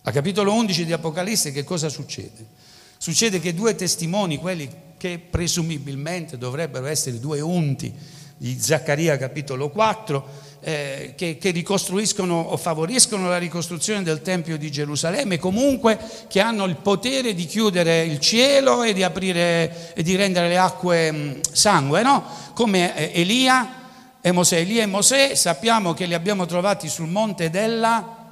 A 0.03 0.11
capitolo 0.11 0.53
11 0.53 0.87
di 0.87 0.93
Apocalisse 0.93 1.53
che 1.53 1.63
cosa 1.63 1.89
succede? 1.89 2.45
Succede 2.99 3.39
che 3.39 3.55
due 3.55 3.77
testimoni, 3.77 4.39
quelli 4.39 4.69
che 4.97 5.21
presumibilmente 5.21 6.37
dovrebbero 6.37 6.87
essere 6.87 7.21
due 7.21 7.39
unti 7.39 7.95
di 8.39 8.59
Zaccaria 8.61 9.17
capitolo 9.17 9.71
4, 9.71 10.29
eh, 10.63 11.13
che, 11.17 11.39
che, 11.39 11.51
ricostruiscono 11.53 12.35
o 12.35 12.57
favoriscono 12.57 13.29
la 13.29 13.39
ricostruzione 13.39 14.03
del 14.03 14.21
Tempio 14.21 14.59
di 14.59 14.69
Gerusalemme, 14.69 15.39
comunque 15.39 15.97
che 16.27 16.41
hanno 16.41 16.65
il 16.65 16.75
potere 16.75 17.35
di 17.35 17.47
chiudere 17.47 18.03
il 18.03 18.19
cielo 18.19 18.83
e 18.83 18.95
di, 18.95 19.05
aprire, 19.05 19.95
e 19.95 20.03
di 20.03 20.17
rendere 20.17 20.49
le 20.49 20.59
acque 20.59 21.13
mh, 21.13 21.41
sangue, 21.53 22.03
no? 22.03 22.25
come 22.53 22.97
eh, 22.97 23.21
Elia 23.21 23.85
e 24.27 24.33
Mosè. 24.33 24.57
Elia 24.57 24.83
e 24.83 24.87
Mosè 24.87 25.37
sappiamo 25.37 25.95
che 25.95 26.05
li 26.05 26.13
abbiamo 26.13 26.47
trovati 26.47 26.89
sul 26.89 27.07
monte 27.07 27.49
della 27.49 28.25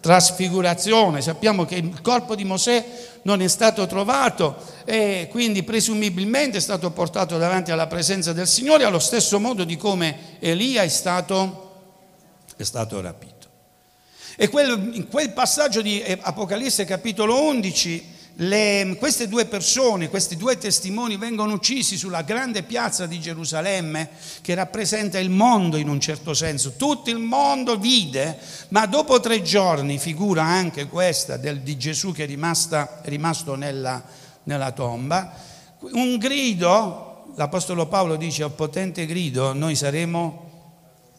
trasfigurazione, 0.00 1.22
sappiamo 1.22 1.64
che 1.64 1.76
il 1.76 2.00
corpo 2.02 2.34
di 2.34 2.42
Mosè 2.42 2.84
non 3.22 3.40
è 3.40 3.46
stato 3.46 3.86
trovato 3.86 4.56
e 4.84 5.28
quindi 5.30 5.62
presumibilmente 5.62 6.56
è 6.56 6.60
stato 6.60 6.90
portato 6.90 7.38
davanti 7.38 7.70
alla 7.70 7.86
presenza 7.86 8.32
del 8.32 8.48
Signore 8.48 8.82
allo 8.82 8.98
stesso 8.98 9.38
modo 9.38 9.62
di 9.62 9.76
come 9.76 10.38
Elia 10.40 10.82
è 10.82 10.88
stato 10.88 11.66
è 12.56 12.64
stato 12.64 13.00
rapito. 13.00 13.46
E 14.36 14.48
quel, 14.48 14.90
in 14.94 15.06
quel 15.06 15.30
passaggio 15.30 15.82
di 15.82 16.02
Apocalisse 16.20 16.84
capitolo 16.84 17.44
11, 17.44 18.16
le, 18.40 18.96
queste 18.98 19.26
due 19.26 19.46
persone, 19.46 20.08
questi 20.08 20.36
due 20.36 20.58
testimoni 20.58 21.16
vengono 21.16 21.54
uccisi 21.54 21.96
sulla 21.96 22.22
grande 22.22 22.62
piazza 22.62 23.06
di 23.06 23.20
Gerusalemme 23.20 24.10
che 24.42 24.54
rappresenta 24.54 25.18
il 25.18 25.30
mondo 25.30 25.76
in 25.76 25.88
un 25.88 25.98
certo 25.98 26.34
senso. 26.34 26.74
Tutto 26.76 27.10
il 27.10 27.18
mondo 27.18 27.76
vide, 27.78 28.38
ma 28.68 28.86
dopo 28.86 29.18
tre 29.18 29.42
giorni, 29.42 29.98
figura 29.98 30.44
anche 30.44 30.86
questa 30.86 31.36
del, 31.36 31.60
di 31.60 31.76
Gesù 31.76 32.12
che 32.12 32.24
è, 32.24 32.26
rimasta, 32.26 33.00
è 33.02 33.08
rimasto 33.08 33.56
nella, 33.56 34.02
nella 34.44 34.70
tomba, 34.70 35.32
un 35.92 36.16
grido, 36.16 37.32
l'Apostolo 37.34 37.86
Paolo 37.86 38.16
dice, 38.16 38.44
a 38.44 38.50
potente 38.50 39.06
grido, 39.06 39.52
noi 39.52 39.74
saremo 39.74 40.46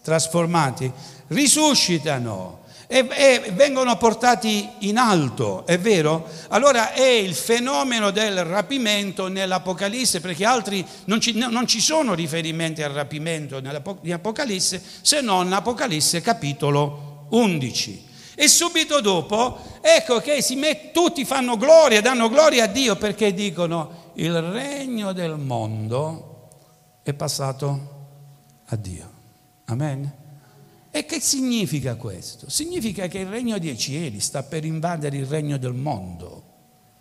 trasformati 0.01 0.91
risuscitano 1.29 2.58
e, 2.91 3.07
e, 3.07 3.51
vengono 3.53 3.95
portati 3.97 4.67
in 4.79 4.97
alto, 4.97 5.63
è 5.67 5.77
vero? 5.77 6.27
Allora 6.47 6.91
è 6.91 7.05
il 7.05 7.35
fenomeno 7.35 8.09
del 8.09 8.43
rapimento 8.43 9.27
nell'Apocalisse, 9.27 10.21
perché 10.21 10.43
altri 10.43 10.83
non 11.05 11.21
ci, 11.21 11.33
non 11.33 11.67
ci 11.67 11.81
sono 11.81 12.15
riferimenti 12.15 12.81
al 12.81 12.91
rapimento 12.91 13.59
nell'Apocalisse 13.59 14.81
se 15.01 15.21
non 15.21 15.53
Apocalisse 15.53 16.21
capitolo 16.21 17.27
11. 17.29 18.07
E 18.33 18.47
subito 18.47 19.01
dopo, 19.01 19.59
ecco 19.81 20.19
che 20.19 20.43
met, 20.55 20.89
tutti 20.91 21.25
fanno 21.25 21.57
gloria, 21.57 22.01
danno 22.01 22.27
gloria 22.27 22.63
a 22.63 22.67
Dio 22.67 22.95
perché 22.95 23.35
dicono 23.35 24.13
il 24.15 24.33
regno 24.41 25.13
del 25.13 25.37
mondo 25.37 26.47
è 27.03 27.13
passato 27.13 28.07
a 28.65 28.75
Dio. 28.75 29.11
Amen. 29.65 30.28
E 30.91 31.05
che 31.05 31.19
significa 31.19 31.95
questo? 31.95 32.49
Significa 32.49 33.07
che 33.07 33.19
il 33.19 33.27
regno 33.27 33.59
dei 33.59 33.77
cieli 33.77 34.19
sta 34.19 34.43
per 34.43 34.65
invadere 34.65 35.17
il 35.17 35.25
regno 35.25 35.57
del 35.57 35.73
mondo. 35.73 36.43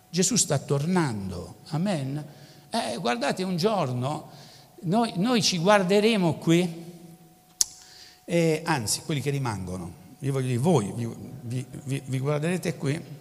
Gesù 0.09 0.35
sta 0.35 0.59
tornando. 0.59 1.57
Amen. 1.69 2.23
Eh, 2.69 2.97
guardate, 2.97 3.43
un 3.43 3.57
giorno 3.57 4.47
noi, 4.81 5.13
noi 5.15 5.41
ci 5.41 5.57
guarderemo 5.57 6.35
qui, 6.35 6.85
eh, 8.23 8.61
anzi, 8.63 9.01
quelli 9.01 9.19
che 9.21 9.29
rimangono, 9.29 9.91
io 10.19 10.31
voglio 10.31 10.47
dire, 10.47 10.59
voi 10.59 10.93
vi, 10.95 11.65
vi, 11.83 12.01
vi 12.05 12.19
guarderete 12.19 12.75
qui. 12.75 13.17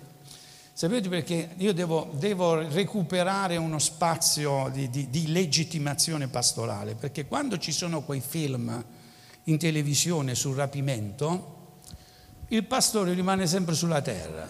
Sapete 0.73 1.09
perché 1.09 1.51
io 1.57 1.73
devo, 1.73 2.11
devo 2.13 2.61
recuperare 2.69 3.57
uno 3.57 3.81
spazio 3.81 4.71
di, 4.73 4.89
di, 4.89 5.11
di 5.11 5.33
legittimazione 5.33 6.29
pastorale? 6.29 6.95
Perché 6.95 7.27
quando 7.27 7.59
ci 7.59 7.73
sono 7.73 8.03
quei 8.03 8.21
film 8.21 8.85
in 9.49 9.59
televisione 9.59 10.35
sul 10.35 10.55
rapimento, 10.55 11.57
il 12.49 12.65
pastore 12.65 13.13
rimane 13.13 13.47
sempre 13.47 13.75
sulla 13.75 14.01
terra. 14.01 14.49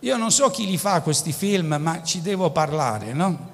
Io 0.00 0.16
non 0.16 0.30
so 0.30 0.50
chi 0.50 0.66
li 0.66 0.76
fa 0.78 1.00
questi 1.00 1.32
film, 1.32 1.76
ma 1.78 2.02
ci 2.02 2.20
devo 2.20 2.50
parlare, 2.50 3.12
no? 3.12 3.50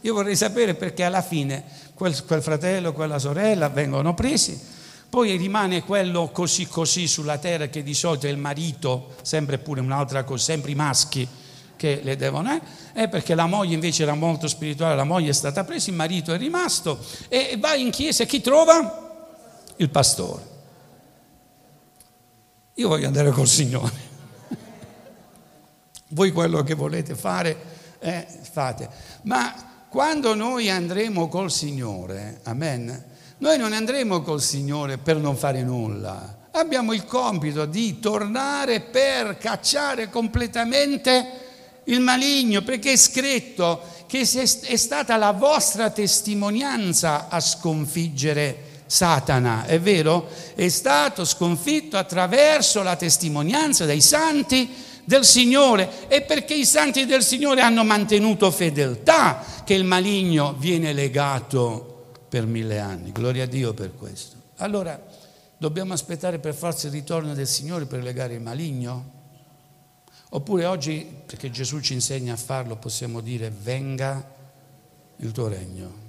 Io 0.00 0.14
vorrei 0.14 0.34
sapere 0.34 0.74
perché 0.74 1.04
alla 1.04 1.22
fine 1.22 1.64
quel, 1.94 2.24
quel 2.24 2.42
fratello, 2.42 2.92
quella 2.92 3.18
sorella 3.18 3.68
vengono 3.68 4.14
presi, 4.14 4.60
poi 5.08 5.36
rimane 5.36 5.84
quello 5.84 6.30
così 6.32 6.66
così 6.66 7.06
sulla 7.06 7.38
terra 7.38 7.68
che 7.68 7.82
di 7.82 7.94
solito 7.94 8.26
è 8.26 8.30
il 8.30 8.38
marito, 8.38 9.14
sempre 9.22 9.58
pure 9.58 9.80
un'altra 9.80 10.24
cosa, 10.24 10.42
sempre 10.42 10.72
i 10.72 10.74
maschi 10.74 11.28
che 11.76 12.00
le 12.02 12.16
devono, 12.16 12.60
eh? 12.94 13.08
perché 13.08 13.34
la 13.34 13.46
moglie 13.46 13.74
invece 13.74 14.02
era 14.02 14.14
molto 14.14 14.48
spirituale, 14.48 14.96
la 14.96 15.04
moglie 15.04 15.30
è 15.30 15.34
stata 15.34 15.64
presa, 15.64 15.90
il 15.90 15.96
marito 15.96 16.32
è 16.32 16.38
rimasto 16.38 16.98
e 17.28 17.56
va 17.58 17.74
in 17.74 17.90
chiesa 17.90 18.24
e 18.24 18.26
chi 18.26 18.40
trova? 18.40 19.01
Il 19.82 19.90
pastore. 19.90 20.50
Io 22.74 22.88
voglio 22.88 23.06
andare 23.06 23.30
col 23.30 23.46
Signore. 23.46 24.10
Voi 26.08 26.30
quello 26.30 26.62
che 26.62 26.74
volete 26.74 27.14
fare, 27.14 27.56
eh, 27.98 28.26
fate. 28.50 28.88
Ma 29.22 29.86
quando 29.88 30.34
noi 30.34 30.70
andremo 30.70 31.28
col 31.28 31.50
Signore, 31.50 32.40
amen, 32.44 33.04
noi 33.38 33.58
non 33.58 33.72
andremo 33.72 34.22
col 34.22 34.40
Signore 34.40 34.98
per 34.98 35.16
non 35.16 35.36
fare 35.36 35.62
nulla. 35.62 36.38
Abbiamo 36.52 36.92
il 36.92 37.04
compito 37.04 37.66
di 37.66 37.98
tornare 37.98 38.80
per 38.80 39.36
cacciare 39.38 40.08
completamente 40.10 41.40
il 41.84 42.00
maligno, 42.00 42.62
perché 42.62 42.92
è 42.92 42.96
scritto 42.96 43.82
che 44.06 44.20
è 44.20 44.76
stata 44.76 45.16
la 45.16 45.32
vostra 45.32 45.90
testimonianza 45.90 47.28
a 47.28 47.40
sconfiggere 47.40 48.71
Satana, 48.92 49.64
è 49.64 49.80
vero? 49.80 50.28
È 50.54 50.68
stato 50.68 51.24
sconfitto 51.24 51.96
attraverso 51.96 52.82
la 52.82 52.94
testimonianza 52.94 53.86
dei 53.86 54.02
santi 54.02 54.70
del 55.04 55.24
Signore 55.24 56.06
e 56.08 56.20
perché 56.20 56.52
i 56.52 56.66
santi 56.66 57.06
del 57.06 57.22
Signore 57.22 57.62
hanno 57.62 57.84
mantenuto 57.84 58.50
fedeltà 58.50 59.62
che 59.64 59.72
il 59.72 59.84
maligno 59.84 60.52
viene 60.58 60.92
legato 60.92 62.10
per 62.28 62.44
mille 62.44 62.80
anni. 62.80 63.12
Gloria 63.12 63.44
a 63.44 63.46
Dio 63.46 63.72
per 63.72 63.96
questo. 63.96 64.36
Allora, 64.56 65.02
dobbiamo 65.56 65.94
aspettare 65.94 66.38
per 66.38 66.52
forza 66.52 66.88
il 66.88 66.92
ritorno 66.92 67.32
del 67.32 67.48
Signore 67.48 67.86
per 67.86 68.02
legare 68.02 68.34
il 68.34 68.42
maligno? 68.42 69.04
Oppure 70.28 70.66
oggi, 70.66 71.08
perché 71.24 71.50
Gesù 71.50 71.80
ci 71.80 71.94
insegna 71.94 72.34
a 72.34 72.36
farlo, 72.36 72.76
possiamo 72.76 73.22
dire 73.22 73.50
venga 73.50 74.22
il 75.16 75.32
tuo 75.32 75.48
regno. 75.48 76.00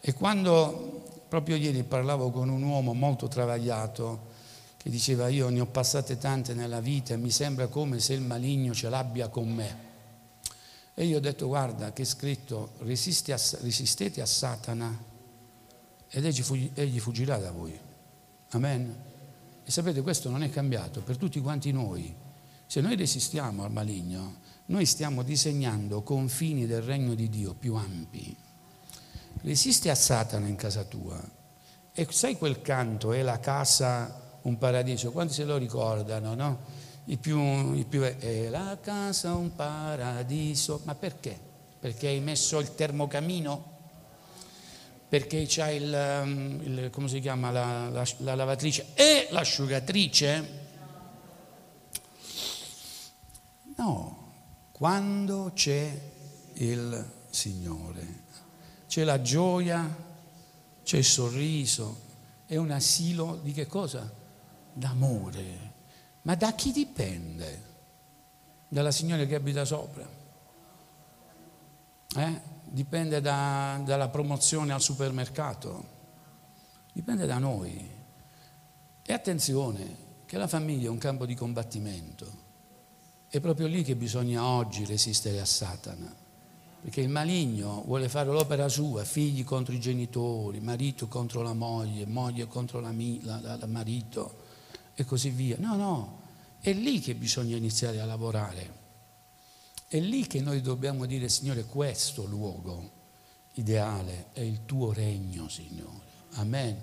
E 0.00 0.12
quando 0.12 0.99
Proprio 1.30 1.54
ieri 1.54 1.84
parlavo 1.84 2.32
con 2.32 2.48
un 2.48 2.60
uomo 2.60 2.92
molto 2.92 3.28
travagliato 3.28 4.32
che 4.76 4.90
diceva 4.90 5.28
io 5.28 5.48
ne 5.48 5.60
ho 5.60 5.66
passate 5.66 6.18
tante 6.18 6.54
nella 6.54 6.80
vita 6.80 7.14
e 7.14 7.18
mi 7.18 7.30
sembra 7.30 7.68
come 7.68 8.00
se 8.00 8.14
il 8.14 8.20
maligno 8.20 8.74
ce 8.74 8.88
l'abbia 8.88 9.28
con 9.28 9.48
me. 9.48 9.76
E 10.92 11.04
io 11.04 11.18
ho 11.18 11.20
detto 11.20 11.46
guarda 11.46 11.92
che 11.92 12.02
è 12.02 12.04
scritto 12.04 12.72
a, 12.80 12.84
resistete 13.60 14.20
a 14.20 14.26
Satana 14.26 15.04
ed 16.08 16.24
egli 16.74 16.98
fuggirà 16.98 17.36
da 17.36 17.52
voi. 17.52 17.78
Amen. 18.48 19.02
E 19.62 19.70
sapete 19.70 20.02
questo 20.02 20.30
non 20.30 20.42
è 20.42 20.50
cambiato 20.50 21.00
per 21.00 21.16
tutti 21.16 21.40
quanti 21.40 21.70
noi. 21.70 22.12
Se 22.66 22.80
noi 22.80 22.96
resistiamo 22.96 23.62
al 23.62 23.70
maligno, 23.70 24.40
noi 24.66 24.84
stiamo 24.84 25.22
disegnando 25.22 26.02
confini 26.02 26.66
del 26.66 26.82
regno 26.82 27.14
di 27.14 27.28
Dio 27.28 27.54
più 27.54 27.76
ampi 27.76 28.36
Resisti 29.42 29.88
a 29.88 29.94
Satana 29.94 30.46
in 30.46 30.56
casa 30.56 30.84
tua. 30.84 31.18
E 31.92 32.06
sai 32.10 32.36
quel 32.36 32.60
canto, 32.60 33.12
è 33.12 33.22
la 33.22 33.40
casa 33.40 34.38
un 34.42 34.58
paradiso? 34.58 35.12
Quanti 35.12 35.34
se 35.34 35.44
lo 35.44 35.56
ricordano, 35.56 36.34
no? 36.34 36.58
I 37.06 37.16
più, 37.16 37.74
i 37.74 37.84
più, 37.84 38.02
è 38.02 38.48
la 38.48 38.78
casa 38.80 39.34
un 39.34 39.54
paradiso. 39.54 40.82
Ma 40.84 40.94
perché? 40.94 41.38
Perché 41.80 42.08
hai 42.08 42.20
messo 42.20 42.58
il 42.58 42.74
termocamino? 42.74 43.78
Perché 45.08 45.44
c'hai 45.48 45.76
il, 45.76 46.20
um, 46.22 46.60
il 46.62 46.90
come 46.90 47.08
si 47.08 47.18
chiama, 47.18 47.50
la, 47.50 47.88
la, 47.88 48.06
la 48.18 48.34
lavatrice 48.34 48.88
e 48.94 49.26
l'asciugatrice? 49.30 50.58
No, 53.76 54.32
quando 54.70 55.50
c'è 55.54 56.00
il 56.54 57.12
Signore 57.30 58.19
c'è 58.90 59.04
la 59.04 59.22
gioia, 59.22 59.88
c'è 60.82 60.96
il 60.96 61.04
sorriso, 61.04 62.00
è 62.44 62.56
un 62.56 62.72
asilo 62.72 63.36
di 63.36 63.52
che 63.52 63.68
cosa? 63.68 64.12
D'amore. 64.72 65.72
Ma 66.22 66.34
da 66.34 66.54
chi 66.54 66.72
dipende? 66.72 67.68
Dalla 68.66 68.90
signora 68.90 69.24
che 69.26 69.36
abita 69.36 69.64
sopra? 69.64 70.04
Eh? 72.16 72.40
Dipende 72.64 73.20
da, 73.20 73.80
dalla 73.84 74.08
promozione 74.08 74.72
al 74.72 74.80
supermercato? 74.80 75.84
Dipende 76.92 77.26
da 77.26 77.38
noi. 77.38 77.88
E 79.02 79.12
attenzione, 79.12 79.96
che 80.26 80.36
la 80.36 80.48
famiglia 80.48 80.86
è 80.86 80.90
un 80.90 80.98
campo 80.98 81.26
di 81.26 81.36
combattimento. 81.36 82.26
È 83.28 83.38
proprio 83.38 83.68
lì 83.68 83.84
che 83.84 83.94
bisogna 83.94 84.42
oggi 84.42 84.84
resistere 84.84 85.38
a 85.38 85.44
Satana 85.44 86.19
Perché 86.82 87.02
il 87.02 87.10
maligno 87.10 87.82
vuole 87.84 88.08
fare 88.08 88.30
l'opera 88.30 88.68
sua, 88.68 89.04
figli 89.04 89.44
contro 89.44 89.74
i 89.74 89.80
genitori, 89.80 90.60
marito 90.60 91.08
contro 91.08 91.42
la 91.42 91.52
moglie, 91.52 92.06
moglie 92.06 92.46
contro 92.46 92.80
la 92.80 92.92
marito 93.66 94.34
e 94.94 95.04
così 95.04 95.28
via. 95.28 95.56
No, 95.58 95.76
no, 95.76 96.18
è 96.60 96.72
lì 96.72 97.00
che 97.00 97.14
bisogna 97.14 97.56
iniziare 97.56 98.00
a 98.00 98.06
lavorare. 98.06 98.78
È 99.88 99.98
lì 99.98 100.26
che 100.26 100.40
noi 100.40 100.62
dobbiamo 100.62 101.04
dire, 101.04 101.28
Signore, 101.28 101.64
questo 101.64 102.24
luogo 102.24 102.98
ideale 103.54 104.26
è 104.32 104.40
il 104.40 104.64
tuo 104.64 104.92
regno, 104.92 105.48
Signore. 105.48 106.08
Amen. 106.34 106.80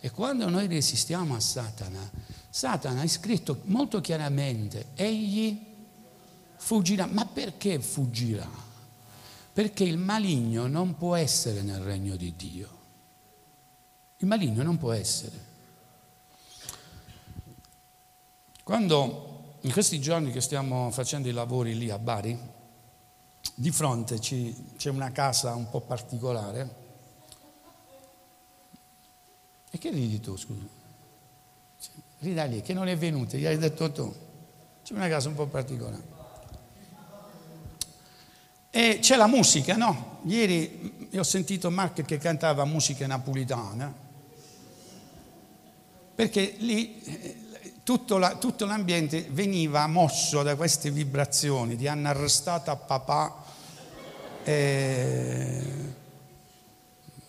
E 0.00 0.10
quando 0.10 0.48
noi 0.48 0.66
resistiamo 0.66 1.34
a 1.34 1.40
Satana, 1.40 2.10
Satana 2.50 3.02
è 3.02 3.06
scritto 3.06 3.60
molto 3.64 4.00
chiaramente, 4.00 4.88
egli 4.94 5.58
fuggirà. 6.56 7.06
Ma 7.06 7.24
perché 7.24 7.80
fuggirà? 7.80 8.66
Perché 9.58 9.82
il 9.82 9.98
maligno 9.98 10.68
non 10.68 10.96
può 10.96 11.16
essere 11.16 11.62
nel 11.62 11.80
regno 11.80 12.14
di 12.14 12.32
Dio. 12.36 12.68
Il 14.18 14.28
maligno 14.28 14.62
non 14.62 14.78
può 14.78 14.92
essere. 14.92 15.36
Quando 18.62 19.56
in 19.62 19.72
questi 19.72 20.00
giorni 20.00 20.30
che 20.30 20.40
stiamo 20.40 20.92
facendo 20.92 21.26
i 21.26 21.32
lavori 21.32 21.76
lì 21.76 21.90
a 21.90 21.98
Bari, 21.98 22.38
di 23.56 23.70
fronte 23.72 24.20
c'è 24.20 24.90
una 24.90 25.10
casa 25.10 25.56
un 25.56 25.68
po' 25.68 25.80
particolare. 25.80 26.74
E 29.72 29.76
che 29.76 29.90
ridi 29.90 30.20
tu, 30.20 30.36
scusa? 30.36 30.68
Rida 32.20 32.44
lì, 32.44 32.62
che 32.62 32.74
non 32.74 32.86
è 32.86 32.96
venuta, 32.96 33.36
gli 33.36 33.44
hai 33.44 33.58
detto 33.58 33.90
tu. 33.90 34.14
C'è 34.84 34.94
una 34.94 35.08
casa 35.08 35.28
un 35.28 35.34
po' 35.34 35.46
particolare. 35.46 36.17
E 38.78 39.00
c'è 39.00 39.16
la 39.16 39.26
musica, 39.26 39.74
no? 39.74 40.20
Ieri 40.22 41.08
ho 41.16 41.24
sentito 41.24 41.68
Mark 41.68 42.04
che 42.04 42.16
cantava 42.16 42.64
musica 42.64 43.08
napolitana, 43.08 43.92
perché 46.14 46.54
lì 46.58 47.02
eh, 47.02 47.36
tutto, 47.82 48.18
la, 48.18 48.36
tutto, 48.36 48.66
l'ambiente 48.66 49.26
veniva 49.30 49.84
mosso 49.88 50.44
da 50.44 50.54
queste 50.54 50.92
vibrazioni 50.92 51.74
di 51.74 51.88
hanno 51.88 52.06
arrestato 52.06 52.70
a 52.70 52.76
papà, 52.76 53.42
e, 54.44 55.62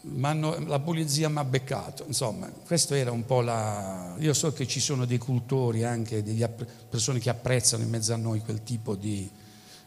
la 0.02 0.80
polizia 0.80 1.30
mi 1.30 1.40
ha 1.40 1.46
beccato, 1.46 2.04
insomma, 2.06 2.48
questo 2.68 2.94
era 2.94 3.10
un 3.10 3.26
po' 3.26 3.42
la... 3.42 4.14
Io 4.20 4.36
so 4.36 4.54
che 4.54 4.68
ci 4.68 4.80
sono 4.80 5.06
dei 5.06 5.18
cultori 5.18 5.84
anche, 5.84 6.22
delle 6.22 6.48
persone 6.48 7.18
che 7.18 7.32
apprezzano 7.32 7.82
in 7.82 7.90
mezzo 7.90 8.14
a 8.14 8.18
noi 8.18 8.40
quel 8.42 8.62
tipo 8.62 8.94
di, 8.94 9.28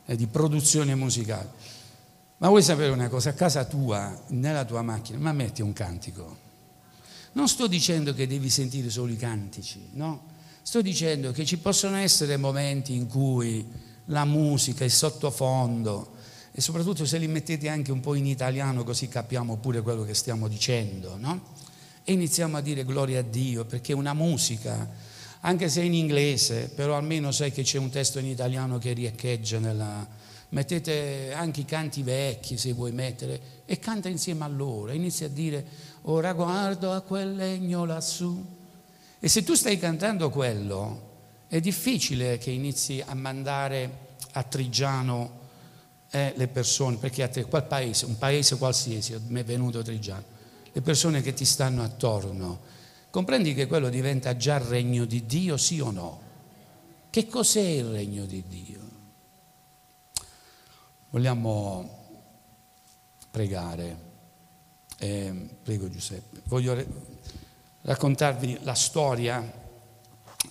eh, 0.07 0.17
di 0.17 0.27
produzione 0.27 0.95
musicale. 0.95 1.51
Ma 2.39 2.49
vuoi 2.49 2.63
sapere 2.63 2.91
una 2.91 3.09
cosa? 3.09 3.31
A 3.31 3.35
casa 3.35 3.65
tua, 3.65 4.21
nella 4.29 4.65
tua 4.65 4.83
macchina, 4.83 5.19
ma 5.19 5.33
metti 5.33 5.63
un 5.63 5.73
cantico. 5.73 6.37
Non 7.33 7.49
sto 7.49 7.67
dicendo 7.67 8.13
che 8.15 8.27
devi 8.27 8.51
sentire 8.51 8.91
solo 8.91 9.13
i 9.13 9.17
cantici, 9.17 9.91
no? 9.93 10.31
Sto 10.63 10.83
dicendo 10.83 11.33
che 11.33 11.45
ci 11.45 11.59
possono 11.59 11.97
essere 11.97 12.37
momenti 12.37 12.95
in 12.95 13.07
cui 13.07 13.65
la 14.07 14.25
musica, 14.25 14.85
il 14.85 14.91
sottofondo, 14.91 16.15
e 16.53 16.61
soprattutto 16.61 17.07
se 17.07 17.17
li 17.19 17.29
mettete 17.29 17.69
anche 17.69 17.93
un 17.93 18.01
po' 18.01 18.15
in 18.15 18.27
italiano 18.27 18.85
così 18.85 19.09
capiamo 19.09 19.57
pure 19.57 19.81
quello 19.81 20.05
che 20.05 20.13
stiamo 20.13 20.49
dicendo, 20.49 21.17
no? 21.17 21.41
E 22.05 22.13
iniziamo 22.13 22.57
a 22.57 22.61
dire 22.61 22.85
gloria 22.85 23.21
a 23.21 23.23
Dio, 23.23 23.65
perché 23.65 23.93
una 23.93 24.13
musica, 24.13 24.89
anche 25.45 25.69
se 25.69 25.83
in 25.83 25.95
inglese, 25.95 26.71
però 26.75 26.97
almeno 26.97 27.33
sai 27.33 27.51
che 27.51 27.63
c'è 27.63 27.79
un 27.79 27.91
testo 27.91 28.19
in 28.19 28.27
italiano 28.27 28.79
che 28.79 28.93
riecheggia 28.93 29.59
nella... 29.59 30.21
Mettete 30.51 31.33
anche 31.33 31.61
i 31.63 31.65
canti 31.65 32.03
vecchi 32.03 32.59
se 32.59 32.75
vuoi 32.75 32.93
mettere 32.93 33.63
e 33.65 33.79
canta 33.79 34.11
insieme 34.11 34.45
a 34.45 34.49
loro, 34.49 34.93
inizia 34.93 35.25
a 35.25 35.31
dire 35.31 35.65
ora 36.03 36.35
guardo 36.35 36.93
a 36.93 37.01
quel 37.01 37.35
legno 37.35 37.87
lassù. 37.87 38.45
E 39.19 39.29
se 39.29 39.43
tu 39.45 39.55
stai 39.55 39.79
cantando 39.79 40.29
quello, 40.29 41.11
è 41.49 41.59
difficile 41.59 42.37
che 42.37 42.51
inizi 42.51 43.03
a 43.05 43.15
mandare 43.15 44.11
a 44.33 44.43
Trigiano 44.43 45.41
eh, 46.11 46.35
le 46.37 46.49
persone, 46.49 46.97
perché 46.97 47.23
a 47.23 47.29
te, 47.29 47.45
quel 47.47 47.65
paese, 47.65 48.05
un 48.05 48.19
paese 48.19 48.59
qualsiasi, 48.59 49.19
mi 49.29 49.41
è 49.41 49.45
venuto 49.45 49.81
Trigiano, 49.81 50.25
le 50.71 50.81
persone 50.83 51.23
che 51.23 51.33
ti 51.33 51.47
stanno 51.47 51.83
attorno, 51.83 52.61
comprendi 53.13 53.53
che 53.53 53.67
quello 53.67 53.91
diventa 53.91 54.39
già 54.39 54.57
il 54.57 54.63
regno 54.63 55.05
di 55.05 55.27
Dio, 55.27 55.59
sì 55.59 55.79
o 55.81 55.91
no? 55.91 56.21
Che 57.11 57.27
cos'è 57.27 57.61
il 57.61 57.91
regno 57.91 58.25
di 58.25 58.43
Dio? 58.49 58.81
Vogliamo 61.11 62.07
pregare. 63.31 64.11
Eh, 64.97 65.59
prego 65.63 65.91
Giuseppe. 65.91 66.41
Voglio 66.45 66.83
raccontarvi 67.83 68.61
la 68.63 68.75
storia 68.75 69.61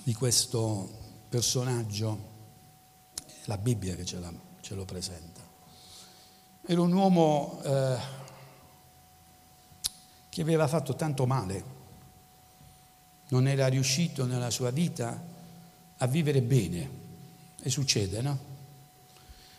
di 0.03 0.14
questo 0.14 0.99
personaggio, 1.30 2.30
la 3.45 3.57
Bibbia 3.57 3.95
che 3.95 4.05
ce, 4.05 4.20
la, 4.20 4.32
ce 4.59 4.76
lo 4.76 4.86
presenta. 4.86 5.41
Era 6.64 6.82
un 6.82 6.93
uomo 6.93 7.59
eh, 7.64 7.97
che 10.30 10.41
aveva 10.43 10.68
fatto 10.68 10.95
tanto 10.95 11.26
male, 11.26 11.80
non 13.32 13.47
era 13.47 13.67
riuscito 13.67 14.25
nella 14.25 14.49
sua 14.49 14.71
vita 14.71 15.21
a 15.97 16.07
vivere 16.07 16.41
bene, 16.41 16.89
e 17.61 17.69
succede, 17.69 18.21
no? 18.21 18.49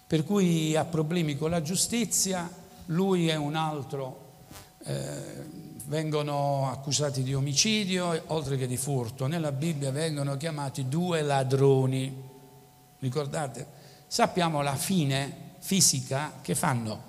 Per 0.06 0.24
cui 0.24 0.76
ha 0.76 0.84
problemi 0.84 1.36
con 1.36 1.50
la 1.50 1.62
giustizia, 1.62 2.50
lui 2.86 3.28
è 3.28 3.34
un 3.34 3.54
altro. 3.54 4.30
Eh, 4.84 5.60
vengono 5.86 6.70
accusati 6.70 7.22
di 7.22 7.34
omicidio 7.34 8.22
oltre 8.26 8.56
che 8.56 8.66
di 8.66 8.76
furto. 8.76 9.26
Nella 9.26 9.52
Bibbia 9.52 9.90
vengono 9.90 10.36
chiamati 10.36 10.88
due 10.88 11.22
ladroni. 11.22 12.30
Ricordate? 12.98 13.66
Sappiamo 14.06 14.60
la 14.60 14.76
fine 14.76 15.54
fisica 15.60 16.40
che 16.42 16.54
fanno, 16.54 17.02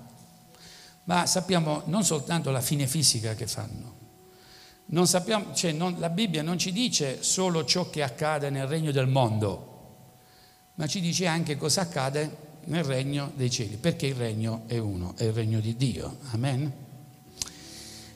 ma 1.05 1.25
sappiamo 1.25 1.81
non 1.85 2.05
soltanto 2.05 2.51
la 2.51 2.61
fine 2.61 2.87
fisica 2.87 3.33
che 3.35 3.47
fanno. 3.47 3.92
Sappiamo, 5.03 5.53
cioè 5.53 5.71
non, 5.71 5.95
la 5.97 6.09
Bibbia 6.09 6.41
non 6.41 6.57
ci 6.57 6.71
dice 6.71 7.23
solo 7.23 7.65
ciò 7.65 7.89
che 7.89 8.03
accade 8.03 8.49
nel 8.49 8.67
regno 8.67 8.91
del 8.91 9.07
mondo, 9.07 9.71
ma 10.75 10.87
ci 10.87 11.01
dice 11.01 11.25
anche 11.25 11.57
cosa 11.57 11.81
accade 11.81 12.51
nel 12.65 12.83
regno 12.83 13.31
dei 13.35 13.49
cieli, 13.49 13.77
perché 13.77 14.07
il 14.07 14.15
regno 14.15 14.63
è 14.67 14.77
uno, 14.77 15.13
è 15.17 15.23
il 15.23 15.33
regno 15.33 15.59
di 15.59 15.75
Dio. 15.75 16.17
Amen. 16.31 16.71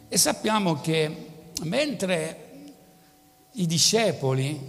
E 0.07 0.17
sappiamo 0.17 0.79
che 0.79 1.25
mentre 1.63 2.47
i 3.53 3.65
discepoli 3.65 4.59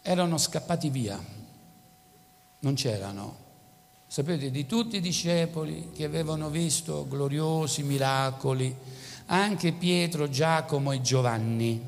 erano 0.00 0.38
scappati 0.38 0.88
via, 0.88 1.22
non 2.60 2.74
c'erano. 2.74 3.40
Sapete, 4.06 4.50
di 4.50 4.66
tutti 4.66 4.96
i 4.96 5.00
discepoli 5.00 5.90
che 5.94 6.04
avevano 6.04 6.50
visto 6.50 7.06
gloriosi 7.08 7.82
miracoli, 7.82 8.74
anche 9.34 9.72
Pietro, 9.72 10.28
Giacomo 10.28 10.92
e 10.92 11.00
Giovanni, 11.00 11.80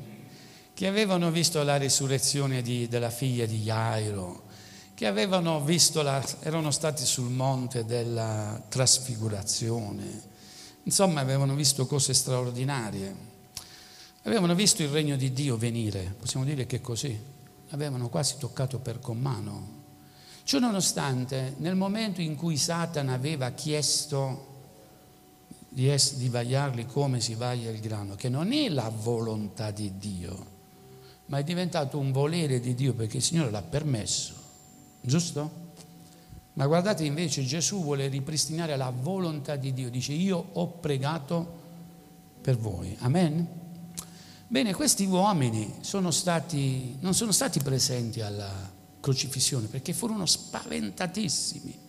che 0.73 0.87
avevano 0.87 1.31
visto 1.31 1.61
la 1.63 1.77
risurrezione 1.77 2.61
di, 2.61 2.87
della 2.87 3.09
figlia 3.09 3.45
di 3.45 3.61
Jairo, 3.61 4.43
che 4.93 5.07
avevano 5.07 5.61
visto 5.63 6.01
la, 6.01 6.23
erano 6.41 6.71
stati 6.71 7.05
sul 7.05 7.29
monte 7.29 7.85
della 7.85 8.61
trasfigurazione, 8.67 10.33
Insomma, 10.85 11.21
avevano 11.21 11.55
visto 11.55 11.87
cose 11.87 12.13
straordinarie. 12.13 13.33
Avevano 14.23 14.55
visto 14.55 14.83
il 14.83 14.89
regno 14.89 15.15
di 15.15 15.33
Dio 15.33 15.57
venire, 15.57 16.15
possiamo 16.19 16.45
dire 16.45 16.65
che 16.65 16.81
così. 16.81 17.19
Avevano 17.69 18.09
quasi 18.09 18.37
toccato 18.37 18.79
per 18.79 18.99
con 18.99 19.19
mano. 19.19 19.83
Ciononostante, 20.43 21.55
nel 21.57 21.75
momento 21.75 22.21
in 22.21 22.35
cui 22.35 22.55
Satana 22.57 23.13
aveva 23.13 23.49
chiesto 23.51 24.54
di, 25.75 25.89
es- 25.89 26.15
di 26.15 26.29
vagliarli 26.29 26.85
come 26.85 27.19
si 27.19 27.35
vaglia 27.35 27.69
il 27.69 27.81
grano, 27.81 28.15
che 28.15 28.29
non 28.29 28.53
è 28.53 28.69
la 28.69 28.89
volontà 28.89 29.71
di 29.71 29.97
Dio, 29.97 30.45
ma 31.25 31.39
è 31.39 31.43
diventato 31.43 31.97
un 31.97 32.13
volere 32.13 32.61
di 32.61 32.73
Dio 32.73 32.93
perché 32.93 33.17
il 33.17 33.23
Signore 33.23 33.51
l'ha 33.51 33.61
permesso, 33.61 34.33
giusto? 35.01 35.63
Ma 36.53 36.65
guardate 36.65 37.03
invece 37.03 37.43
Gesù 37.43 37.83
vuole 37.83 38.07
ripristinare 38.07 38.77
la 38.77 38.89
volontà 38.89 39.57
di 39.57 39.73
Dio, 39.73 39.89
dice 39.89 40.13
io 40.13 40.45
ho 40.53 40.67
pregato 40.67 41.63
per 42.39 42.57
voi. 42.57 42.95
Amen? 42.99 43.45
Bene, 44.47 44.73
questi 44.73 45.03
uomini 45.03 45.79
sono 45.81 46.09
stati, 46.11 46.95
non 47.01 47.13
sono 47.13 47.33
stati 47.33 47.59
presenti 47.59 48.21
alla 48.21 48.71
crocifissione 49.01 49.67
perché 49.67 49.91
furono 49.91 50.25
spaventatissimi. 50.25 51.83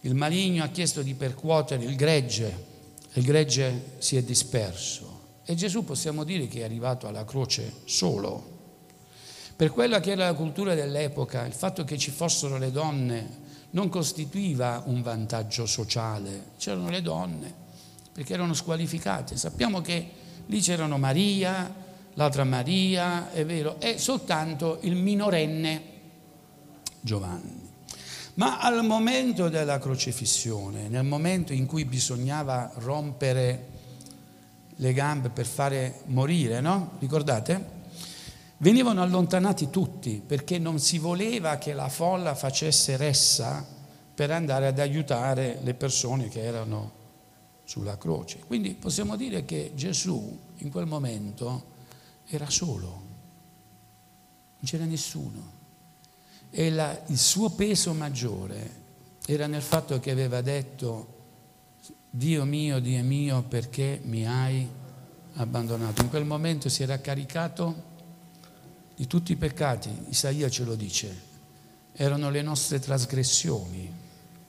Il 0.00 0.14
maligno 0.14 0.64
ha 0.64 0.68
chiesto 0.68 1.02
di 1.02 1.14
percuotere 1.14 1.84
il 1.84 1.94
gregge, 1.96 2.66
il 3.14 3.24
gregge 3.24 3.96
si 3.98 4.16
è 4.16 4.22
disperso 4.22 5.18
e 5.44 5.54
Gesù 5.54 5.84
possiamo 5.84 6.24
dire 6.24 6.46
che 6.48 6.60
è 6.60 6.64
arrivato 6.64 7.06
alla 7.06 7.24
croce 7.24 7.80
solo 7.84 8.58
per 9.60 9.72
quella 9.72 10.00
che 10.00 10.12
era 10.12 10.24
la 10.24 10.32
cultura 10.32 10.74
dell'epoca, 10.74 11.44
il 11.44 11.52
fatto 11.52 11.84
che 11.84 11.98
ci 11.98 12.10
fossero 12.10 12.56
le 12.56 12.70
donne 12.70 13.28
non 13.72 13.90
costituiva 13.90 14.84
un 14.86 15.02
vantaggio 15.02 15.66
sociale, 15.66 16.52
c'erano 16.56 16.88
le 16.88 17.02
donne, 17.02 17.54
perché 18.10 18.32
erano 18.32 18.54
squalificate. 18.54 19.36
Sappiamo 19.36 19.82
che 19.82 20.12
lì 20.46 20.60
c'erano 20.60 20.96
Maria, 20.96 21.70
l'altra 22.14 22.44
Maria, 22.44 23.32
è 23.32 23.44
vero, 23.44 23.78
e 23.80 23.98
soltanto 23.98 24.78
il 24.80 24.94
minorenne 24.94 25.82
Giovanni. 27.02 27.59
Ma 28.40 28.58
al 28.58 28.82
momento 28.86 29.50
della 29.50 29.78
crocifissione, 29.78 30.88
nel 30.88 31.04
momento 31.04 31.52
in 31.52 31.66
cui 31.66 31.84
bisognava 31.84 32.72
rompere 32.76 33.68
le 34.76 34.94
gambe 34.94 35.28
per 35.28 35.44
fare 35.44 36.00
morire, 36.06 36.62
no? 36.62 36.92
Ricordate? 37.00 37.78
Venivano 38.56 39.02
allontanati 39.02 39.68
tutti 39.68 40.22
perché 40.26 40.58
non 40.58 40.78
si 40.78 40.96
voleva 40.96 41.58
che 41.58 41.74
la 41.74 41.90
folla 41.90 42.34
facesse 42.34 42.96
ressa 42.96 43.62
per 44.14 44.30
andare 44.30 44.68
ad 44.68 44.78
aiutare 44.78 45.58
le 45.62 45.74
persone 45.74 46.28
che 46.28 46.42
erano 46.42 46.92
sulla 47.64 47.98
croce. 47.98 48.38
Quindi 48.46 48.72
possiamo 48.72 49.16
dire 49.16 49.44
che 49.44 49.72
Gesù 49.74 50.38
in 50.60 50.70
quel 50.70 50.86
momento 50.86 51.64
era 52.26 52.48
solo, 52.48 52.86
non 52.86 54.64
c'era 54.64 54.86
nessuno. 54.86 55.59
E 56.50 56.70
la, 56.70 57.00
il 57.06 57.18
suo 57.18 57.50
peso 57.50 57.92
maggiore 57.92 58.78
era 59.24 59.46
nel 59.46 59.62
fatto 59.62 60.00
che 60.00 60.10
aveva 60.10 60.40
detto, 60.40 61.18
Dio 62.10 62.44
mio, 62.44 62.80
Dio 62.80 63.02
mio, 63.04 63.42
perché 63.42 64.00
mi 64.02 64.26
hai 64.26 64.68
abbandonato. 65.34 66.02
In 66.02 66.08
quel 66.08 66.24
momento 66.24 66.68
si 66.68 66.82
era 66.82 66.98
caricato 66.98 67.88
di 68.96 69.06
tutti 69.06 69.32
i 69.32 69.36
peccati, 69.36 69.88
Isaia 70.08 70.50
ce 70.50 70.64
lo 70.64 70.74
dice, 70.74 71.28
erano 71.92 72.30
le 72.30 72.42
nostre 72.42 72.80
trasgressioni, 72.80 73.90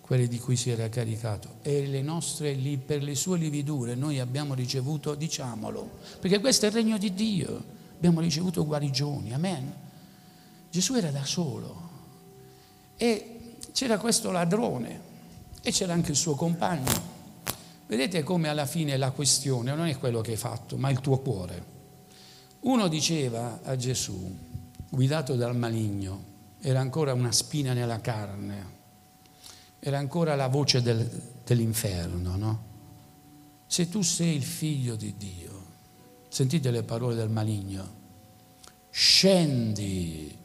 quelle 0.02 0.28
di 0.28 0.39
cui 0.39 0.56
si 0.56 0.72
era 0.72 0.89
caricato, 0.89 1.58
e 1.62 1.86
le 1.86 2.02
nostre, 2.02 2.56
per 2.84 3.04
le 3.04 3.14
sue 3.14 3.38
lividure 3.38 3.93
noi 3.93 4.20
abbiamo 4.20 4.56
ricevuto, 4.56 5.14
diciamolo, 5.14 5.99
perché 6.20 6.39
questo 6.39 6.66
è 6.66 6.70
il 6.70 6.74
regno 6.76 6.97
di 6.97 7.14
Dio, 7.14 7.64
abbiamo 7.95 8.20
ricevuto 8.20 8.66
guarigioni, 8.66 9.34
amen. 9.34 9.72
Gesù 10.72 10.95
era 10.95 11.12
da 11.12 11.24
solo 11.24 11.89
e 13.02 13.56
c'era 13.72 13.97
questo 13.97 14.30
ladrone 14.30 15.02
e 15.64 15.72
c'era 15.72 15.91
anche 15.93 16.12
il 16.12 16.18
suo 16.18 16.36
compagno. 16.36 17.10
Vedete 17.88 18.22
come 18.22 18.47
alla 18.47 18.68
fine 18.68 18.95
la 18.95 19.10
questione 19.10 19.74
non 19.74 19.88
è 19.88 19.97
quello 19.97 20.22
che 20.22 20.32
hai 20.32 20.38
fatto, 20.38 20.78
ma 20.78 20.91
il 20.91 20.99
tuo 20.99 21.18
cuore. 21.18 21.66
Uno 22.60 22.88
diceva 22.88 23.62
a 23.64 23.76
Gesù, 23.76 24.38
guidato 24.88 25.36
dal 25.36 25.58
maligno, 25.58 26.26
era 26.62 26.80
ancora 26.80 27.14
una 27.14 27.32
spina 27.32 27.74
nella 27.74 27.99
carne, 28.02 28.66
era 29.80 29.97
ancora 29.97 30.36
la 30.36 30.47
voce 30.47 30.84
del, 30.84 31.10
dell'inferno, 31.43 32.36
no? 32.36 32.64
Se 33.66 33.89
tu 33.89 34.04
sei 34.04 34.36
il 34.36 34.43
figlio 34.43 34.95
di 34.95 35.16
Dio, 35.18 35.66
sentite 36.30 36.70
le 36.70 36.84
parole 36.84 37.16
del 37.16 37.30
maligno, 37.30 37.95
scendi 38.91 40.38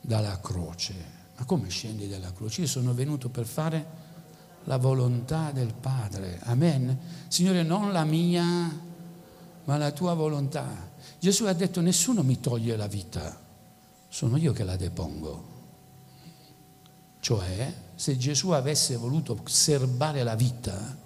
dalla 0.00 0.40
croce. 0.40 1.13
Ma 1.36 1.44
come 1.44 1.68
scendi 1.68 2.08
dalla 2.08 2.32
croce? 2.32 2.62
Io 2.62 2.66
sono 2.66 2.94
venuto 2.94 3.28
per 3.28 3.46
fare 3.46 4.02
la 4.64 4.76
volontà 4.76 5.50
del 5.50 5.74
Padre. 5.74 6.40
Amen. 6.44 6.98
Signore, 7.28 7.62
non 7.62 7.92
la 7.92 8.04
mia, 8.04 8.80
ma 9.64 9.76
la 9.76 9.90
tua 9.92 10.14
volontà. 10.14 10.92
Gesù 11.18 11.44
ha 11.44 11.52
detto 11.52 11.80
nessuno 11.80 12.22
mi 12.22 12.40
toglie 12.40 12.76
la 12.76 12.86
vita, 12.86 13.40
sono 14.08 14.36
io 14.36 14.52
che 14.52 14.64
la 14.64 14.76
depongo. 14.76 15.52
Cioè, 17.20 17.74
se 17.94 18.16
Gesù 18.18 18.50
avesse 18.50 18.96
voluto 18.96 19.40
serbare 19.46 20.22
la 20.22 20.34
vita, 20.34 20.96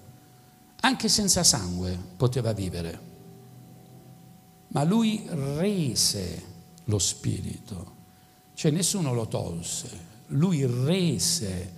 anche 0.80 1.08
senza 1.08 1.44
sangue 1.44 1.96
poteva 2.16 2.52
vivere. 2.52 3.06
Ma 4.68 4.82
lui 4.82 5.26
rese 5.30 6.42
lo 6.84 6.98
spirito, 6.98 7.96
cioè 8.54 8.70
nessuno 8.70 9.14
lo 9.14 9.28
tolse, 9.28 10.07
lui 10.28 10.64
rese 10.66 11.72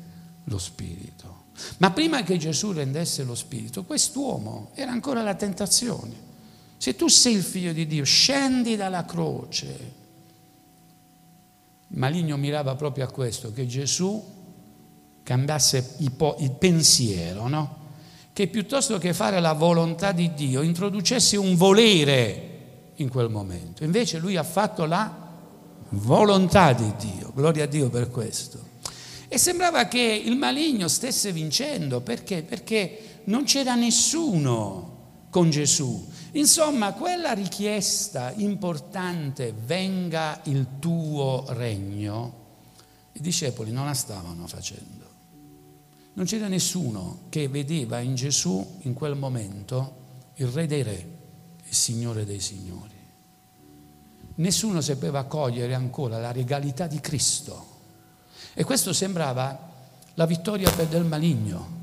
lo 0.45 0.59
spirito. 0.59 1.39
Ma 1.79 1.91
prima 1.91 2.23
che 2.23 2.39
Gesù 2.39 2.73
rendesse 2.73 3.23
lo 3.23 3.35
spirito, 3.35 3.85
quest'uomo 3.85 4.71
era 4.75 4.91
ancora 4.91 5.23
la 5.23 5.35
tentazione. 5.35 6.29
Se 6.77 6.97
tu 6.97 7.09
sei 7.09 7.35
il 7.35 7.43
figlio 7.43 7.73
di 7.73 7.87
Dio, 7.87 8.05
scendi 8.05 8.77
dalla 8.77 9.05
croce. 9.05 9.99
Maligno 11.89 12.37
mirava 12.37 12.75
proprio 12.77 13.05
a 13.05 13.11
questo, 13.11 13.53
che 13.53 13.67
Gesù 13.67 14.39
cambiasse 15.23 15.97
il 15.99 16.53
pensiero, 16.59 17.49
no? 17.49 17.79
Che 18.33 18.47
piuttosto 18.47 18.97
che 18.97 19.13
fare 19.13 19.41
la 19.41 19.53
volontà 19.53 20.13
di 20.13 20.33
Dio, 20.33 20.63
introducesse 20.63 21.37
un 21.37 21.57
volere 21.57 22.49
in 22.95 23.11
quel 23.11 23.29
momento. 23.29 23.85
Invece 23.85 24.19
lui 24.19 24.37
ha 24.37 24.43
fatto 24.43 24.87
la 24.87 25.30
volontà 25.91 26.73
di 26.73 26.93
Dio. 26.99 27.33
Gloria 27.35 27.65
a 27.65 27.67
Dio 27.67 27.89
per 27.89 28.11
questo. 28.11 28.69
E 29.29 29.39
sembrava 29.39 29.87
che 29.87 30.01
il 30.01 30.37
maligno 30.37 30.89
stesse 30.89 31.33
vincendo, 31.33 32.01
perché? 32.01 32.43
Perché 32.43 33.23
non 33.25 33.45
c'era 33.45 33.75
nessuno 33.75 34.99
con 35.31 35.51
Gesù. 35.51 36.09
Insomma, 36.33 36.93
quella 36.93 37.33
richiesta 37.33 38.33
importante, 38.37 39.55
venga 39.65 40.41
il 40.45 40.67
tuo 40.79 41.45
regno, 41.51 42.39
i 43.13 43.21
discepoli 43.21 43.71
non 43.71 43.87
la 43.87 43.95
stavano 43.95 44.47
facendo. 44.47 45.09
Non 46.13 46.25
c'era 46.25 46.49
nessuno 46.49 47.21
che 47.29 47.49
vedeva 47.49 48.01
in 48.01 48.15
Gesù 48.15 48.79
in 48.83 48.95
quel 48.95 49.15
momento 49.15 49.99
il 50.37 50.49
re 50.49 50.67
dei 50.67 50.83
re, 50.83 51.09
il 51.65 51.75
signore 51.75 52.25
dei 52.25 52.41
signori. 52.41 53.00
Nessuno 54.41 54.81
sapeva 54.81 55.25
cogliere 55.25 55.75
ancora 55.75 56.19
la 56.19 56.33
regalità 56.33 56.87
di 56.87 56.99
Cristo. 56.99 57.67
E 58.55 58.65
questo 58.65 58.95
sembrava 58.95 59.69
la 60.15 60.25
vittoria 60.25 60.71
del 60.89 61.05
maligno, 61.05 61.79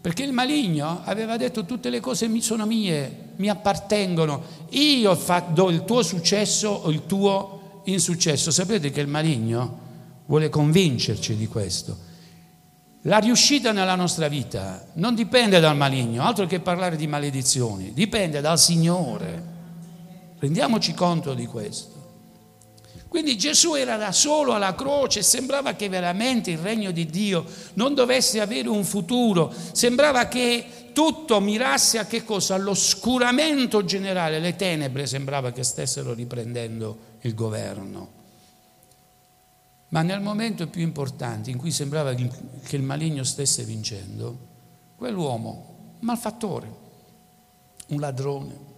perché 0.00 0.22
il 0.22 0.32
maligno 0.32 1.00
aveva 1.04 1.36
detto 1.36 1.64
tutte 1.64 1.90
le 1.90 1.98
cose 1.98 2.30
sono 2.40 2.64
mie, 2.64 3.32
mi 3.36 3.48
appartengono, 3.48 4.42
io 4.70 5.18
do 5.52 5.68
il 5.68 5.84
tuo 5.84 6.02
successo 6.04 6.68
o 6.68 6.90
il 6.90 7.06
tuo 7.06 7.82
insuccesso. 7.86 8.52
Sapete 8.52 8.90
che 8.90 9.00
il 9.00 9.08
maligno 9.08 9.78
vuole 10.26 10.48
convincerci 10.48 11.34
di 11.34 11.48
questo. 11.48 12.08
La 13.02 13.18
riuscita 13.18 13.72
nella 13.72 13.96
nostra 13.96 14.28
vita 14.28 14.86
non 14.94 15.16
dipende 15.16 15.58
dal 15.58 15.76
maligno, 15.76 16.22
altro 16.22 16.46
che 16.46 16.60
parlare 16.60 16.94
di 16.94 17.08
maledizioni, 17.08 17.92
dipende 17.92 18.40
dal 18.40 18.60
Signore. 18.60 19.58
Rendiamoci 20.40 20.94
conto 20.94 21.34
di 21.34 21.46
questo. 21.46 21.98
Quindi 23.08 23.36
Gesù 23.36 23.74
era 23.74 23.96
da 23.96 24.10
solo 24.10 24.54
alla 24.54 24.74
croce, 24.74 25.22
sembrava 25.22 25.74
che 25.74 25.88
veramente 25.88 26.52
il 26.52 26.58
regno 26.58 26.92
di 26.92 27.06
Dio 27.06 27.44
non 27.74 27.92
dovesse 27.92 28.40
avere 28.40 28.68
un 28.68 28.84
futuro, 28.84 29.52
sembrava 29.72 30.28
che 30.28 30.92
tutto 30.92 31.40
mirasse 31.40 31.98
a 31.98 32.06
che 32.06 32.24
cosa? 32.24 32.54
All'oscuramento 32.54 33.84
generale, 33.84 34.38
le 34.38 34.56
tenebre 34.56 35.06
sembrava 35.06 35.50
che 35.50 35.62
stessero 35.62 36.14
riprendendo 36.14 36.98
il 37.22 37.34
governo. 37.34 38.18
Ma 39.88 40.02
nel 40.02 40.20
momento 40.20 40.68
più 40.68 40.82
importante 40.82 41.50
in 41.50 41.58
cui 41.58 41.72
sembrava 41.72 42.14
che 42.14 42.76
il 42.76 42.82
maligno 42.82 43.24
stesse 43.24 43.64
vincendo, 43.64 44.38
quell'uomo, 44.96 45.96
un 45.98 46.06
malfattore, 46.06 46.74
un 47.88 47.98
ladrone, 47.98 48.69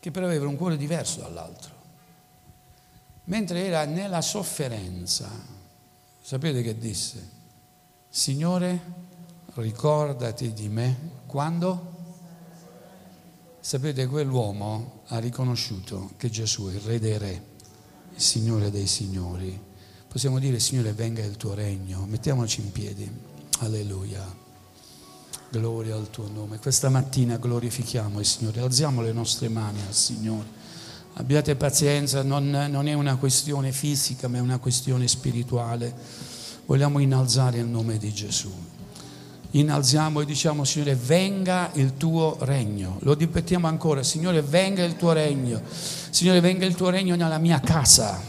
che 0.00 0.10
però 0.10 0.26
aveva 0.26 0.46
un 0.46 0.56
cuore 0.56 0.76
diverso 0.76 1.20
dall'altro, 1.20 1.74
mentre 3.24 3.66
era 3.66 3.84
nella 3.84 4.20
sofferenza, 4.20 5.30
sapete 6.20 6.62
che 6.62 6.78
disse? 6.78 7.36
Signore, 8.08 8.80
ricordati 9.54 10.52
di 10.52 10.68
me 10.68 10.96
quando? 11.26 11.96
Sapete, 13.60 14.06
quell'uomo 14.06 15.02
ha 15.08 15.18
riconosciuto 15.18 16.12
che 16.16 16.30
Gesù 16.30 16.68
è 16.68 16.72
il 16.72 16.80
Re 16.80 16.98
dei 16.98 17.18
Re, 17.18 17.42
il 18.14 18.20
Signore 18.20 18.70
dei 18.70 18.86
Signori. 18.86 19.66
Possiamo 20.08 20.38
dire, 20.38 20.58
Signore, 20.58 20.92
venga 20.94 21.22
il 21.22 21.36
tuo 21.36 21.52
regno. 21.52 22.06
Mettiamoci 22.06 22.62
in 22.62 22.72
piedi. 22.72 23.10
Alleluia. 23.58 24.37
Gloria 25.50 25.94
al 25.94 26.10
tuo 26.10 26.28
nome. 26.28 26.58
Questa 26.58 26.90
mattina 26.90 27.38
glorifichiamo 27.38 28.20
il 28.20 28.26
Signore. 28.26 28.60
Alziamo 28.60 29.00
le 29.00 29.12
nostre 29.12 29.48
mani 29.48 29.80
al 29.86 29.94
Signore. 29.94 30.46
Abbiate 31.14 31.56
pazienza, 31.56 32.22
non, 32.22 32.50
non 32.70 32.86
è 32.86 32.92
una 32.92 33.16
questione 33.16 33.72
fisica, 33.72 34.28
ma 34.28 34.36
è 34.36 34.40
una 34.40 34.58
questione 34.58 35.08
spirituale. 35.08 35.94
Vogliamo 36.66 36.98
innalzare 36.98 37.58
il 37.58 37.64
nome 37.64 37.96
di 37.96 38.12
Gesù. 38.12 38.52
Innalziamo 39.52 40.20
e 40.20 40.26
diciamo, 40.26 40.64
Signore, 40.64 40.94
venga 40.94 41.70
il 41.74 41.96
tuo 41.96 42.36
regno. 42.40 42.98
Lo 43.00 43.14
ripetiamo 43.14 43.66
ancora, 43.66 44.02
Signore, 44.02 44.42
venga 44.42 44.84
il 44.84 44.96
tuo 44.96 45.12
regno. 45.12 45.62
Signore, 46.10 46.40
venga 46.40 46.66
il 46.66 46.74
tuo 46.74 46.90
regno 46.90 47.16
nella 47.16 47.38
mia 47.38 47.58
casa. 47.58 48.20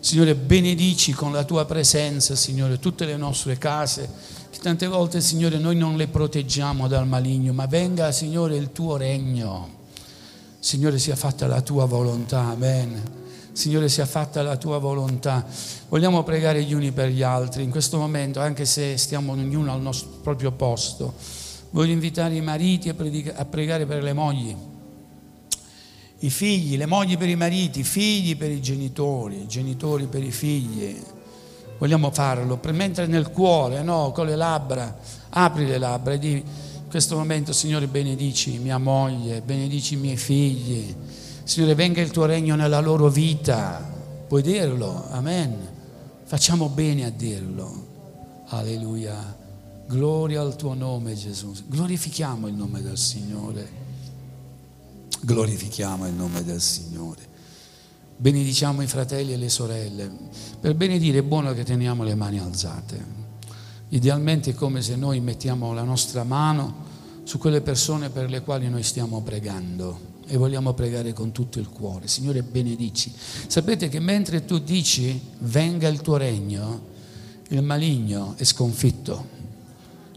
Signore, 0.00 0.34
benedici 0.34 1.12
con 1.12 1.32
la 1.32 1.44
tua 1.44 1.64
presenza, 1.64 2.36
Signore, 2.36 2.78
tutte 2.78 3.06
le 3.06 3.16
nostre 3.16 3.56
case, 3.56 4.06
tante 4.64 4.86
volte, 4.86 5.20
Signore, 5.20 5.58
noi 5.58 5.76
non 5.76 5.98
le 5.98 6.06
proteggiamo 6.06 6.88
dal 6.88 7.06
maligno, 7.06 7.52
ma 7.52 7.66
venga, 7.66 8.10
Signore, 8.12 8.56
il 8.56 8.72
tuo 8.72 8.96
regno. 8.96 9.68
Signore, 10.58 10.98
sia 10.98 11.16
fatta 11.16 11.46
la 11.46 11.60
tua 11.60 11.84
volontà, 11.84 12.44
amen. 12.44 12.98
Signore, 13.52 13.90
sia 13.90 14.06
fatta 14.06 14.40
la 14.40 14.56
tua 14.56 14.78
volontà. 14.78 15.44
Vogliamo 15.90 16.22
pregare 16.22 16.62
gli 16.62 16.72
uni 16.72 16.92
per 16.92 17.10
gli 17.10 17.20
altri 17.20 17.62
in 17.62 17.68
questo 17.68 17.98
momento, 17.98 18.40
anche 18.40 18.64
se 18.64 18.96
stiamo 18.96 19.32
ognuno 19.32 19.70
al 19.70 19.82
nostro 19.82 20.08
proprio 20.22 20.50
posto. 20.50 21.12
Voglio 21.72 21.92
invitare 21.92 22.34
i 22.34 22.40
mariti 22.40 22.88
a, 22.88 22.94
predica- 22.94 23.36
a 23.36 23.44
pregare 23.44 23.84
per 23.84 24.02
le 24.02 24.14
mogli, 24.14 24.56
i 26.20 26.30
figli, 26.30 26.78
le 26.78 26.86
mogli 26.86 27.18
per 27.18 27.28
i 27.28 27.36
mariti, 27.36 27.80
i 27.80 27.84
figli 27.84 28.34
per 28.34 28.50
i 28.50 28.62
genitori, 28.62 29.42
i 29.42 29.46
genitori 29.46 30.06
per 30.06 30.24
i 30.24 30.32
figli. 30.32 30.96
Vogliamo 31.78 32.10
farlo, 32.10 32.58
mentre 32.72 33.06
nel 33.06 33.30
cuore, 33.30 33.82
no, 33.82 34.12
con 34.12 34.26
le 34.26 34.36
labbra, 34.36 34.96
apri 35.30 35.66
le 35.66 35.78
labbra 35.78 36.14
e 36.14 36.18
di 36.18 36.42
in 36.84 37.00
questo 37.00 37.16
momento, 37.16 37.52
Signore, 37.52 37.88
benedici 37.88 38.58
mia 38.58 38.78
moglie, 38.78 39.40
benedici 39.40 39.94
i 39.94 39.96
miei 39.96 40.16
figli. 40.16 40.94
Signore, 41.42 41.74
venga 41.74 42.00
il 42.00 42.10
tuo 42.10 42.24
regno 42.24 42.54
nella 42.54 42.78
loro 42.78 43.08
vita. 43.08 43.92
Puoi 44.28 44.42
dirlo, 44.42 45.08
amen. 45.10 45.56
Facciamo 46.22 46.68
bene 46.68 47.04
a 47.04 47.10
dirlo. 47.10 47.86
Alleluia. 48.46 49.36
Gloria 49.86 50.40
al 50.40 50.54
tuo 50.54 50.74
nome 50.74 51.14
Gesù. 51.14 51.52
Glorifichiamo 51.66 52.46
il 52.46 52.54
nome 52.54 52.80
del 52.80 52.96
Signore. 52.96 53.68
Glorifichiamo 55.20 56.06
il 56.06 56.14
nome 56.14 56.44
del 56.44 56.60
Signore. 56.60 57.33
Benediciamo 58.16 58.80
i 58.80 58.86
fratelli 58.86 59.32
e 59.32 59.36
le 59.36 59.48
sorelle. 59.48 60.10
Per 60.60 60.74
benedire 60.74 61.18
è 61.18 61.22
buono 61.22 61.52
che 61.52 61.64
teniamo 61.64 62.04
le 62.04 62.14
mani 62.14 62.38
alzate. 62.38 63.22
Idealmente 63.88 64.50
è 64.50 64.54
come 64.54 64.82
se 64.82 64.96
noi 64.96 65.20
mettiamo 65.20 65.72
la 65.72 65.82
nostra 65.82 66.22
mano 66.22 66.92
su 67.24 67.38
quelle 67.38 67.60
persone 67.60 68.10
per 68.10 68.30
le 68.30 68.42
quali 68.42 68.68
noi 68.68 68.82
stiamo 68.82 69.20
pregando 69.20 70.12
e 70.26 70.36
vogliamo 70.36 70.72
pregare 70.74 71.12
con 71.12 71.32
tutto 71.32 71.58
il 71.58 71.68
cuore. 71.68 72.06
Signore, 72.06 72.42
benedici. 72.42 73.12
Sapete 73.46 73.88
che 73.88 73.98
mentre 73.98 74.44
tu 74.44 74.58
dici 74.58 75.20
venga 75.40 75.88
il 75.88 76.00
tuo 76.00 76.16
regno, 76.16 76.92
il 77.48 77.62
maligno 77.62 78.34
è 78.36 78.44
sconfitto 78.44 79.42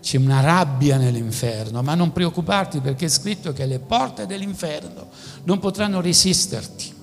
c'è 0.08 0.18
una 0.18 0.40
rabbia 0.40 0.96
nell'inferno, 0.96 1.82
ma 1.82 1.94
non 1.94 2.14
preoccuparti 2.14 2.80
perché 2.80 3.08
è 3.08 3.10
scritto 3.10 3.52
che 3.52 3.66
le 3.66 3.80
porte 3.80 4.26
dell'inferno 4.26 5.08
non 5.44 5.60
potranno 5.60 6.00
resisterti, 6.00 6.94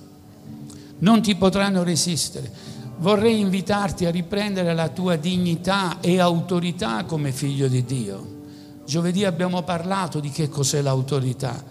non 0.99 1.21
ti 1.21 1.35
potranno 1.35 1.83
resistere. 1.83 2.51
Vorrei 2.97 3.39
invitarti 3.39 4.05
a 4.05 4.11
riprendere 4.11 4.73
la 4.73 4.89
tua 4.89 5.15
dignità 5.17 5.99
e 5.99 6.19
autorità 6.19 7.03
come 7.03 7.31
figlio 7.31 7.67
di 7.67 7.83
Dio. 7.83 8.33
Giovedì 8.85 9.25
abbiamo 9.25 9.63
parlato 9.63 10.19
di 10.19 10.29
che 10.29 10.47
cos'è 10.47 10.81
l'autorità. 10.81 11.61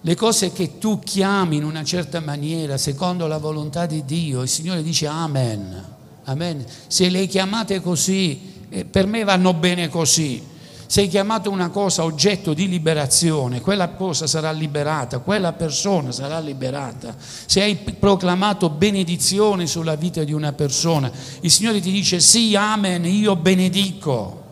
Le 0.00 0.14
cose 0.16 0.52
che 0.52 0.78
tu 0.78 0.98
chiami 0.98 1.56
in 1.56 1.64
una 1.64 1.84
certa 1.84 2.20
maniera, 2.20 2.76
secondo 2.76 3.26
la 3.26 3.38
volontà 3.38 3.86
di 3.86 4.04
Dio, 4.04 4.42
il 4.42 4.48
Signore 4.48 4.82
dice 4.82 5.06
Amen. 5.06 5.92
Amen. 6.24 6.64
Se 6.86 7.08
le 7.08 7.26
chiamate 7.26 7.80
così, 7.80 8.66
eh, 8.68 8.84
per 8.84 9.06
me 9.06 9.24
vanno 9.24 9.54
bene 9.54 9.88
così 9.88 10.52
sei 10.86 11.08
chiamato 11.08 11.50
una 11.50 11.70
cosa 11.70 12.04
oggetto 12.04 12.52
di 12.54 12.68
liberazione, 12.68 13.60
quella 13.60 13.90
cosa 13.90 14.26
sarà 14.26 14.50
liberata, 14.52 15.18
quella 15.18 15.52
persona 15.52 16.12
sarà 16.12 16.38
liberata. 16.40 17.16
Se 17.18 17.62
hai 17.62 17.76
proclamato 17.76 18.68
benedizione 18.68 19.66
sulla 19.66 19.94
vita 19.94 20.24
di 20.24 20.32
una 20.32 20.52
persona, 20.52 21.10
il 21.40 21.50
Signore 21.50 21.80
ti 21.80 21.90
dice 21.90 22.20
sì, 22.20 22.54
amen, 22.54 23.04
io 23.06 23.34
benedico, 23.36 24.42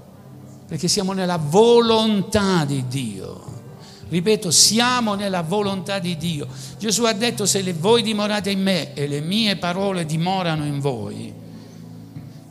perché 0.66 0.88
siamo 0.88 1.12
nella 1.12 1.36
volontà 1.38 2.64
di 2.64 2.86
Dio. 2.88 3.50
Ripeto, 4.08 4.50
siamo 4.50 5.14
nella 5.14 5.40
volontà 5.40 5.98
di 5.98 6.18
Dio. 6.18 6.46
Gesù 6.78 7.04
ha 7.04 7.14
detto 7.14 7.46
se 7.46 7.62
voi 7.72 8.02
dimorate 8.02 8.50
in 8.50 8.60
me 8.60 8.92
e 8.92 9.06
le 9.06 9.20
mie 9.20 9.56
parole 9.56 10.04
dimorano 10.04 10.66
in 10.66 10.80
voi, 10.80 11.32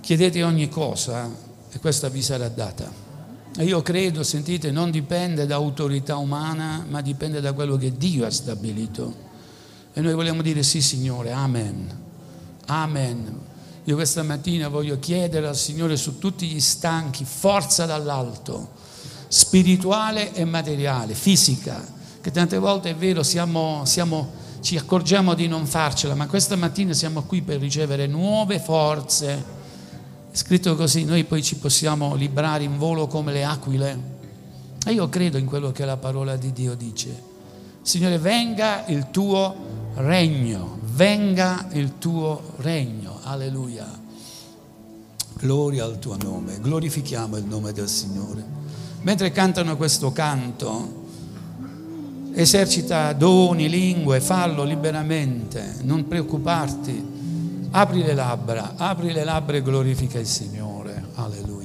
chiedete 0.01 0.41
ogni 0.43 0.69
cosa 0.69 1.29
e 1.71 1.79
questa 1.79 2.09
vi 2.09 2.21
sarà 2.23 2.47
data. 2.47 3.11
Io 3.60 3.82
credo, 3.82 4.24
sentite, 4.24 4.72
non 4.72 4.91
dipende 4.91 5.45
da 5.45 5.56
autorità 5.56 6.16
umana, 6.16 6.86
ma 6.88 7.02
dipende 7.02 7.41
da 7.41 7.52
quello 7.52 7.76
che 7.76 7.97
Dio 7.97 8.26
ha 8.26 8.32
stabilito. 8.32 9.30
E 9.93 9.99
noi 9.99 10.14
vogliamo 10.14 10.41
dire 10.41 10.64
sì, 10.64 10.82
Signore, 10.82 11.32
Amen. 11.34 11.99
Amen. 12.68 13.39
Io 13.84 13.95
questa 13.95 14.24
mattina 14.24 14.70
voglio 14.70 14.99
chiedere 14.99 15.47
al 15.47 15.58
Signore 15.58 15.97
su 15.97 16.18
tutti 16.18 16.47
gli 16.47 16.62
stanchi 16.62 17.26
forza 17.26 17.86
dall'alto, 17.86 18.72
spirituale 19.28 20.34
e 20.34 20.45
materiale, 20.45 21.14
fisica, 21.14 21.86
che 22.22 22.32
tante 22.32 22.58
volte 22.58 22.91
è 22.91 22.95
vero, 22.95 23.22
siamo, 23.22 23.82
siamo, 23.84 24.32
ci 24.62 24.78
accorgiamo 24.78 25.34
di 25.34 25.47
non 25.47 25.66
farcela, 25.66 26.16
ma 26.16 26.28
questa 26.28 26.56
mattina 26.56 26.93
siamo 26.93 27.24
qui 27.24 27.41
per 27.41 27.60
ricevere 27.60 28.08
nuove 28.08 28.60
forze 28.60 29.60
è 30.32 30.36
scritto 30.38 30.77
così, 30.77 31.03
noi 31.03 31.25
poi 31.25 31.43
ci 31.43 31.57
possiamo 31.57 32.15
librare 32.15 32.63
in 32.63 32.77
volo 32.77 33.07
come 33.07 33.34
le 33.34 33.43
aquile. 33.43 34.19
E 34.86 34.93
io 34.93 35.09
credo 35.09 35.38
in 35.38 35.45
quello 35.45 35.71
che 35.73 35.84
la 35.84 35.97
parola 35.97 36.38
di 36.38 36.53
Dio 36.53 36.73
dice. 36.73 37.29
Signore, 37.82 38.17
venga 38.17 38.86
il 38.88 39.09
tuo 39.11 39.53
regno, 39.95 40.79
venga 40.93 41.67
il 41.73 41.97
tuo 41.97 42.53
regno. 42.57 43.19
Alleluia. 43.23 43.86
Gloria 45.34 45.84
al 45.84 45.99
tuo 45.99 46.15
nome, 46.15 46.59
glorifichiamo 46.61 47.36
il 47.36 47.43
nome 47.43 47.73
del 47.73 47.89
Signore. 47.89 48.45
Mentre 49.01 49.32
cantano 49.32 49.75
questo 49.75 50.13
canto, 50.13 51.03
esercita 52.34 53.11
doni, 53.11 53.67
lingue, 53.67 54.21
fallo 54.21 54.63
liberamente, 54.63 55.75
non 55.82 56.07
preoccuparti 56.07 57.11
Apri 57.74 58.03
le 58.03 58.13
labbra, 58.13 58.74
apri 58.76 59.13
le 59.13 59.24
labbra 59.24 59.55
e 59.55 59.61
glorifica 59.61 60.19
il 60.19 60.28
Signore. 60.28 61.03
Alleluia. 61.15 61.61